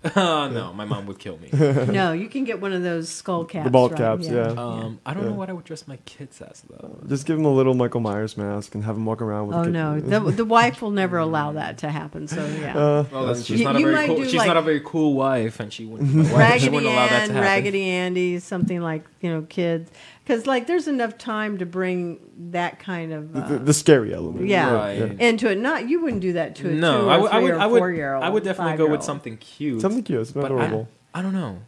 Uh, 0.04 0.48
no, 0.52 0.72
my 0.72 0.84
mom 0.84 1.06
would 1.06 1.18
kill 1.18 1.38
me. 1.38 1.48
no, 1.52 2.12
you 2.12 2.28
can 2.28 2.44
get 2.44 2.60
one 2.60 2.72
of 2.72 2.82
those 2.82 3.08
skull 3.08 3.44
caps. 3.44 3.64
The 3.64 3.70
bald 3.70 3.92
right? 3.92 3.98
caps, 3.98 4.28
yeah. 4.28 4.48
Um, 4.48 5.00
I 5.06 5.14
don't 5.14 5.24
know 5.24 5.32
what 5.32 5.48
I 5.48 5.52
would 5.52 5.64
dress 5.64 5.88
my 5.88 5.96
kids 6.04 6.40
as 6.42 6.62
though. 6.68 6.98
Just 7.08 7.26
give 7.26 7.38
him 7.38 7.44
a 7.44 7.52
little 7.52 7.74
Michael 7.74 8.00
Myers 8.00 8.36
mask 8.36 8.74
and 8.74 8.84
have 8.84 8.96
him 8.96 9.06
walk 9.06 9.22
around 9.22 9.48
with. 9.48 9.56
a 9.56 9.60
Oh 9.60 9.64
kid- 9.64 9.72
no, 9.72 10.00
the 10.20 10.20
the 10.32 10.44
wife 10.44 10.82
will 10.82 10.90
never 10.90 11.18
allow 11.18 11.52
that 11.52 11.78
to 11.78 11.90
happen. 11.90 12.28
So 12.28 12.44
yeah. 12.60 12.76
Uh, 12.76 13.04
Well, 13.10 13.26
that's 13.26 13.40
she's 13.44 13.46
true. 13.46 13.56
You- 13.58 13.64
not 13.64 13.76
a 13.76 13.80
you 13.80 13.84
very 13.86 13.96
might 13.96 14.06
cool. 14.08 14.16
do, 14.16 14.24
She's 14.24 14.34
like- 14.34 14.46
not 14.48 14.56
a 14.56 14.62
very 14.62 14.80
cool 14.84 15.14
wife, 15.14 15.60
and 15.60 15.72
she 15.72 15.84
wouldn't. 15.86 16.14
My 16.14 16.22
wife, 16.22 16.30
she 16.32 16.36
Raggedy 16.36 16.68
wouldn't 16.70 16.92
allow 16.92 17.06
that 17.08 17.12
Ann, 17.22 17.28
to 17.28 17.34
happen. 17.34 17.48
Raggedy 17.48 17.88
Andy, 17.88 18.38
something 18.40 18.80
like 18.80 19.04
you 19.20 19.30
know, 19.30 19.42
kids, 19.48 19.90
because 20.24 20.46
like 20.46 20.66
there's 20.66 20.88
enough 20.88 21.18
time 21.18 21.58
to 21.58 21.66
bring 21.66 22.18
that 22.52 22.78
kind 22.78 23.12
of 23.12 23.32
the, 23.32 23.40
uh, 23.40 23.48
the, 23.48 23.58
the 23.58 23.74
scary 23.74 24.14
element. 24.14 24.46
Yeah. 24.46 24.72
Right. 24.72 25.20
into 25.20 25.50
it. 25.50 25.58
Not 25.58 25.88
you 25.88 26.00
wouldn't 26.02 26.22
do 26.22 26.32
that 26.32 26.56
to 26.56 26.68
a 26.68 26.72
No, 26.72 27.00
two 27.02 27.06
or 27.06 27.10
I 27.10 27.16
would. 27.18 27.30
I 27.30 27.32
three 27.38 27.42
would. 27.44 27.50
or 27.52 27.58
I 27.60 27.66
would. 27.66 27.78
four 27.78 27.92
year 27.92 28.14
old. 28.14 28.24
I 28.24 28.30
would 28.30 28.42
definitely 28.44 28.76
go 28.78 28.88
with 28.88 29.02
something 29.02 29.36
cute. 29.36 29.80
Something 29.80 30.02
cute. 30.02 30.20
It's 30.22 30.32
but 30.32 30.46
adorable. 30.46 30.88
I, 31.14 31.18
I 31.18 31.22
don't 31.22 31.32
know. 31.34 31.58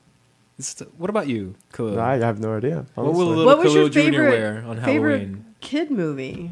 It's, 0.58 0.80
what 0.96 1.10
about 1.10 1.28
you, 1.28 1.54
Khalil? 1.72 2.00
I 2.00 2.16
have 2.16 2.40
no 2.40 2.56
idea. 2.56 2.86
what 2.94 3.12
will 3.12 3.26
little 3.26 3.44
What 3.44 3.58
was 3.58 3.66
Khalil 3.74 3.80
your 3.82 3.88
Jr. 3.90 4.00
favorite- 4.00 4.28
wear 4.30 4.64
on 4.66 4.80
favorite 4.82 5.18
Halloween? 5.18 5.44
kid 5.60 5.90
movie. 5.90 6.50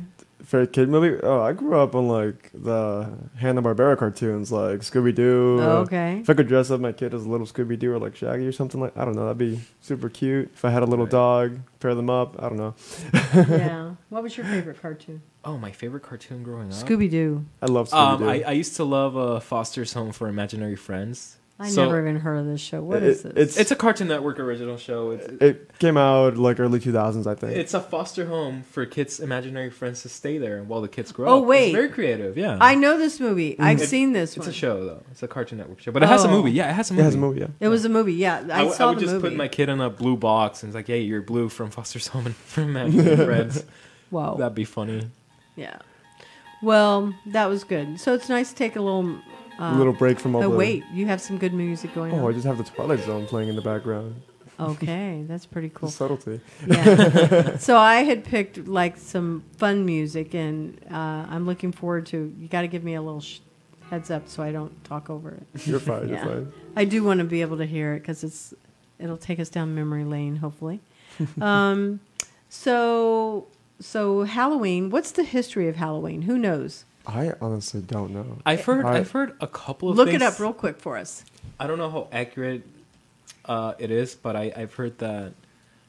Favorite 0.54 0.72
kid 0.72 0.88
movie? 0.88 1.18
Oh, 1.22 1.40
I 1.42 1.52
grew 1.52 1.76
up 1.80 1.96
on 1.96 2.06
like 2.06 2.50
the 2.54 3.12
Hanna 3.36 3.60
Barbera 3.60 3.98
cartoons, 3.98 4.52
like 4.52 4.80
Scooby 4.82 5.12
Doo. 5.12 5.58
Oh, 5.60 5.78
okay. 5.78 6.18
If 6.20 6.30
I 6.30 6.34
could 6.34 6.46
dress 6.46 6.70
up 6.70 6.80
my 6.80 6.92
kid 6.92 7.12
as 7.12 7.24
a 7.24 7.28
little 7.28 7.44
Scooby 7.46 7.76
Doo 7.76 7.92
or 7.92 7.98
like 7.98 8.14
Shaggy 8.14 8.46
or 8.46 8.52
something 8.52 8.80
like, 8.80 8.96
I 8.96 9.04
don't 9.04 9.16
know, 9.16 9.22
that'd 9.24 9.36
be 9.36 9.60
super 9.80 10.08
cute. 10.08 10.50
If 10.54 10.64
I 10.64 10.70
had 10.70 10.84
a 10.84 10.86
little 10.86 11.06
Right. 11.06 11.10
dog, 11.10 11.58
pair 11.80 11.96
them 11.96 12.08
up. 12.08 12.36
I 12.40 12.48
don't 12.48 12.56
know. 12.58 12.74
yeah. 13.34 13.94
What 14.10 14.22
was 14.22 14.36
your 14.36 14.46
favorite 14.46 14.80
cartoon? 14.80 15.22
Oh, 15.44 15.58
my 15.58 15.72
favorite 15.72 16.04
cartoon 16.04 16.44
growing 16.44 16.68
up. 16.68 16.74
Scooby 16.74 17.10
Doo. 17.10 17.44
I 17.60 17.66
love 17.66 17.88
Scooby 17.90 18.12
Um, 18.12 18.18
Doo. 18.20 18.28
I, 18.28 18.44
I 18.46 18.52
used 18.52 18.76
to 18.76 18.84
love 18.84 19.16
uh, 19.16 19.40
Foster's 19.40 19.92
Home 19.94 20.12
for 20.12 20.28
Imaginary 20.28 20.76
Friends. 20.76 21.36
I 21.56 21.68
So- 21.68 21.84
never 21.84 22.00
even 22.00 22.16
heard 22.16 22.36
of 22.36 22.46
this 22.46 22.60
show. 22.60 22.82
What 22.82 22.96
It- 22.96 23.04
is 23.10 23.22
this? 23.22 23.32
it's- 23.36 23.56
It's 23.56 23.70
a 23.70 23.76
Cartoon 23.76 24.08
Network 24.08 24.40
original 24.40 24.76
show. 24.76 25.12
It's, 25.12 25.26
it 25.40 25.78
came 25.78 25.96
out 25.96 26.36
like 26.36 26.58
early 26.58 26.80
2000s, 26.80 27.28
I 27.28 27.36
think. 27.36 27.56
it's 27.56 27.72
a 27.74 27.80
foster 27.80 28.26
home 28.26 28.64
for 28.68 28.84
kids' 28.86 29.20
imaginary 29.20 29.70
friends 29.70 30.02
to 30.02 30.08
stay 30.08 30.36
there 30.36 30.64
while 30.64 30.80
the 30.80 30.88
kids 30.88 31.12
grow 31.12 31.28
Oh, 31.28 31.38
up. 31.42 31.46
wait. 31.46 31.66
it's 31.66 31.74
very 31.76 31.90
creative. 31.90 32.36
Yeah, 32.36 32.58
I 32.60 32.74
know 32.74 32.98
this 32.98 33.20
movie. 33.20 33.54
Mm. 33.54 33.64
I've 33.64 33.80
It- 33.82 33.86
seen 33.88 34.12
this 34.14 34.30
It's 34.36 34.46
one. 34.46 34.48
a 34.48 34.52
show 34.52 34.84
though. 34.84 35.02
It's 35.12 35.22
a 35.22 35.28
Cartoon 35.28 35.58
Network 35.58 35.78
show, 35.80 35.92
but 35.92 36.02
it 36.02 36.08
has 36.08 36.24
a 36.24 36.28
Oh. 36.28 36.32
movie. 36.32 36.50
Yeah, 36.50 36.70
it 36.70 36.74
has 36.74 36.90
a 36.90 36.94
movie. 36.94 37.02
it 37.02 37.04
has 37.04 37.14
a 37.14 37.18
movie, 37.18 37.40
yeah. 37.40 37.46
It 37.60 37.68
was 37.68 37.84
a 37.84 37.88
movie. 37.88 38.14
Yeah, 38.14 38.34
I, 38.34 38.38
I, 38.38 38.58
w- 38.58 38.72
saw 38.72 38.86
I 38.86 38.88
would 38.88 38.96
the 38.96 39.02
just 39.02 39.14
movie. 39.14 39.28
put 39.28 39.36
my 39.36 39.46
kid 39.46 39.68
in 39.68 39.80
a 39.80 39.90
blue 39.90 40.16
box 40.16 40.64
and 40.64 40.70
it's 40.70 40.74
like, 40.74 40.88
"Hey, 40.88 41.02
you're 41.02 41.22
blue 41.22 41.48
from 41.48 41.70
Foster's 41.70 42.08
Home 42.08 42.26
and 42.26 42.34
from 42.34 42.64
Imaginary 42.76 43.16
Friends." 43.26 43.64
Whoa. 44.10 44.34
That'd 44.38 44.56
be 44.56 44.64
funny. 44.64 45.08
Yeah. 45.54 45.76
Well, 46.62 47.14
that 47.26 47.46
was 47.48 47.62
good. 47.62 48.00
So 48.00 48.12
it's 48.14 48.28
nice 48.28 48.48
to 48.50 48.56
take 48.56 48.74
a 48.74 48.80
little. 48.80 49.18
Uh, 49.58 49.72
a 49.74 49.76
little 49.78 49.92
break 49.92 50.18
from 50.18 50.34
all 50.34 50.42
Oh 50.42 50.50
the. 50.50 50.56
wait, 50.56 50.84
you 50.92 51.06
have 51.06 51.20
some 51.20 51.38
good 51.38 51.54
music 51.54 51.94
going 51.94 52.12
on. 52.12 52.20
Oh, 52.20 52.28
I 52.28 52.32
just 52.32 52.44
have 52.46 52.58
the 52.58 52.64
Twilight 52.64 53.00
Zone 53.00 53.26
playing 53.26 53.48
in 53.48 53.56
the 53.56 53.62
background. 53.62 54.20
Okay, 54.58 55.24
that's 55.28 55.46
pretty 55.46 55.70
cool. 55.74 55.90
subtlety. 55.90 56.40
Yeah. 56.66 57.56
so 57.58 57.76
I 57.76 58.02
had 58.04 58.24
picked 58.24 58.66
like 58.68 58.96
some 58.96 59.44
fun 59.56 59.84
music, 59.84 60.34
and 60.34 60.78
uh, 60.90 61.26
I'm 61.28 61.46
looking 61.46 61.72
forward 61.72 62.06
to. 62.06 62.34
You 62.38 62.48
got 62.48 62.62
to 62.62 62.68
give 62.68 62.82
me 62.84 62.94
a 62.94 63.02
little 63.02 63.20
sh- 63.20 63.40
heads 63.90 64.10
up 64.10 64.28
so 64.28 64.42
I 64.42 64.50
don't 64.52 64.82
talk 64.84 65.10
over 65.10 65.30
it. 65.30 65.46
You're 65.66 65.80
fine. 65.80 66.08
Yeah. 66.08 66.24
You're 66.24 66.34
fine. 66.34 66.52
I 66.76 66.84
do 66.84 67.02
want 67.04 67.18
to 67.18 67.24
be 67.24 67.40
able 67.42 67.56
to 67.58 67.66
hear 67.66 67.94
it 67.94 68.00
because 68.00 68.22
it's 68.24 68.54
it'll 68.98 69.16
take 69.16 69.38
us 69.40 69.48
down 69.48 69.74
memory 69.74 70.04
lane, 70.04 70.36
hopefully. 70.36 70.80
um, 71.40 72.00
so 72.48 73.46
so 73.80 74.22
Halloween. 74.24 74.90
What's 74.90 75.12
the 75.12 75.24
history 75.24 75.68
of 75.68 75.76
Halloween? 75.76 76.22
Who 76.22 76.38
knows? 76.38 76.84
I 77.06 77.32
honestly 77.40 77.80
don't 77.82 78.12
know. 78.12 78.38
I've 78.46 78.64
heard. 78.64 78.84
I- 78.86 78.98
I've 78.98 79.10
heard 79.10 79.36
a 79.40 79.46
couple 79.46 79.90
of. 79.90 79.96
Look 79.96 80.08
things. 80.08 80.22
it 80.22 80.24
up 80.24 80.38
real 80.38 80.52
quick 80.52 80.78
for 80.80 80.96
us. 80.96 81.24
I 81.60 81.66
don't 81.66 81.78
know 81.78 81.90
how 81.90 82.08
accurate 82.12 82.62
uh, 83.44 83.74
it 83.78 83.90
is, 83.90 84.14
but 84.14 84.36
I, 84.36 84.52
I've 84.56 84.74
heard 84.74 84.98
that 84.98 85.34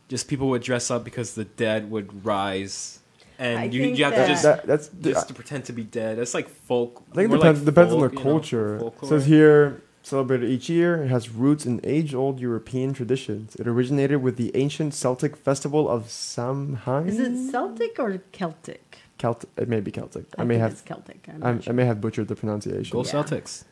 just 0.10 0.28
people 0.28 0.50
would 0.50 0.62
dress 0.62 0.92
up 0.92 1.04
because 1.04 1.34
the 1.36 1.46
dead 1.46 1.90
would 1.90 2.26
rise, 2.26 3.00
and 3.40 3.60
I 3.60 3.64
you, 3.66 3.84
you 3.84 4.04
have 4.04 4.14
that- 4.16 4.26
to 4.28 4.32
just 4.34 4.44
That, 4.44 4.66
that's. 4.68 4.90
just 4.90 5.28
to 5.30 5.34
pretend 5.34 5.66
to 5.66 5.74
be 5.74 5.84
dead. 5.84 6.18
That's 6.18 6.34
like 6.34 6.50
folk. 6.50 7.04
I 7.12 7.16
think 7.16 7.32
it 7.32 7.36
depends, 7.38 7.60
like 7.62 7.66
depends 7.66 7.94
on 7.94 8.00
folk, 8.02 8.12
the 8.12 8.18
you 8.18 8.24
know, 8.24 8.32
culture. 8.32 8.76
It 8.78 9.06
says 9.08 9.26
here, 9.26 9.82
celebrated 10.04 10.50
each 10.50 10.70
year. 10.70 11.04
It 11.04 11.08
has 11.08 11.30
roots 11.30 11.66
in 11.66 11.80
age-old 11.84 12.40
European 12.42 12.94
traditions. 12.94 13.56
It 13.56 13.68
originated 13.68 14.22
with 14.22 14.36
the 14.38 14.52
ancient 14.56 14.94
Celtic 14.94 15.36
festival 15.38 15.90
of 15.90 16.12
Samhain. 16.12 17.08
Is 17.08 17.20
it 17.20 17.52
Celtic 17.52 17.98
or 18.00 18.18
Celtic? 18.34 18.98
Celt? 19.20 19.46
It 19.58 19.68
may 19.70 19.80
be 19.80 19.92
Celtic. 19.92 20.26
I, 20.38 20.42
I, 20.42 20.46
may 20.46 20.56
think 20.56 20.62
have. 20.62 20.72
it's 20.72 20.82
Celtic. 20.82 21.28
I'm 21.32 21.44
I, 21.44 21.70
I 21.70 21.72
may 21.74 21.86
have 21.86 22.02
butchered 22.02 22.28
the 22.28 22.36
pronunciation. 22.36 22.92
Go 22.92 23.04
Yeah. 23.04 23.12
Celtics. 23.12 23.64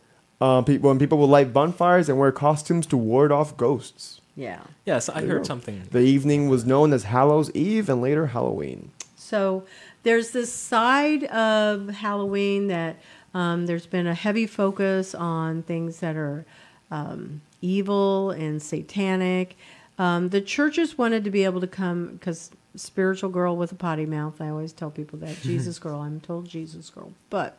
Um, 0.41 0.65
people, 0.65 0.89
when 0.89 0.99
people 0.99 1.17
will 1.17 1.27
light 1.27 1.53
bonfires 1.53 2.09
and 2.09 2.19
wear 2.19 2.31
costumes 2.31 2.85
to 2.87 2.97
ward 2.97 3.31
off 3.31 3.55
ghosts. 3.55 4.19
Yeah. 4.35 4.61
Yes, 4.85 5.07
I 5.09 5.21
There 5.21 5.29
heard 5.29 5.45
something. 5.45 5.83
The 5.91 5.99
evening 5.99 6.49
was 6.49 6.65
known 6.65 6.91
as 6.91 7.03
Hallows 7.03 7.51
Eve 7.51 7.87
and 7.87 8.01
later 8.01 8.27
Halloween. 8.27 8.91
So 9.15 9.63
there's 10.03 10.31
this 10.31 10.51
side 10.51 11.23
of 11.25 11.89
Halloween 11.89 12.67
that 12.67 12.97
um, 13.33 13.67
there's 13.67 13.85
been 13.85 14.07
a 14.07 14.13
heavy 14.13 14.47
focus 14.47 15.15
on 15.15 15.63
things 15.63 15.99
that 15.99 16.15
are 16.15 16.45
um, 16.91 17.41
evil 17.61 18.31
and 18.31 18.61
satanic. 18.61 19.55
Um, 19.97 20.29
the 20.29 20.41
churches 20.41 20.97
wanted 20.97 21.23
to 21.23 21.31
be 21.31 21.43
able 21.45 21.61
to 21.61 21.67
come 21.67 22.13
because 22.13 22.51
spiritual 22.75 23.29
girl 23.29 23.55
with 23.55 23.71
a 23.71 23.75
potty 23.75 24.05
mouth. 24.05 24.41
I 24.41 24.49
always 24.49 24.73
tell 24.73 24.89
people 24.91 25.19
that 25.19 25.37
Jesus 25.41 25.79
girl. 25.79 26.01
I'm 26.01 26.19
told 26.19 26.47
Jesus 26.47 26.89
girl, 26.89 27.11
but 27.29 27.57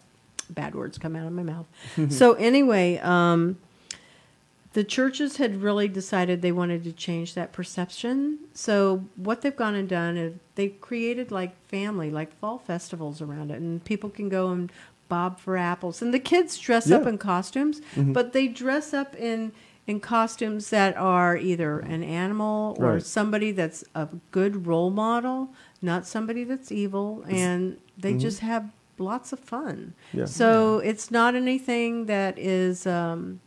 bad 0.51 0.75
words 0.75 0.99
come 0.99 1.17
out 1.17 1.27
of 1.27 1.33
my 1.33 1.43
mouth. 1.43 1.67
so 2.11 2.35
anyway, 2.35 2.99
um, 2.99 3.59
the 4.73 4.85
churches 4.85 5.37
had 5.37 5.63
really 5.63 5.87
decided 5.87 6.43
they 6.43 6.51
wanted 6.53 6.83
to 6.85 6.93
change 6.93 7.35
that 7.35 7.53
perception. 7.53 8.39
So 8.55 9.05
what 9.17 9.41
they've 9.43 9.55
gone 9.55 9.77
and 9.77 9.89
done 9.89 10.17
is 10.17 10.35
they 10.57 10.69
created 10.69 11.31
like 11.31 11.55
family, 11.69 12.11
like 12.11 12.37
fall 12.41 12.59
festivals 12.59 13.21
around 13.23 13.51
it, 13.53 13.61
and 13.61 13.85
people 13.85 14.11
can 14.11 14.29
go 14.29 14.51
and 14.51 14.73
bob 15.09 15.39
for 15.39 15.57
apples, 15.57 16.03
and 16.03 16.13
the 16.13 16.19
kids 16.19 16.59
dress 16.59 16.91
up 16.91 17.07
in 17.07 17.19
costumes, 17.19 17.81
Mhm. 17.95 18.13
but 18.13 18.33
they 18.33 18.49
dress 18.49 18.93
up 18.93 19.15
in 19.15 19.53
in 19.87 20.01
costumes 20.01 20.71
that 20.71 20.97
are 20.97 21.37
either 21.37 21.79
an 21.81 22.03
animal 22.03 22.75
or 22.79 22.93
Right. 22.95 23.03
somebody 23.03 23.53
that's 23.53 23.85
a 23.95 24.09
good 24.31 24.67
role 24.67 24.91
model, 24.91 25.51
not 25.83 26.07
somebody 26.07 26.43
that's 26.45 26.73
evil, 26.73 27.23
and 27.29 27.77
they 27.99 28.15
Mhm. 28.15 28.21
just 28.21 28.41
have 28.41 28.71
lots 28.99 29.33
of 29.33 29.39
fun. 29.41 29.93
Yeah. 30.13 30.25
So 30.25 30.79
it's 30.79 31.11
not 31.11 31.35
anything 31.35 32.07
that 32.07 32.39
is 32.39 32.87
um, 32.87 33.41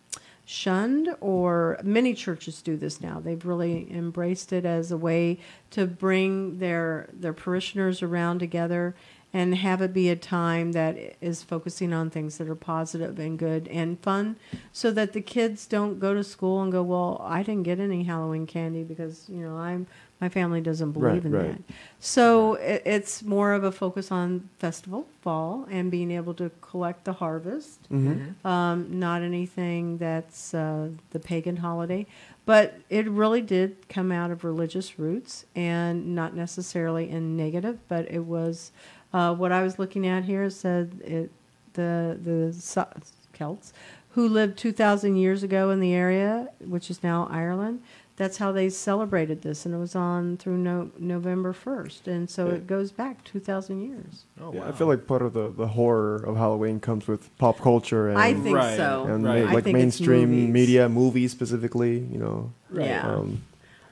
shunned 0.46 1.10
or 1.20 1.78
many 1.84 2.14
churches 2.14 2.62
do 2.62 2.78
this 2.78 3.02
now 3.02 3.20
they've 3.20 3.46
really 3.46 3.86
embraced 3.94 4.54
it 4.54 4.64
as 4.64 4.92
a 4.94 4.98
way 4.98 5.38
to 5.70 5.86
bring 5.86 6.60
their 6.60 7.10
their 7.12 7.34
parishioners 7.34 8.02
around 8.02 8.40
together 8.40 8.96
and 9.34 9.56
have 9.56 9.82
it 9.82 9.94
be 9.94 10.10
a 10.10 10.16
time 10.16 10.72
that 10.72 10.98
is 11.22 11.44
focusing 11.44 11.92
on 11.94 12.10
things 12.10 12.38
that 12.38 12.48
are 12.48 12.56
positive 12.56 13.20
and 13.20 13.38
good 13.38 13.68
and 13.68 14.00
fun 14.00 14.36
so 14.72 14.90
that 14.92 15.14
the 15.14 15.22
kids 15.22 15.66
don't 15.68 16.00
go 16.00 16.14
to 16.14 16.24
school 16.24 16.62
and 16.62 16.72
go 16.72 16.82
well 16.82 17.22
i 17.28 17.44
didn't 17.44 17.64
get 17.64 17.80
any 17.80 18.04
halloween 18.04 18.48
candy 18.48 18.84
because 18.84 19.26
you 19.28 19.38
know 19.44 19.58
i'm 19.58 19.86
my 20.20 20.30
family 20.30 20.62
doesn't 20.62 20.94
believe 20.94 21.26
Right, 21.26 21.26
in 21.26 21.32
right. 21.32 21.68
that 21.68 21.76
so 22.00 22.56
it, 22.56 22.82
it's 22.86 23.22
more 23.24 23.54
of 23.54 23.64
a 23.64 23.72
focus 23.72 24.12
on 24.12 24.50
festival 24.60 25.06
fall 25.22 25.68
and 25.70 25.92
being 25.92 26.10
able 26.10 26.34
to 26.36 26.50
collect 26.62 27.04
the 27.04 27.14
harvest 27.14 27.80
Mm-hmm. 27.92 28.48
um, 28.48 29.00
not 29.00 29.22
anything 29.22 29.98
that's 29.98 30.54
uh, 30.54 30.90
the 31.12 31.20
pagan 31.20 31.58
holiday, 31.58 32.06
but 32.46 32.80
it 32.90 33.08
really 33.10 33.42
did 33.42 33.88
come 33.90 34.12
out 34.12 34.32
of 34.32 34.44
religious 34.44 34.98
roots 35.00 35.46
and 35.56 36.16
not 36.16 36.34
necessarily 36.36 37.10
in 37.10 37.38
negative, 37.38 37.78
but 37.88 38.10
it 38.12 38.26
was 38.26 38.72
uh, 39.14 39.34
what 39.36 39.52
I 39.52 39.62
was 39.64 39.80
looking 39.80 40.06
at 40.08 40.26
here 40.26 40.50
said 40.50 41.02
it 41.04 41.32
the 41.74 42.18
the 42.22 42.54
So- 42.54 42.88
Celts 43.34 43.72
who 44.12 44.28
lived 44.28 44.58
2,000 44.58 45.16
years 45.16 45.44
ago 45.44 45.70
in 45.70 45.80
the 45.80 45.94
area, 45.94 46.48
which 46.66 46.90
is 46.90 47.04
now 47.04 47.28
Ireland. 47.32 47.82
That's 48.16 48.38
how 48.38 48.52
they 48.52 48.68
celebrated 48.70 49.44
this, 49.44 49.64
and 49.64 49.76
it 49.76 49.78
was 49.78 49.96
on 49.96 50.38
through 50.38 50.58
no, 50.58 50.90
November 50.98 51.54
1st, 51.54 52.08
and 52.08 52.28
so 52.28 52.48
Yeah. 52.48 52.54
it 52.56 52.66
goes 52.66 52.92
back 52.92 53.24
2,000 53.26 53.80
years. 53.80 54.24
Oh, 54.42 54.52
Yeah, 54.56 54.68
I 54.68 54.72
feel 54.72 54.88
like 54.88 55.06
part 55.06 55.22
of 55.22 55.34
the, 55.34 55.50
the 55.56 55.68
horror 55.68 56.16
of 56.16 56.36
Halloween 56.36 56.80
comes 56.80 57.08
with 57.08 57.30
pop 57.38 57.60
culture 57.60 58.10
and 58.10 58.18
I 58.18 58.34
think 58.34 58.58
Right. 58.58 58.76
so. 58.76 59.06
and 59.08 59.24
Right. 59.24 59.44
ma- 59.44 59.52
I 59.52 59.54
like 59.54 59.64
think 59.66 59.78
it's 59.78 60.00
mainstream 60.00 60.32
movies. 60.32 60.50
media, 60.52 60.90
movies 60.90 61.32
specifically. 61.32 62.00
You 62.00 62.18
know, 62.18 62.52
Yeah. 62.74 63.08
um, 63.08 63.44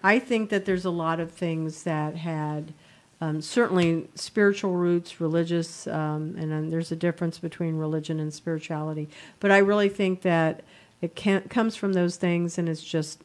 I 0.03 0.17
think 0.17 0.49
that 0.49 0.65
there's 0.65 0.85
a 0.85 0.89
lot 0.89 1.19
of 1.19 1.29
things 1.31 1.83
that 1.83 2.15
had 2.15 2.73
um, 3.21 3.41
certainly 3.41 4.07
spiritual 4.15 4.73
roots, 4.73 5.19
religious, 5.21 5.87
um, 5.87 6.35
and 6.37 6.51
then 6.51 6.69
there's 6.69 6.91
a 6.91 6.95
difference 6.95 7.39
between 7.39 7.77
religion 7.77 8.19
and 8.19 8.33
spirituality. 8.33 9.07
But 9.39 9.51
I 9.51 9.59
really 9.59 9.89
think 9.89 10.21
that 10.23 10.63
it 11.01 11.15
can 11.15 11.41
comes 11.49 11.75
from 11.75 11.93
those 11.93 12.17
things, 12.17 12.57
and 12.57 12.67
it's 12.67 12.83
just 12.83 13.21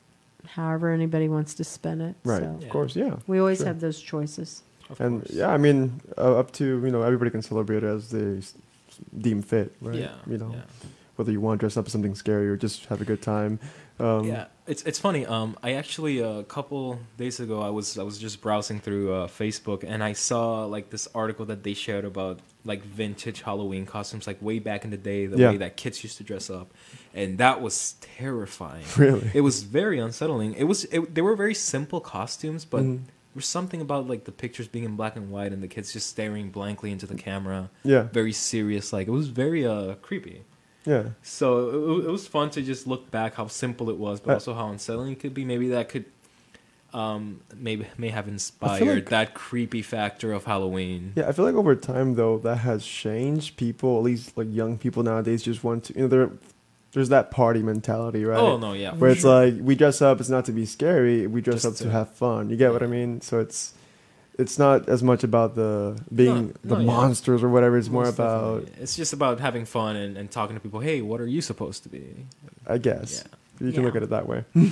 however 0.47 0.91
anybody 0.93 1.29
wants 1.29 1.55
to 1.55 1.65
spin 1.65 2.01
it. 2.01 2.15
right? 2.25 2.43
So 2.43 2.59
Of 2.63 2.69
course, 2.69 2.97
yeah. 2.97 3.17
we 3.27 3.39
always 3.39 3.59
Sure. 3.59 3.67
have 3.69 3.81
those 3.81 4.01
choices. 4.01 4.63
Of 4.89 5.01
and 5.01 5.21
course. 5.23 5.33
yeah, 5.35 5.49
I 5.49 5.57
mean, 5.57 6.01
uh, 6.19 6.39
up 6.39 6.51
to 6.53 6.65
you 6.65 6.91
know, 6.91 7.03
everybody 7.03 7.31
can 7.31 7.43
celebrate 7.43 7.83
as 7.85 8.11
they 8.11 8.39
s- 8.39 8.55
deem 9.19 9.43
fit, 9.43 9.73
right? 9.81 9.97
Yeah. 9.97 10.15
You 10.27 10.39
know, 10.39 10.51
yeah. 10.55 10.63
whether 11.17 11.31
you 11.31 11.41
want 11.41 11.59
to 11.61 11.63
dress 11.65 11.77
up 11.77 11.87
as 11.87 11.93
something 11.93 12.15
scary 12.15 12.49
or 12.49 12.57
just 12.57 12.87
have 12.87 13.01
a 13.01 13.05
good 13.05 13.23
time. 13.23 13.59
Um, 14.01 14.25
yeah, 14.25 14.47
it's 14.71 14.83
it's 14.85 14.99
funny. 15.07 15.23
Um, 15.27 15.57
I 15.63 15.71
actually 15.83 16.21
a 16.21 16.43
couple 16.45 16.99
days 17.23 17.41
ago 17.41 17.57
I 17.61 17.71
was 17.71 17.99
I 17.99 18.05
was 18.11 18.17
just 18.19 18.41
browsing 18.41 18.79
through 18.81 19.07
uh, 19.13 19.27
Facebook 19.27 19.81
and 19.87 20.03
I 20.11 20.13
saw 20.15 20.65
like 20.75 20.91
this 20.91 21.09
article 21.15 21.45
that 21.47 21.63
they 21.65 21.75
shared 21.75 22.05
about 22.05 22.39
like 22.65 22.83
vintage 22.85 23.43
Halloween 23.43 23.85
costumes, 23.87 24.27
like 24.27 24.41
way 24.41 24.59
back 24.59 24.85
in 24.85 24.91
the 24.91 24.97
day, 25.13 25.27
the 25.27 25.39
Yeah. 25.39 25.51
way 25.53 25.57
that 25.59 25.77
kids 25.77 26.03
used 26.05 26.17
to 26.19 26.25
dress 26.25 26.51
up, 26.51 26.69
and 27.15 27.39
that 27.39 27.61
was 27.61 27.95
terrifying. 28.17 28.85
Really. 28.97 29.31
It 29.35 29.41
was 29.41 29.63
very 29.65 29.99
unsettling. 29.99 30.55
It 30.55 30.65
was 30.65 30.85
it, 30.97 31.15
they 31.15 31.23
were 31.23 31.37
very 31.37 31.55
simple 31.55 32.01
costumes, 32.01 32.65
but 32.65 32.83
Mhm. 32.83 32.97
there 33.07 33.37
was 33.41 33.47
something 33.47 33.81
about 33.81 34.07
like 34.09 34.25
the 34.25 34.33
pictures 34.33 34.69
being 34.69 34.85
in 34.85 34.95
black 34.97 35.17
and 35.17 35.31
white 35.31 35.53
and 35.55 35.63
the 35.63 35.69
kids 35.69 35.93
just 35.93 36.09
staring 36.09 36.51
blankly 36.51 36.91
into 36.93 37.07
the 37.07 37.15
camera, 37.29 37.71
Yeah. 37.83 38.05
very 38.13 38.33
serious. 38.33 38.93
Like 38.93 39.07
it 39.09 39.13
was 39.21 39.29
very 39.29 39.67
uh 39.67 39.95
creepy. 40.07 40.43
Yeah. 40.85 41.11
So 41.23 41.69
it, 42.01 42.07
it 42.07 42.11
was 42.11 42.27
fun 42.27 42.51
to 42.51 42.63
just 42.63 42.87
look 42.87 43.11
back 43.11 43.35
how 43.35 43.47
simple 43.49 43.91
it 43.91 43.97
was, 43.99 44.21
but 44.21 44.31
Uh, 44.31 44.35
also 44.35 44.55
how 44.55 44.69
unsettling 44.71 45.13
it 45.13 45.21
could 45.21 45.35
be. 45.35 45.45
Maybe 45.45 45.69
that 45.69 45.89
could, 45.89 46.07
um, 46.93 47.41
maybe 47.57 47.87
may 47.99 48.09
have 48.09 48.27
inspired 48.29 48.81
like- 48.97 49.09
that 49.11 49.35
creepy 49.35 49.83
factor 49.83 50.33
of 50.33 50.45
Halloween. 50.45 51.13
Yeah, 51.17 51.29
I 51.29 51.33
feel 51.33 51.45
like 51.45 51.55
over 51.55 51.75
time 51.77 52.15
though 52.15 52.39
that 52.39 52.57
has 52.59 52.85
changed. 52.85 53.57
People, 53.57 53.99
at 53.99 54.03
least 54.05 54.37
like 54.37 54.49
young 54.51 54.79
people 54.79 55.03
nowadays, 55.03 55.43
just 55.43 55.63
want 55.63 55.85
to 55.85 55.95
you 55.95 56.01
know 56.03 56.09
there. 56.09 56.31
There's 56.93 57.11
that 57.11 57.31
party 57.31 57.63
mentality, 57.63 58.25
right? 58.25 58.37
Oh 58.41 58.57
no, 58.57 58.73
yeah, 58.73 58.95
Where 58.95 59.13
it's 59.13 59.21
sure. 59.21 59.45
like 59.45 59.55
we 59.63 59.77
dress 59.77 60.03
up, 60.03 60.19
it's 60.19 60.29
not 60.29 60.45
to 60.47 60.53
be 60.53 60.67
scary. 60.67 61.29
We 61.29 61.41
dress 61.41 61.63
Just 61.63 61.67
up 61.67 61.75
to, 61.77 61.85
to- 61.85 61.91
have 61.91 62.11
fun. 62.11 62.51
You 62.51 62.57
get 62.57 62.73
what 62.73 62.83
I 62.83 62.89
mean? 62.89 63.21
So 63.21 63.39
it's 63.39 63.75
it's 64.41 64.59
not 64.59 64.89
as 64.89 65.03
much 65.03 65.23
about 65.25 65.55
the 65.55 65.99
being 66.15 66.49
No, 66.49 66.53
the 66.63 66.75
no, 66.77 66.81
yeah. 66.81 66.87
monsters 66.87 67.43
or 67.43 67.49
whatever. 67.49 67.77
It's 67.79 67.89
more 67.89 68.09
about, 68.09 68.61
definitely. 68.65 68.83
it's 68.83 68.97
just 68.97 69.13
about 69.13 69.39
having 69.41 69.65
fun 69.65 69.97
and, 69.97 70.17
and 70.17 70.31
talking 70.31 70.57
to 70.57 70.61
people. 70.61 70.81
Hey, 70.81 71.01
what 71.03 71.21
are 71.21 71.27
you 71.27 71.41
supposed 71.41 71.83
to 71.85 71.89
be? 71.89 72.05
I 72.67 72.79
guess 72.79 73.25
you 73.61 73.73
can 73.73 73.81
Yeah. 73.83 73.87
look 73.87 73.97
at 73.97 74.03
it 74.03 74.11
that 74.11 74.27
way. 74.27 74.45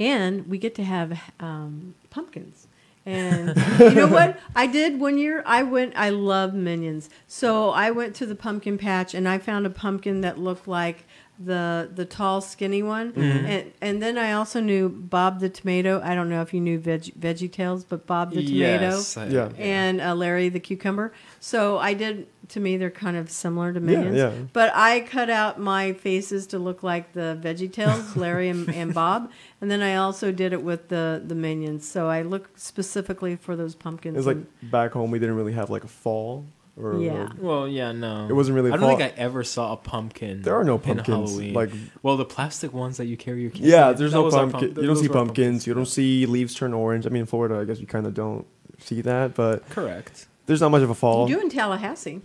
And 0.00 0.48
we 0.48 0.58
get 0.58 0.74
to 0.76 0.84
have 0.84 1.20
um, 1.38 1.94
pumpkins. 2.10 2.66
And 3.04 3.48
you 3.78 3.90
know 3.90 4.06
what? 4.08 4.38
I 4.56 4.66
did 4.66 5.00
one 5.00 5.18
year. 5.18 5.42
I 5.44 5.62
went. 5.62 5.92
I 5.96 6.10
love 6.10 6.54
minions. 6.54 7.10
So 7.26 7.70
I 7.70 7.90
went 7.90 8.14
to 8.16 8.26
the 8.26 8.34
pumpkin 8.34 8.78
patch 8.78 9.12
and 9.14 9.28
I 9.28 9.38
found 9.38 9.66
a 9.66 9.70
pumpkin 9.70 10.20
that 10.22 10.38
looked 10.38 10.66
like 10.66 11.04
the 11.44 11.90
the 11.94 12.04
tall, 12.04 12.40
skinny 12.40 12.82
one. 12.82 13.12
And 13.16 13.72
and 13.80 14.02
then 14.02 14.18
I 14.18 14.32
also 14.32 14.60
knew 14.60 14.88
Bob 14.88 15.40
the 15.40 15.48
tomato. 15.48 16.00
I 16.04 16.14
don't 16.14 16.28
know 16.28 16.42
if 16.42 16.52
you 16.54 16.60
knew 16.60 16.78
Veg, 16.78 17.02
Veggie 17.18 17.50
Tales, 17.50 17.84
but 17.84 18.06
Bob 18.06 18.30
the 18.32 18.42
tomato 18.44 18.90
Yes, 18.96 19.16
I- 19.16 19.26
Yeah. 19.26 19.50
and 19.58 20.00
uh, 20.00 20.14
Larry 20.14 20.48
the 20.48 20.60
cucumber. 20.60 21.12
So 21.40 21.78
I 21.78 21.94
did. 21.94 22.26
To 22.48 22.60
me, 22.60 22.76
they're 22.76 22.90
kind 22.90 23.16
of 23.16 23.30
similar 23.30 23.72
to 23.72 23.80
Yeah, 23.80 23.86
minions. 23.86 24.16
yeah. 24.16 24.32
But 24.52 24.72
I 24.74 25.00
cut 25.00 25.30
out 25.30 25.58
my 25.58 25.92
faces 25.94 26.46
to 26.48 26.58
look 26.58 26.82
like 26.82 27.12
the 27.14 27.38
Veggie 27.40 27.72
Tales, 27.72 28.14
Larry 28.24 28.48
and, 28.50 28.68
and 28.68 28.92
Bob, 28.92 29.30
and 29.60 29.70
then 29.70 29.80
I 29.80 29.96
also 29.96 30.32
did 30.32 30.52
it 30.52 30.62
with 30.62 30.88
the 30.88 31.22
the 31.24 31.34
minions. 31.34 31.88
So 31.88 32.08
I 32.08 32.22
look 32.22 32.50
specifically 32.58 33.36
for 33.36 33.56
those 33.56 33.74
pumpkins. 33.74 34.18
It's 34.18 34.26
like 34.26 34.70
back 34.70 34.92
home 34.92 35.10
we 35.10 35.18
didn't 35.18 35.36
really 35.36 35.52
have 35.52 35.70
like 35.70 35.84
a 35.84 35.88
fall 35.88 36.44
or 36.76 36.98
Yeah. 37.00 37.28
Well, 37.38 37.68
yeah, 37.68 37.92
no. 37.92 38.26
It 38.28 38.32
wasn't 38.32 38.54
really 38.56 38.70
I 38.70 38.76
don't 38.76 38.88
fall- 38.88 38.96
think 38.98 39.12
I 39.12 39.20
ever 39.20 39.44
saw 39.44 39.72
a 39.72 39.76
pumpkin. 39.76 40.42
there 40.42 40.54
are 40.56 40.64
no 40.64 40.74
in 40.76 40.80
pumpkins. 40.80 41.06
Halloween. 41.30 41.54
Like 41.54 41.70
well, 42.02 42.16
the 42.16 42.24
plastic 42.24 42.72
ones 42.72 42.96
that 42.96 43.06
you 43.06 43.16
carry 43.16 43.42
your 43.42 43.50
kids. 43.50 43.66
yeah, 43.66 43.90
in, 43.90 43.96
there's 43.96 44.12
that 44.12 44.18
no 44.18 44.24
was 44.24 44.34
our 44.34 44.42
pumpkin. 44.46 44.68
pump- 44.74 44.80
you 44.82 44.86
don't 44.86 44.96
see 44.96 45.08
were 45.08 45.16
our 45.18 45.24
pumpkins. 45.24 45.66
You 45.66 45.74
don't 45.74 45.86
see 45.86 46.26
leaves 46.26 46.54
turn 46.54 46.72
orange. 46.72 47.06
I 47.06 47.10
mean, 47.10 47.20
in 47.20 47.26
Florida, 47.26 47.58
I 47.60 47.64
guess 47.64 47.78
you 47.80 47.86
kind 47.86 48.06
of 48.06 48.14
don't 48.14 48.46
see 48.78 49.00
that, 49.02 49.34
but 49.34 49.68
Correct. 49.70 50.26
there's 50.46 50.60
not 50.60 50.70
much 50.70 50.82
of 50.82 50.90
a 50.90 50.94
fall. 50.94 51.28
you 51.28 51.36
do 51.36 51.42
in 51.42 51.50
Tallahassee. 51.50 52.20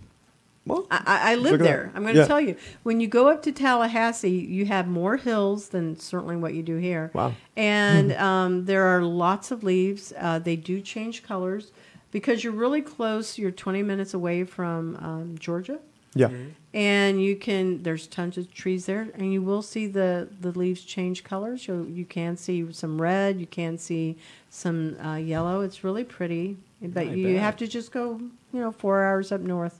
well, 0.65 0.87
I, 0.91 1.01
I 1.05 1.31
I 1.31 1.35
live 1.35 1.53
at 1.53 1.59
that. 1.59 1.63
there. 1.65 1.91
I'm 1.95 2.03
going 2.03 2.15
to 2.15 2.21
Yeah. 2.21 2.27
tell 2.27 2.41
you. 2.41 2.55
When 2.83 2.99
you 2.99 3.07
go 3.07 3.27
up 3.29 3.43
to 3.43 3.51
Tallahassee, 3.51 4.29
you 4.31 4.65
have 4.65 4.87
more 4.87 5.15
hills 5.17 5.69
than 5.69 5.97
certainly 5.99 6.35
what 6.35 6.53
you 6.53 6.63
do 6.63 6.77
here. 6.77 7.11
wow. 7.13 7.33
And 7.55 8.11
um, 8.29 8.65
there 8.65 8.83
are 8.83 9.01
lots 9.03 9.51
of 9.51 9.63
leaves. 9.63 10.11
Uh, 10.17 10.39
they 10.39 10.55
do 10.55 10.81
change 10.81 11.21
colors 11.23 11.71
because 12.17 12.43
you're 12.43 12.53
really 12.53 12.81
close. 12.81 13.37
You're 13.37 13.51
20 13.51 13.83
minutes 13.83 14.13
away 14.15 14.43
from 14.43 14.95
um, 14.97 15.35
Georgia. 15.39 15.79
Yeah. 16.15 16.29
Mm-hmm. 16.29 16.49
and 16.73 17.21
you 17.21 17.35
can 17.35 17.83
there's 17.83 18.07
tons 18.07 18.39
of 18.39 18.51
trees 18.51 18.87
there 18.87 19.07
and 19.13 19.31
you 19.31 19.41
will 19.43 19.61
see 19.61 19.85
the 19.85 20.27
the 20.41 20.51
leaves 20.57 20.81
change 20.83 21.23
colors 21.23 21.67
you 21.67 21.85
you 21.93 22.05
can 22.05 22.35
see 22.37 22.71
some 22.73 22.99
red 22.99 23.39
you 23.39 23.45
can 23.45 23.77
see 23.77 24.15
some 24.49 24.97
uh, 25.05 25.15
yellow 25.17 25.61
it's 25.61 25.83
really 25.83 26.03
pretty 26.03 26.57
but 26.81 27.05
I 27.05 27.11
you 27.11 27.33
bet. 27.33 27.41
have 27.43 27.55
to 27.57 27.67
just 27.67 27.91
go 27.91 28.19
you 28.51 28.59
know 28.61 28.71
four 28.71 29.03
hours 29.03 29.31
up 29.31 29.41
north 29.41 29.79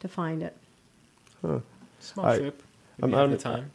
to 0.00 0.08
find 0.08 0.42
it 0.42 0.54
Huh. 1.40 1.60
Small 2.00 2.26
I- 2.26 2.38
trip. 2.38 2.62
If 2.98 3.04
I'm- 3.04 3.10
you 3.12 3.16
have 3.16 3.28
I'm- 3.28 3.30
the 3.30 3.38
time. 3.38 3.70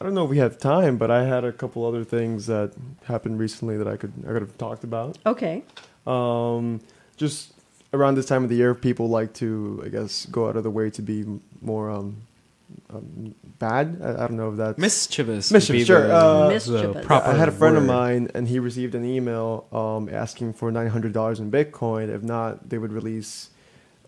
I 0.00 0.04
don't 0.04 0.14
know 0.14 0.24
if 0.24 0.30
we 0.30 0.38
have 0.38 0.58
time, 0.58 0.98
but 0.98 1.10
I 1.10 1.24
had 1.24 1.44
a 1.44 1.52
couple 1.52 1.86
other 1.86 2.04
things 2.04 2.46
that 2.46 2.72
happened 3.04 3.38
recently 3.38 3.76
that 3.78 3.88
I 3.88 3.96
could 3.96 4.12
I 4.28 4.32
could 4.34 4.42
have 4.42 4.58
talked 4.58 4.84
about. 4.84 5.16
okay 5.24 5.62
Um, 6.06 6.80
just 7.16 7.52
around 7.92 8.14
this 8.14 8.26
time 8.26 8.42
of 8.42 8.50
the 8.50 8.56
year, 8.56 8.74
people 8.74 9.08
like 9.08 9.32
to, 9.34 9.82
I 9.84 9.88
guess, 9.88 10.26
go 10.26 10.48
out 10.48 10.56
of 10.56 10.62
the 10.62 10.70
way 10.70 10.90
to 10.90 11.02
be 11.02 11.24
more 11.60 11.90
um, 11.90 12.22
um 12.90 13.34
bad. 13.58 14.00
I, 14.02 14.24
I 14.24 14.26
don't 14.26 14.36
know 14.36 14.50
if 14.50 14.56
that's 14.56 14.78
Mischievous. 14.78 15.50
Mischievous, 15.50 15.86
sure, 15.86 16.06
the- 16.06 16.16
uh, 16.16 16.48
Mischievous. 16.48 17.06
I 17.10 17.34
had 17.34 17.48
a 17.48 17.52
friend 17.52 17.76
of 17.76 17.84
mine, 17.84 18.30
and 18.34 18.48
he 18.48 18.58
received 18.58 18.94
an 18.94 19.04
email 19.04 19.66
um, 19.72 20.08
asking 20.12 20.54
for 20.54 20.70
nine 20.72 20.88
hundred 20.88 21.12
dollars 21.12 21.40
in 21.40 21.50
Bitcoin. 21.50 22.08
If 22.08 22.22
not, 22.22 22.68
they 22.68 22.78
would 22.78 22.92
release 22.92 23.50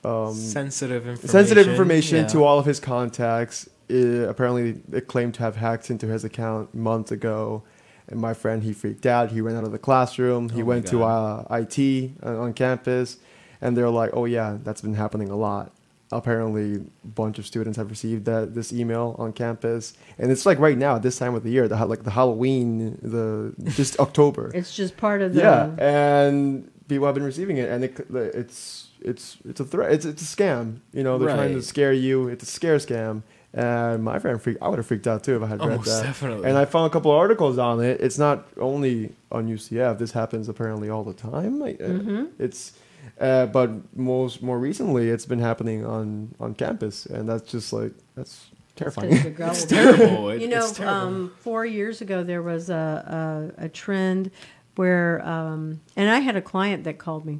um, 0.04 0.34
sensitive 0.34 1.06
information. 1.06 1.28
sensitive 1.28 1.68
information 1.68 2.16
yeah. 2.18 2.26
to 2.28 2.44
all 2.44 2.58
of 2.58 2.66
his 2.66 2.80
contacts. 2.80 3.68
Uh, 3.90 4.28
apparently, 4.28 4.80
it 4.92 5.06
claimed 5.08 5.34
to 5.34 5.42
have 5.42 5.56
hacked 5.56 5.90
into 5.90 6.06
his 6.06 6.24
account 6.24 6.74
months 6.74 7.10
ago. 7.10 7.62
And 8.08 8.20
my 8.20 8.34
friend, 8.34 8.62
he 8.62 8.72
freaked 8.72 9.06
out. 9.06 9.30
He 9.30 9.40
ran 9.40 9.56
out 9.56 9.64
of 9.64 9.72
the 9.72 9.78
classroom. 9.78 10.50
He 10.50 10.62
Oh 10.62 10.66
went 10.66 10.86
to 10.88 11.04
uh, 11.04 11.44
IT 11.50 12.10
on 12.22 12.36
on 12.36 12.52
campus, 12.52 13.16
and 13.60 13.76
they're 13.76 13.88
like, 13.90 14.10
"Oh 14.12 14.26
yeah, 14.26 14.58
that's 14.62 14.82
been 14.82 14.94
happening 14.94 15.30
a 15.30 15.36
lot." 15.36 15.72
Apparently, 16.12 16.74
a 16.76 17.06
bunch 17.08 17.38
of 17.38 17.46
students 17.46 17.76
have 17.78 17.88
received 17.90 18.26
that 18.26 18.54
this 18.54 18.72
email 18.72 19.16
on 19.18 19.32
campus, 19.32 19.94
and 20.18 20.30
it's 20.30 20.44
like 20.44 20.58
right 20.58 20.76
now, 20.76 20.96
at 20.96 21.02
this 21.02 21.18
time 21.18 21.34
of 21.34 21.42
the 21.42 21.50
year, 21.50 21.66
the 21.66 21.84
like 21.86 22.04
the 22.04 22.10
Halloween, 22.10 22.98
the 23.02 23.54
just 23.70 23.98
October. 24.06 24.50
it's 24.54 24.76
just 24.76 24.96
part 24.96 25.22
of 25.22 25.32
the 25.34 25.40
Yeah, 25.40 25.74
and 25.78 26.70
people 26.88 27.06
have 27.06 27.14
been 27.14 27.24
receiving 27.24 27.56
it, 27.56 27.70
and 27.70 27.84
it, 27.84 28.06
it's 28.12 28.88
it's 29.00 29.38
it's 29.48 29.60
a 29.60 29.64
threat. 29.64 29.92
It's 29.92 30.04
it's 30.04 30.22
a 30.22 30.36
scam. 30.36 30.80
You 30.92 31.02
know, 31.02 31.18
they're 31.18 31.34
trying 31.34 31.54
to 31.54 31.62
scare 31.62 31.92
you. 31.92 32.28
It's 32.28 32.44
a 32.44 32.46
scare 32.46 32.76
scam, 32.76 33.22
And 33.56 34.02
my 34.02 34.18
friend 34.18 34.42
freaked. 34.42 34.60
I 34.60 34.68
would 34.68 34.78
have 34.80 34.86
freaked 34.86 35.06
out 35.06 35.22
too 35.22 35.36
if 35.36 35.42
I 35.42 35.46
had 35.46 35.60
Oh, 35.62 35.68
read 35.68 35.76
most 35.76 35.86
that. 35.86 36.02
definitely. 36.02 36.48
And 36.48 36.58
I 36.58 36.64
found 36.64 36.88
a 36.88 36.90
couple 36.90 37.12
of 37.12 37.16
articles 37.18 37.56
on 37.56 37.80
it. 37.82 38.00
It's 38.00 38.18
not 38.18 38.46
only 38.58 39.12
on 39.30 39.46
UCF. 39.48 39.96
This 39.98 40.10
happens 40.12 40.48
apparently 40.48 40.90
all 40.90 41.04
the 41.04 41.14
time. 41.14 41.60
Like, 41.60 41.80
uh, 41.80 41.84
Mhm. 41.84 42.28
It's, 42.40 42.72
uh, 43.20 43.46
but 43.46 43.70
most 43.96 44.42
more 44.42 44.58
recently, 44.58 45.08
it's 45.08 45.24
been 45.24 45.38
happening 45.38 45.86
on 45.86 46.34
on 46.40 46.54
campus, 46.54 47.06
and 47.06 47.28
that's 47.28 47.48
just 47.50 47.72
like 47.72 47.92
that's 48.16 48.46
terrifying. 48.74 49.10
Because 49.22 49.62
It's 49.62 49.72
terrible. 49.72 50.30
It- 50.30 50.40
you 50.42 50.48
know, 50.48 50.58
it's 50.64 50.72
terrible. 50.72 50.96
um, 50.96 51.32
four 51.38 51.64
years 51.64 52.00
ago 52.00 52.24
there 52.24 52.42
was 52.42 52.70
a, 52.70 53.52
a, 53.58 53.66
a 53.66 53.68
trend 53.68 54.32
where, 54.74 55.24
um, 55.24 55.80
and 55.94 56.10
I 56.10 56.18
had 56.18 56.34
a 56.34 56.42
client 56.42 56.82
that 56.84 56.98
called 56.98 57.24
me. 57.24 57.38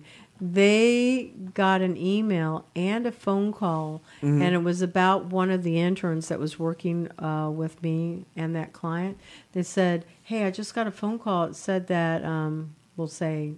They 0.53 1.31
got 1.55 1.81
an 1.81 1.97
email 1.97 2.67
and 2.77 3.07
a 3.07 3.13
phone 3.13 3.53
call, 3.53 4.03
Mm-hmm. 4.23 4.43
and 4.43 4.55
it 4.55 4.63
was 4.63 4.83
about 4.83 5.27
one 5.27 5.51
of 5.51 5.63
the 5.63 5.81
interns 5.81 6.29
that 6.29 6.39
was 6.39 6.59
working 6.59 7.09
uh, 7.19 7.51
with 7.51 7.83
me 7.83 8.25
and 8.37 8.55
that 8.55 8.73
client. 8.73 9.19
They 9.53 9.63
said, 9.63 10.05
"Hey, 10.23 10.45
I 10.45 10.51
just 10.51 10.75
got 10.75 10.87
a 10.87 10.91
phone 10.91 11.19
call. 11.19 11.45
It 11.45 11.57
said 11.57 11.87
that 11.89 12.25
um, 12.25 12.75
we'll 12.97 13.09
say 13.09 13.53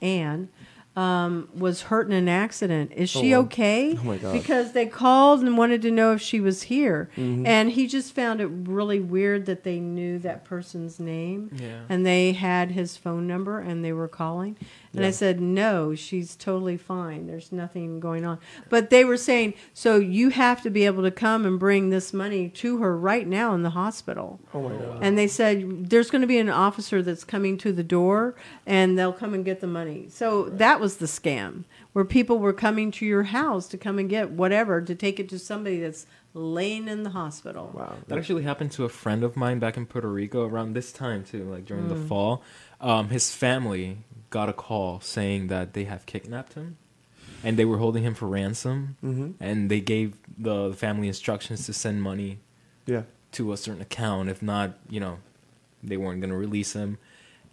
Anne." 0.00 0.48
Um, 0.96 1.48
was 1.56 1.82
hurt 1.82 2.08
in 2.08 2.12
an 2.12 2.28
accident. 2.28 2.90
Is 2.96 3.08
she 3.08 3.32
wow. 3.32 3.42
okay? 3.42 3.96
Oh 3.96 4.02
my 4.02 4.16
God. 4.16 4.32
Because 4.32 4.72
they 4.72 4.86
called 4.86 5.42
and 5.42 5.56
wanted 5.56 5.80
to 5.82 5.92
know 5.92 6.12
if 6.12 6.20
she 6.20 6.40
was 6.40 6.62
here. 6.64 7.08
Mm-hmm. 7.16 7.46
And 7.46 7.70
he 7.70 7.86
just 7.86 8.12
found 8.16 8.40
it 8.40 8.46
really 8.48 8.98
weird 8.98 9.46
that 9.46 9.62
they 9.62 9.78
knew 9.78 10.18
that 10.20 10.44
person's 10.44 10.98
name 10.98 11.52
Yeah. 11.54 11.82
and 11.88 12.04
they 12.04 12.32
had 12.32 12.72
his 12.72 12.96
phone 12.96 13.28
number 13.28 13.60
and 13.60 13.84
they 13.84 13.92
were 13.92 14.08
calling. 14.08 14.56
And 14.94 15.04
I 15.04 15.10
said, 15.10 15.40
No, 15.40 15.94
she's 15.94 16.34
totally 16.34 16.76
fine. 16.76 17.26
There's 17.26 17.52
nothing 17.52 18.00
going 18.00 18.24
on. 18.24 18.38
But 18.68 18.90
they 18.90 19.04
were 19.04 19.16
saying, 19.18 19.54
So 19.74 19.96
you 19.96 20.30
have 20.30 20.62
to 20.62 20.70
be 20.70 20.86
able 20.86 21.02
to 21.02 21.10
come 21.10 21.44
and 21.46 21.58
bring 21.58 21.90
this 21.90 22.12
money 22.12 22.48
to 22.50 22.78
her 22.78 22.96
right 22.96 23.26
now 23.26 23.54
in 23.54 23.62
the 23.62 23.70
hospital. 23.70 24.40
oh 24.54 24.62
my 24.68 24.74
god. 24.76 24.98
And 25.02 25.16
they 25.18 25.28
said, 25.28 25.90
There's 25.90 26.10
going 26.10 26.22
to 26.22 26.26
be 26.26 26.38
an 26.38 26.48
officer 26.48 27.02
that's 27.02 27.24
coming 27.24 27.58
to 27.58 27.72
the 27.72 27.84
door 27.84 28.34
and 28.66 28.98
they'll 28.98 29.12
come 29.12 29.34
and 29.34 29.44
get 29.44 29.60
the 29.60 29.66
money. 29.66 30.06
So 30.08 30.44
that 30.50 30.80
was 30.80 30.96
the 30.96 31.06
scam 31.06 31.64
where 31.92 32.04
people 32.04 32.38
were 32.38 32.52
coming 32.52 32.90
to 32.92 33.04
your 33.06 33.24
house 33.24 33.68
to 33.68 33.78
come 33.78 33.98
and 33.98 34.08
get 34.08 34.30
whatever 34.30 34.80
to 34.80 34.94
take 34.94 35.20
it 35.20 35.28
to 35.28 35.38
somebody 35.38 35.80
that's 35.80 36.06
laying 36.34 36.88
in 36.88 37.02
the 37.02 37.10
hospital. 37.10 37.70
Wow. 37.74 37.94
That 38.06 38.18
actually 38.18 38.42
happened 38.44 38.70
to 38.72 38.84
a 38.84 38.88
friend 38.88 39.24
of 39.24 39.36
mine 39.36 39.58
back 39.58 39.76
in 39.76 39.86
Puerto 39.86 40.08
Rico 40.08 40.46
around 40.46 40.74
this 40.74 40.92
time 40.92 41.24
too, 41.24 41.44
like 41.44 41.64
during 41.64 41.88
the 41.88 41.94
Mm. 41.94 42.08
fall. 42.08 42.42
Um, 42.80 43.08
his 43.08 43.32
family 43.34 43.98
got 44.30 44.48
a 44.48 44.52
call 44.52 45.00
saying 45.00 45.46
that 45.48 45.72
they 45.72 45.84
have 45.84 46.04
kidnapped 46.06 46.54
him, 46.54 46.76
and 47.44 47.56
they 47.56 47.64
were 47.64 47.78
holding 47.78 48.02
him 48.02 48.14
for 48.14 48.26
ransom. 48.26 48.96
Mm-hmm. 49.04 49.30
And 49.40 49.70
they 49.70 49.80
gave 49.80 50.14
the 50.38 50.72
family 50.74 51.08
instructions 51.08 51.66
to 51.66 51.72
send 51.72 52.02
money 52.02 52.38
Yeah. 52.86 53.02
to 53.32 53.52
a 53.52 53.56
certain 53.56 53.82
account. 53.82 54.28
If 54.28 54.42
not, 54.42 54.74
you 54.88 55.00
know, 55.00 55.18
they 55.82 55.96
weren't 55.96 56.20
gonna 56.20 56.36
release 56.36 56.72
him. 56.74 56.98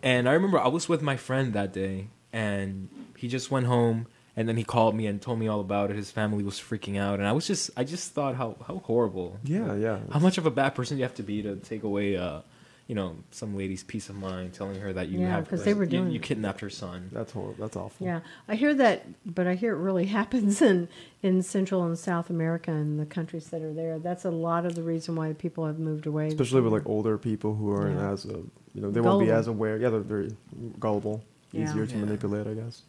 And 0.04 0.28
I 0.30 0.34
remember 0.34 0.60
I 0.60 0.68
was 0.68 0.88
with 0.90 1.02
my 1.02 1.18
friend 1.18 1.54
that 1.54 1.72
day, 1.74 2.08
and 2.34 2.90
he 3.18 3.28
just 3.28 3.50
went 3.52 3.66
home, 3.68 4.08
and 4.36 4.48
then 4.50 4.58
he 4.58 4.64
called 4.64 4.94
me 4.96 5.08
and 5.08 5.22
told 5.22 5.40
me 5.40 5.48
all 5.48 5.62
about 5.62 5.90
it. 5.92 5.96
His 5.96 6.12
family 6.12 6.44
was 6.44 6.56
freaking 6.60 6.98
out, 7.00 7.20
and 7.20 7.28
I 7.28 7.32
was 7.32 7.48
just, 7.48 7.70
I 7.78 7.84
just 7.86 8.12
thought 8.12 8.36
how 8.36 8.58
how 8.68 8.80
horrible 8.86 9.40
Yeah. 9.44 9.74
Yeah. 9.76 10.00
how 10.12 10.20
much 10.20 10.38
of 10.38 10.46
a 10.46 10.52
bad 10.52 10.76
person 10.76 10.98
you 10.98 11.04
have 11.04 11.16
to 11.16 11.24
be 11.24 11.42
to 11.44 11.56
take 11.56 11.84
away, 11.84 12.18
uh, 12.18 12.42
you 12.88 12.94
know, 12.94 13.16
some 13.32 13.56
lady's 13.58 13.84
peace 13.84 14.10
of 14.10 14.16
mind, 14.16 14.54
telling 14.54 14.80
her 14.80 14.94
that 14.94 15.08
you 15.10 15.20
Yeah, 15.20 15.30
have 15.30 15.50
'cause 15.50 15.64
they 15.64 15.74
were 15.74 15.86
you- 15.86 15.90
doing 15.90 16.10
you, 16.12 16.18
it. 16.18 16.22
kidnapped 16.22 16.62
her 16.62 16.70
son. 16.70 17.10
That's 17.12 17.32
horrible. 17.32 17.56
That's 17.58 17.76
awful. 17.76 18.06
Yeah, 18.06 18.20
I 18.48 18.54
hear 18.56 18.76
that, 18.76 19.08
but 19.26 19.48
I 19.48 19.56
hear 19.56 19.74
it 19.74 19.80
really 19.80 20.06
happens 20.20 20.62
in, 20.62 20.88
in 21.24 21.42
Central 21.42 21.84
and 21.84 21.98
South 21.98 22.30
America 22.30 22.72
and 22.72 23.00
the 23.00 23.06
countries 23.08 23.48
that 23.50 23.64
are 23.64 23.74
there. 23.74 23.98
That's 23.98 24.24
a 24.24 24.30
lot 24.30 24.66
of 24.68 24.76
the 24.76 24.84
reason 24.84 25.16
why 25.16 25.34
people 25.34 25.66
have 25.66 25.80
moved 25.80 26.06
away. 26.06 26.28
Especially 26.28 26.62
with 26.62 26.74
like 26.74 26.86
older 26.86 27.18
people 27.18 27.56
who 27.56 27.72
aren't 27.72 27.96
Yeah. 28.00 28.12
as, 28.12 28.26
uh, 28.28 28.38
you 28.76 28.82
know, 28.82 28.92
they 28.92 29.02
won't 29.02 29.26
be 29.26 29.32
as 29.32 29.48
aware. 29.48 29.78
Yeah, 29.78 29.90
they're 29.90 30.02
very 30.02 30.36
gullible, 30.80 31.24
Yeah. 31.52 31.64
easier 31.64 31.88
to 31.88 31.96
Yeah. 31.96 32.02
manipulate, 32.02 32.46
I 32.46 32.54
guess. 32.54 32.84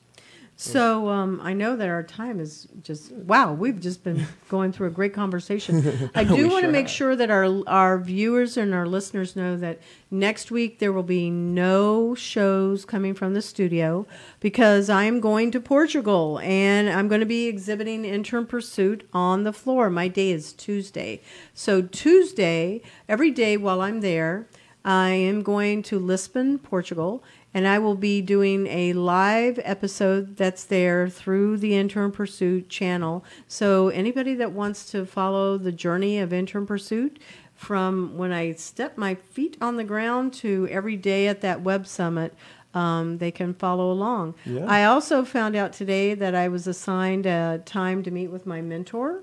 So 0.59 1.11
um, 1.11 1.38
I 1.42 1.52
know 1.52 1.76
that 1.76 1.86
our 1.90 2.02
time 2.02 2.40
is 2.40 2.66
just 2.82 3.12
wow. 3.12 3.52
We've 3.52 3.78
just 3.78 4.02
been 4.02 4.26
going 4.48 4.72
through 4.72 4.86
a 4.86 4.90
great 4.90 5.12
conversation. 5.12 6.11
I 6.14 6.24
do 6.24 6.48
want 6.48 6.62
to 6.62 6.62
sure 6.62 6.70
make 6.70 6.86
have. 6.86 6.90
sure 6.90 7.14
that 7.16 7.30
our 7.30 7.62
our 7.68 7.98
viewers 7.98 8.57
and 8.57 8.72
our 8.72 8.86
listeners 8.86 9.36
know 9.36 9.59
that 9.59 9.80
next 10.11 10.50
week 10.50 10.78
there 10.78 10.94
will 10.94 11.02
be 11.02 11.28
no 11.28 12.14
shows 12.14 12.86
coming 12.86 13.12
from 13.12 13.34
the 13.34 13.42
studio 13.42 14.07
because 14.40 14.88
I 14.88 15.04
am 15.04 15.20
going 15.20 15.50
to 15.50 15.61
Portugal 15.61 16.40
and 16.42 16.88
I'm 16.88 17.09
going 17.09 17.20
to 17.20 17.26
be 17.26 17.48
exhibiting 17.48 18.07
Intern 18.07 18.46
Pursuit 18.46 19.07
on 19.12 19.44
the 19.44 19.52
floor. 19.52 19.90
My 19.90 20.09
day 20.09 20.30
is 20.30 20.54
Tuesday, 20.54 21.20
so 21.52 21.82
Tuesday 21.82 22.80
every 23.11 23.30
day 23.30 23.59
while 23.59 23.82
I'm 23.82 24.00
there. 24.00 24.48
I 24.86 25.11
am 25.11 25.42
going 25.42 25.82
to 25.84 25.98
Lisbon, 25.98 26.61
Portugal, 26.61 27.24
and 27.55 27.66
I 27.66 27.78
will 27.78 27.94
be 27.94 28.20
doing 28.20 28.66
a 28.66 28.92
live 28.92 29.59
episode 29.62 30.36
that's 30.36 30.64
there 30.64 31.09
through 31.09 31.57
the 31.59 31.74
Intern 31.74 32.12
Pursuit 32.12 32.68
channel. 32.68 33.24
So 33.49 33.88
anybody 33.88 34.34
that 34.34 34.53
wants 34.53 34.90
to 34.90 35.07
follow 35.07 35.57
the 35.57 35.72
journey 35.72 36.18
of 36.18 36.32
Intern 36.32 36.66
Pursuit 36.66 37.18
from 37.55 38.18
when 38.18 38.32
I 38.32 38.53
step 38.53 38.99
my 38.99 39.14
feet 39.14 39.57
on 39.61 39.76
the 39.76 39.84
ground 39.84 40.34
to 40.34 40.68
every 40.70 40.97
day 40.97 41.26
at 41.26 41.40
that 41.40 41.62
web 41.62 41.86
summit, 41.86 42.34
um, 42.74 43.18
they 43.18 43.30
can 43.30 43.55
follow 43.55 43.90
along. 43.90 44.34
Yeah. 44.44 44.66
I 44.66 44.84
also 44.84 45.24
found 45.24 45.57
out 45.57 45.72
today 45.72 46.12
that 46.12 46.34
I 46.34 46.49
was 46.49 46.66
assigned 46.66 47.24
a 47.24 47.62
time 47.64 48.03
to 48.03 48.11
meet 48.11 48.28
with 48.28 48.44
my 48.44 48.61
mentor 48.61 49.22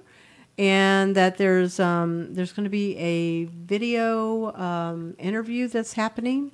and 0.58 1.16
that 1.16 1.38
there's 1.38 1.80
um, 1.80 2.34
there's 2.34 2.52
going 2.52 2.64
to 2.64 2.70
be 2.70 2.98
a 2.98 3.46
video 3.46 4.54
um, 4.56 5.16
interview 5.18 5.68
that's 5.68 5.94
happening. 5.94 6.52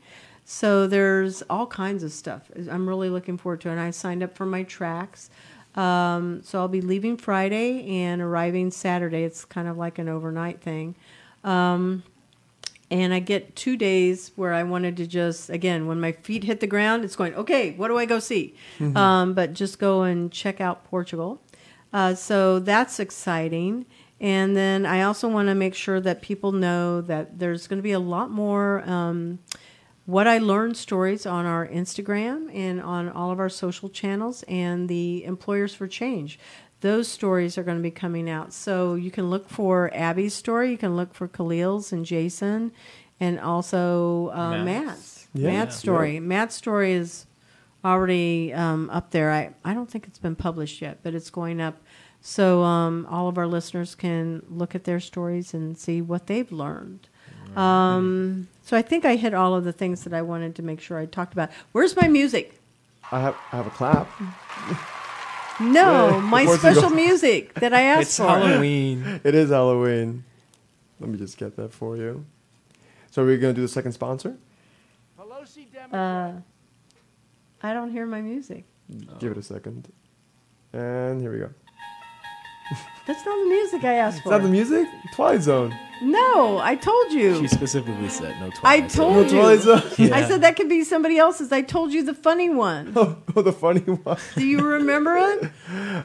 So 0.52 0.88
there's 0.88 1.44
all 1.44 1.68
kinds 1.68 2.02
of 2.02 2.12
stuff. 2.12 2.50
I'm 2.72 2.90
really 2.90 3.12
looking 3.12 3.38
forward 3.38 3.62
to 3.62 3.70
it. 3.70 3.74
And 3.74 3.80
I 3.80 3.92
signed 3.92 4.24
up 4.24 4.36
for 4.36 4.48
my 4.48 4.64
tracks. 4.64 5.30
Um, 5.76 6.42
so 6.44 6.58
I'll 6.58 6.68
be 6.68 6.82
leaving 6.82 7.18
Friday 7.18 7.88
and 8.02 8.20
arriving 8.20 8.72
Saturday. 8.72 9.24
It's 9.26 9.46
kind 9.46 9.68
of 9.68 9.78
like 9.78 10.00
an 10.00 10.10
overnight 10.10 10.60
thing. 10.60 10.96
Um, 11.44 12.02
and 12.90 13.14
I 13.14 13.20
get 13.20 13.56
two 13.56 13.78
days 13.78 14.32
where 14.36 14.52
I 14.52 14.64
wanted 14.64 14.98
to 14.98 15.06
just 15.06 15.52
again 15.52 15.86
when 15.86 16.02
my 16.02 16.14
feet 16.14 16.44
hit 16.44 16.62
the 16.62 16.68
ground, 16.68 17.06
it's 17.06 17.16
going 17.16 17.36
okay. 17.36 17.74
What 17.76 17.90
do 17.90 18.00
I 18.00 18.08
go 18.08 18.18
see? 18.18 18.56
Um, 18.98 19.36
but 19.36 19.54
just 19.54 19.78
go 19.78 20.02
and 20.02 20.32
check 20.32 20.60
out 20.60 20.84
Portugal. 20.86 21.40
Uh, 21.94 22.16
so 22.16 22.58
that's 22.58 23.00
exciting. 23.00 23.86
And 24.20 24.58
then 24.58 24.88
I 24.88 25.04
also 25.04 25.28
want 25.30 25.48
to 25.50 25.54
make 25.56 25.76
sure 25.76 26.02
that 26.02 26.24
people 26.24 26.52
know 26.52 27.02
that 27.02 27.38
there's 27.38 27.68
going 27.68 27.78
to 27.78 27.84
be 27.84 27.92
a 27.92 28.00
lot 28.00 28.32
more 28.32 28.82
um, 28.90 29.38
what 30.10 30.28
I 30.28 30.40
learned 30.40 30.76
stories 30.76 31.28
on 31.28 31.46
our 31.46 31.68
Instagram 31.68 32.50
and 32.56 32.82
on 32.82 33.10
all 33.10 33.30
of 33.30 33.40
our 33.40 33.48
social 33.50 33.90
channels 33.90 34.44
and 34.48 34.90
the 34.90 35.24
Employers 35.24 35.76
for 35.76 35.88
Change. 35.88 36.40
Those 36.82 37.08
stories 37.08 37.58
are 37.60 37.64
going 37.64 37.78
to 37.78 37.84
be 37.84 37.92
coming 37.92 38.28
out. 38.28 38.52
So 38.52 38.96
you 38.96 39.12
can 39.12 39.30
look 39.30 39.50
for 39.50 39.92
Abby's 39.94 40.34
story, 40.34 40.72
you 40.72 40.78
can 40.80 40.96
look 40.96 41.14
for 41.14 41.28
Khalil's 41.28 41.92
and 41.92 42.06
Jason, 42.06 42.72
and 43.20 43.40
also 43.40 44.30
uh, 44.30 44.64
Matt's. 44.64 44.66
Matt's. 44.66 45.28
Yeah. 45.36 45.52
Matt's 45.52 45.76
Yeah. 45.76 45.80
story. 45.80 46.20
Matt's 46.20 46.56
story 46.56 46.94
is 46.94 47.28
already 47.86 48.52
um, 48.54 48.90
up 48.90 49.12
there. 49.12 49.32
I, 49.32 49.54
I 49.64 49.76
don't 49.76 49.92
think 49.92 50.08
it's 50.08 50.18
been 50.20 50.36
published 50.36 50.82
yet, 50.82 51.00
but 51.04 51.14
it's 51.14 51.30
going 51.30 51.62
up. 51.62 51.78
So 52.22 52.64
um, 52.64 53.06
all 53.12 53.28
of 53.28 53.38
our 53.38 53.46
listeners 53.48 53.94
can 53.94 54.42
look 54.50 54.74
at 54.74 54.86
their 54.86 55.00
stories 55.00 55.54
and 55.54 55.78
see 55.78 56.02
what 56.02 56.26
they've 56.26 56.52
learned. 56.52 57.09
Um, 57.58 58.48
so 58.64 58.78
I 58.78 58.82
think 58.82 59.06
I 59.06 59.16
hit 59.16 59.34
all 59.34 59.56
of 59.56 59.64
the 59.64 59.74
things 59.74 60.04
that 60.04 60.14
I 60.14 60.22
wanted 60.22 60.56
to 60.56 60.62
make 60.62 60.80
sure 60.82 60.98
I 60.98 61.06
talked 61.06 61.34
about. 61.34 61.50
Where's 61.72 61.96
my 61.96 62.08
music? 62.08 62.60
I 63.12 63.20
have 63.22 63.36
I 63.52 63.58
have 63.58 63.68
a 63.68 63.72
clap. 63.72 64.08
No, 65.62 66.12
Yeah, 66.12 66.20
my 66.22 66.42
of 66.44 66.48
course 66.48 66.64
you 66.64 66.72
special 66.72 66.90
music 66.92 67.54
that 67.56 67.74
I 67.74 67.82
asked 67.94 68.02
It's 68.02 68.18
for. 68.18 68.24
It's 68.24 68.32
Halloween. 68.46 69.20
It 69.26 69.36
is 69.36 69.50
Halloween. 69.50 70.24
Let 71.02 71.10
me 71.10 71.18
just 71.18 71.38
get 71.38 71.58
that 71.58 71.74
for 71.74 71.98
you. 71.98 72.24
So 73.12 73.26
we're 73.26 73.38
gonna 73.38 73.54
do 73.54 73.62
the 73.62 73.68
second 73.68 73.92
sponsor. 73.92 74.38
Pelosi 75.20 75.66
Uh, 75.92 76.32
I 77.62 77.74
don't 77.74 77.92
hear 77.92 78.06
my 78.06 78.22
music. 78.22 78.64
Give 79.20 79.34
it 79.34 79.38
a 79.38 79.44
second. 79.44 79.92
And 80.72 81.20
here 81.20 81.34
we 81.34 81.40
go. 81.40 81.50
That's 83.10 83.26
not 83.26 83.40
the 83.44 83.50
music 83.50 83.84
I 83.84 83.94
asked 83.96 84.18
Is 84.18 84.24
for. 84.24 84.30
that 84.30 84.44
the 84.44 84.50
music? 84.50 84.88
Twilight 85.16 85.42
Zone. 85.42 85.76
no, 86.04 86.60
I 86.60 86.76
told 86.76 87.12
you. 87.12 87.40
She 87.40 87.48
specifically 87.48 88.08
said 88.08 88.40
no. 88.40 88.52
Twilight 88.52 88.52
Zone. 88.52 88.62
I 88.66 88.88
Twilight 88.88 88.92
told 88.92 89.16
Oh, 89.18 89.22
you. 89.22 89.30
Twilight 89.30 89.60
Zone. 89.98 90.14
I 90.14 90.28
said 90.28 90.42
that 90.44 90.56
could 90.56 90.70
be 90.70 90.84
somebody 90.84 91.18
else's. 91.18 91.52
I 91.52 91.64
told 91.64 91.92
you 91.92 92.04
the 92.04 92.14
funny 92.14 92.52
one. 92.52 92.94
oh, 92.96 93.18
the 93.42 93.52
funny 93.52 93.80
one. 93.82 94.18
Do 94.36 94.46
you 94.46 94.60
remember 94.62 95.18
it? 95.18 95.42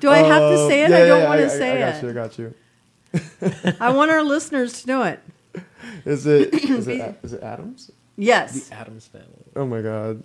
Do 0.01 0.09
I 0.09 0.19
have 0.19 0.41
to 0.41 0.57
Oh, 0.61 0.69
say 0.69 0.85
it? 0.85 0.91
yeah, 0.91 0.97
I 0.97 1.07
don't 1.07 1.21
yeah, 1.21 1.29
want 1.29 1.41
I- 1.41 1.45
to 1.45 1.53
I- 1.53 1.59
say 1.59 1.83
I 1.83 1.91
got 1.93 2.03
you. 2.03 2.09
I 2.09 2.11
it. 2.11 2.15
got 2.15 2.39
you. 2.39 3.75
I 3.81 3.91
want 3.93 4.11
our 4.11 4.23
listeners 4.25 4.81
to 4.83 4.89
know 4.89 5.03
it. 5.03 5.21
Is 6.07 6.25
it 6.27 6.55
is 6.71 6.89
it 6.89 7.01
A- 7.01 7.15
is 7.23 7.33
it 7.35 7.43
Addams? 7.43 7.91
Yes. 8.17 8.69
The 8.71 8.75
Addams 8.77 9.07
family. 9.09 9.45
Oh 9.55 9.67
my 9.67 9.83
God. 9.83 10.23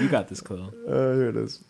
You 0.00 0.08
got 0.08 0.28
this, 0.28 0.40
Chloe. 0.40 0.70
Uh, 0.88 1.12
here 1.12 1.28
it 1.28 1.36
is. 1.36 1.62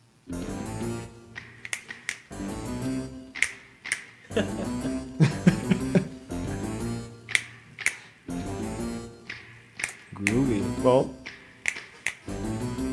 Groovy. 10.14 10.62
Well. 10.82 11.14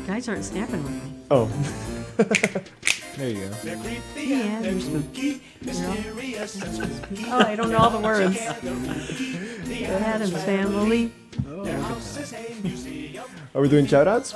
Guys 0.06 0.26
aren't 0.28 0.44
snapping 0.44 0.82
with 0.82 0.92
me. 0.92 1.12
Oh. 1.30 1.50
There 3.16 3.28
you 3.28 3.48
go. 3.48 3.50
Yeah, 4.16 4.60
they're 4.62 4.80
spooky. 4.80 5.40
They're 5.62 5.88
all- 5.88 5.96
Oh, 7.28 7.38
I 7.46 7.54
don't 7.56 7.70
know 7.70 7.78
all 7.78 7.90
the 7.90 8.00
words. 8.00 8.36
The 8.38 9.84
Addams 9.86 10.32
Family. 10.42 11.12
are 13.54 13.60
we 13.60 13.68
doing 13.68 13.86
shout 13.86 14.08
outs? 14.08 14.34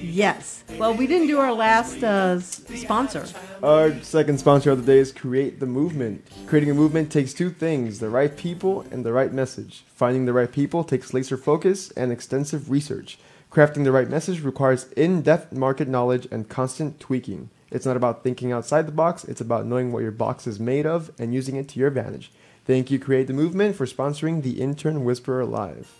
Yes. 0.00 0.64
Well, 0.78 0.94
we 0.94 1.06
didn't 1.06 1.28
do 1.28 1.38
our 1.38 1.52
last 1.52 2.02
uh, 2.02 2.40
sponsor. 2.40 3.24
Our 3.62 4.00
second 4.02 4.38
sponsor 4.38 4.70
of 4.72 4.84
the 4.84 4.92
day 4.92 4.98
is 4.98 5.12
Create 5.12 5.60
the 5.60 5.66
Movement. 5.66 6.26
Creating 6.46 6.70
a 6.70 6.74
movement 6.74 7.12
takes 7.12 7.32
two 7.32 7.50
things 7.50 7.98
the 8.00 8.08
right 8.10 8.36
people 8.36 8.84
and 8.90 9.04
the 9.04 9.12
right 9.12 9.32
message. 9.32 9.84
Finding 9.94 10.24
the 10.26 10.32
right 10.32 10.50
people 10.50 10.82
takes 10.84 11.14
laser 11.14 11.36
focus 11.36 11.90
and 11.92 12.10
extensive 12.10 12.70
research. 12.70 13.18
Crafting 13.52 13.84
the 13.84 13.92
right 13.92 14.10
message 14.10 14.42
requires 14.42 14.90
in 14.92 15.22
depth 15.22 15.52
market 15.52 15.88
knowledge 15.88 16.26
and 16.30 16.48
constant 16.48 16.98
tweaking. 17.00 17.50
It's 17.70 17.86
not 17.86 17.96
about 17.96 18.22
thinking 18.22 18.52
outside 18.52 18.86
the 18.86 18.92
box, 18.92 19.24
it's 19.24 19.40
about 19.40 19.66
knowing 19.66 19.92
what 19.92 20.02
your 20.02 20.12
box 20.12 20.46
is 20.46 20.58
made 20.58 20.86
of 20.86 21.10
and 21.18 21.34
using 21.34 21.56
it 21.56 21.68
to 21.70 21.78
your 21.78 21.88
advantage. 21.88 22.30
Thank 22.64 22.90
you, 22.90 22.98
Create 22.98 23.26
the 23.26 23.32
Movement, 23.32 23.76
for 23.76 23.86
sponsoring 23.86 24.42
the 24.42 24.60
Intern 24.60 25.04
Whisperer 25.04 25.44
Live. 25.44 25.90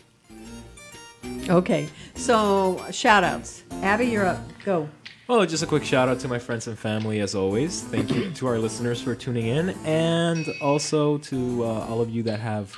Okay. 1.48 1.88
So, 2.14 2.84
shout 2.90 3.24
outs. 3.24 3.62
Abby, 3.82 4.06
you're 4.06 4.26
up. 4.26 4.40
Go. 4.64 4.88
Well, 5.28 5.44
just 5.44 5.62
a 5.62 5.66
quick 5.66 5.84
shout 5.84 6.08
out 6.08 6.20
to 6.20 6.28
my 6.28 6.38
friends 6.38 6.66
and 6.66 6.78
family 6.78 7.20
as 7.20 7.34
always. 7.34 7.82
Thank 7.82 8.14
you 8.14 8.30
to 8.30 8.46
our 8.46 8.58
listeners 8.58 9.02
for 9.02 9.14
tuning 9.14 9.46
in, 9.46 9.70
and 9.84 10.46
also 10.62 11.18
to 11.18 11.64
uh, 11.64 11.86
all 11.86 12.00
of 12.00 12.10
you 12.10 12.22
that 12.24 12.40
have 12.40 12.74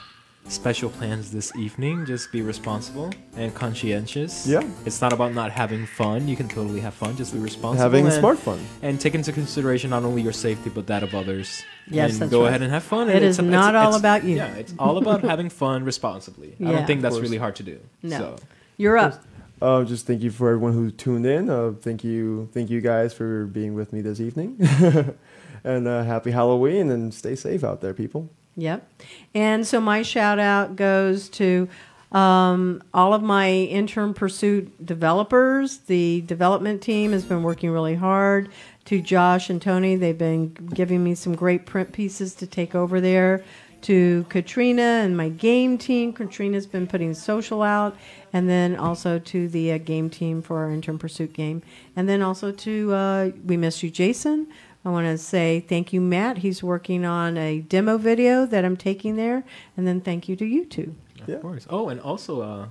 special 0.48 0.90
plans 0.90 1.30
this 1.30 1.54
evening. 1.56 2.04
Just 2.06 2.32
be 2.32 2.42
responsible 2.42 3.10
and 3.36 3.54
conscientious. 3.54 4.46
Yeah. 4.46 4.62
It's 4.84 5.00
not 5.00 5.12
about 5.12 5.32
not 5.34 5.50
having 5.52 5.86
fun. 5.86 6.26
You 6.28 6.36
can 6.36 6.48
totally 6.48 6.80
have 6.80 6.94
fun. 6.94 7.16
Just 7.16 7.32
be 7.32 7.38
responsible. 7.38 7.82
Having 7.82 8.06
and, 8.06 8.14
smart 8.14 8.38
fun. 8.38 8.58
and 8.82 9.00
take 9.00 9.14
into 9.14 9.32
consideration 9.32 9.90
not 9.90 10.02
only 10.04 10.22
your 10.22 10.32
safety 10.32 10.70
but 10.70 10.86
that 10.88 11.02
of 11.02 11.14
others. 11.14 11.62
Yes, 11.88 12.12
and 12.12 12.20
that's 12.22 12.30
go 12.30 12.42
right. 12.42 12.48
ahead 12.48 12.62
and 12.62 12.72
have 12.72 12.82
fun. 12.82 13.08
It 13.08 13.16
and 13.16 13.24
is 13.24 13.38
it's- 13.38 13.50
not 13.52 13.70
it's- 13.74 13.82
all 13.84 13.90
it's- 13.96 14.00
about 14.00 14.24
you. 14.24 14.36
Yeah, 14.36 14.54
it's 14.54 14.74
all 14.78 14.98
about 14.98 15.22
having 15.32 15.48
fun 15.50 15.84
responsibly. 15.84 16.56
I 16.60 16.72
don't 16.72 16.86
think 16.86 17.02
that's 17.02 17.18
really 17.18 17.38
hard 17.38 17.56
to 17.56 17.62
do. 17.62 17.80
No. 18.02 18.18
So. 18.18 18.36
You're 18.76 18.96
up. 18.98 19.22
Uh, 19.62 19.84
just 19.84 20.06
thank 20.06 20.22
you 20.22 20.30
for 20.30 20.48
everyone 20.48 20.72
who 20.72 20.90
tuned 20.90 21.26
in. 21.26 21.50
Uh, 21.50 21.72
thank 21.78 22.02
you, 22.02 22.48
thank 22.54 22.70
you 22.70 22.80
guys 22.80 23.12
for 23.12 23.44
being 23.44 23.74
with 23.74 23.92
me 23.92 24.00
this 24.00 24.18
evening, 24.18 24.56
and 25.64 25.86
uh, 25.86 26.02
happy 26.02 26.30
Halloween 26.30 26.90
and 26.90 27.12
stay 27.12 27.36
safe 27.36 27.62
out 27.62 27.82
there, 27.82 27.92
people. 27.92 28.30
Yep. 28.56 28.88
And 29.34 29.66
so 29.66 29.80
my 29.80 30.02
shout 30.02 30.38
out 30.38 30.76
goes 30.76 31.28
to 31.30 31.68
um, 32.12 32.82
all 32.92 33.14
of 33.14 33.22
my 33.22 33.50
intern 33.50 34.14
pursuit 34.14 34.84
developers. 34.84 35.78
The 35.78 36.22
development 36.22 36.82
team 36.82 37.12
has 37.12 37.24
been 37.24 37.42
working 37.42 37.70
really 37.70 37.94
hard. 37.94 38.48
To 38.86 39.00
Josh 39.00 39.50
and 39.50 39.62
Tony, 39.62 39.94
they've 39.94 40.18
been 40.18 40.52
giving 40.52 41.04
me 41.04 41.14
some 41.14 41.36
great 41.36 41.66
print 41.66 41.92
pieces 41.92 42.34
to 42.36 42.46
take 42.46 42.74
over 42.74 43.00
there. 43.00 43.44
To 43.82 44.26
Katrina 44.28 44.82
and 44.82 45.16
my 45.16 45.30
game 45.30 45.78
team, 45.78 46.12
Katrina's 46.12 46.66
been 46.66 46.86
putting 46.86 47.14
social 47.14 47.62
out, 47.62 47.96
and 48.32 48.46
then 48.46 48.76
also 48.76 49.18
to 49.18 49.48
the 49.48 49.72
uh, 49.72 49.78
game 49.78 50.10
team 50.10 50.42
for 50.42 50.58
our 50.58 50.70
intern 50.70 50.98
pursuit 50.98 51.32
game, 51.32 51.62
and 51.96 52.06
then 52.06 52.20
also 52.20 52.52
to 52.52 52.92
uh, 52.92 53.30
we 53.46 53.56
miss 53.56 53.82
you, 53.82 53.90
Jason. 53.90 54.48
I 54.84 54.88
want 54.88 55.06
to 55.06 55.18
say 55.18 55.60
thank 55.60 55.92
you, 55.92 56.00
Matt. 56.00 56.38
He's 56.38 56.62
working 56.62 57.04
on 57.04 57.36
a 57.36 57.60
demo 57.60 57.98
video 57.98 58.46
that 58.46 58.64
I'm 58.64 58.76
taking 58.76 59.16
there, 59.16 59.44
and 59.76 59.86
then 59.86 60.00
thank 60.00 60.28
you 60.28 60.36
to 60.36 60.44
you 60.44 60.64
two. 60.64 60.94
Yeah. 61.26 61.36
Of 61.36 61.42
course. 61.42 61.66
Oh, 61.68 61.88
and 61.90 62.00
also, 62.00 62.40
uh, 62.40 62.66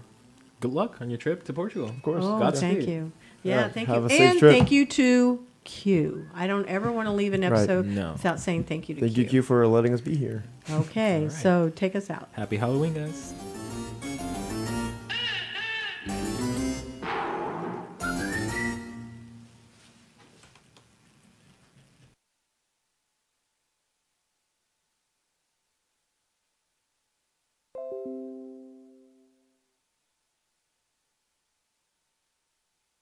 good 0.59 0.71
luck 0.71 0.97
on 1.01 1.09
your 1.09 1.17
trip 1.19 1.43
to 1.45 1.53
Portugal. 1.53 1.89
Of 1.89 2.01
course. 2.01 2.23
Oh, 2.25 2.39
Godspeed. 2.39 2.59
thank 2.77 2.87
you. 2.89 3.11
Yeah, 3.43 3.59
Yeah, 3.61 3.69
thank 3.69 3.87
have 3.89 4.01
you, 4.01 4.07
a 4.07 4.09
safe 4.09 4.21
and 4.31 4.39
trip. 4.39 4.51
thank 4.51 4.71
you 4.71 4.85
to 4.87 5.45
Q. 5.65 6.25
I 6.33 6.47
don't 6.47 6.67
ever 6.67 6.91
want 6.91 7.07
to 7.07 7.11
leave 7.13 7.33
an 7.33 7.41
Right. 7.41 7.51
episode 7.53 7.85
No. 7.85 8.13
without 8.13 8.39
saying 8.39 8.63
thank 8.63 8.89
you 8.89 8.95
to 8.95 9.01
Thank 9.01 9.15
you, 9.17 9.25
Q, 9.25 9.41
for 9.43 9.65
letting 9.67 9.93
us 9.93 10.01
be 10.01 10.15
here. 10.15 10.43
Okay, 10.71 11.17
All 11.17 11.21
right. 11.23 11.31
so 11.31 11.71
take 11.75 11.95
us 11.95 12.09
out. 12.09 12.27
Happy 12.33 12.57
Halloween, 12.57 12.93
guys. 12.95 13.33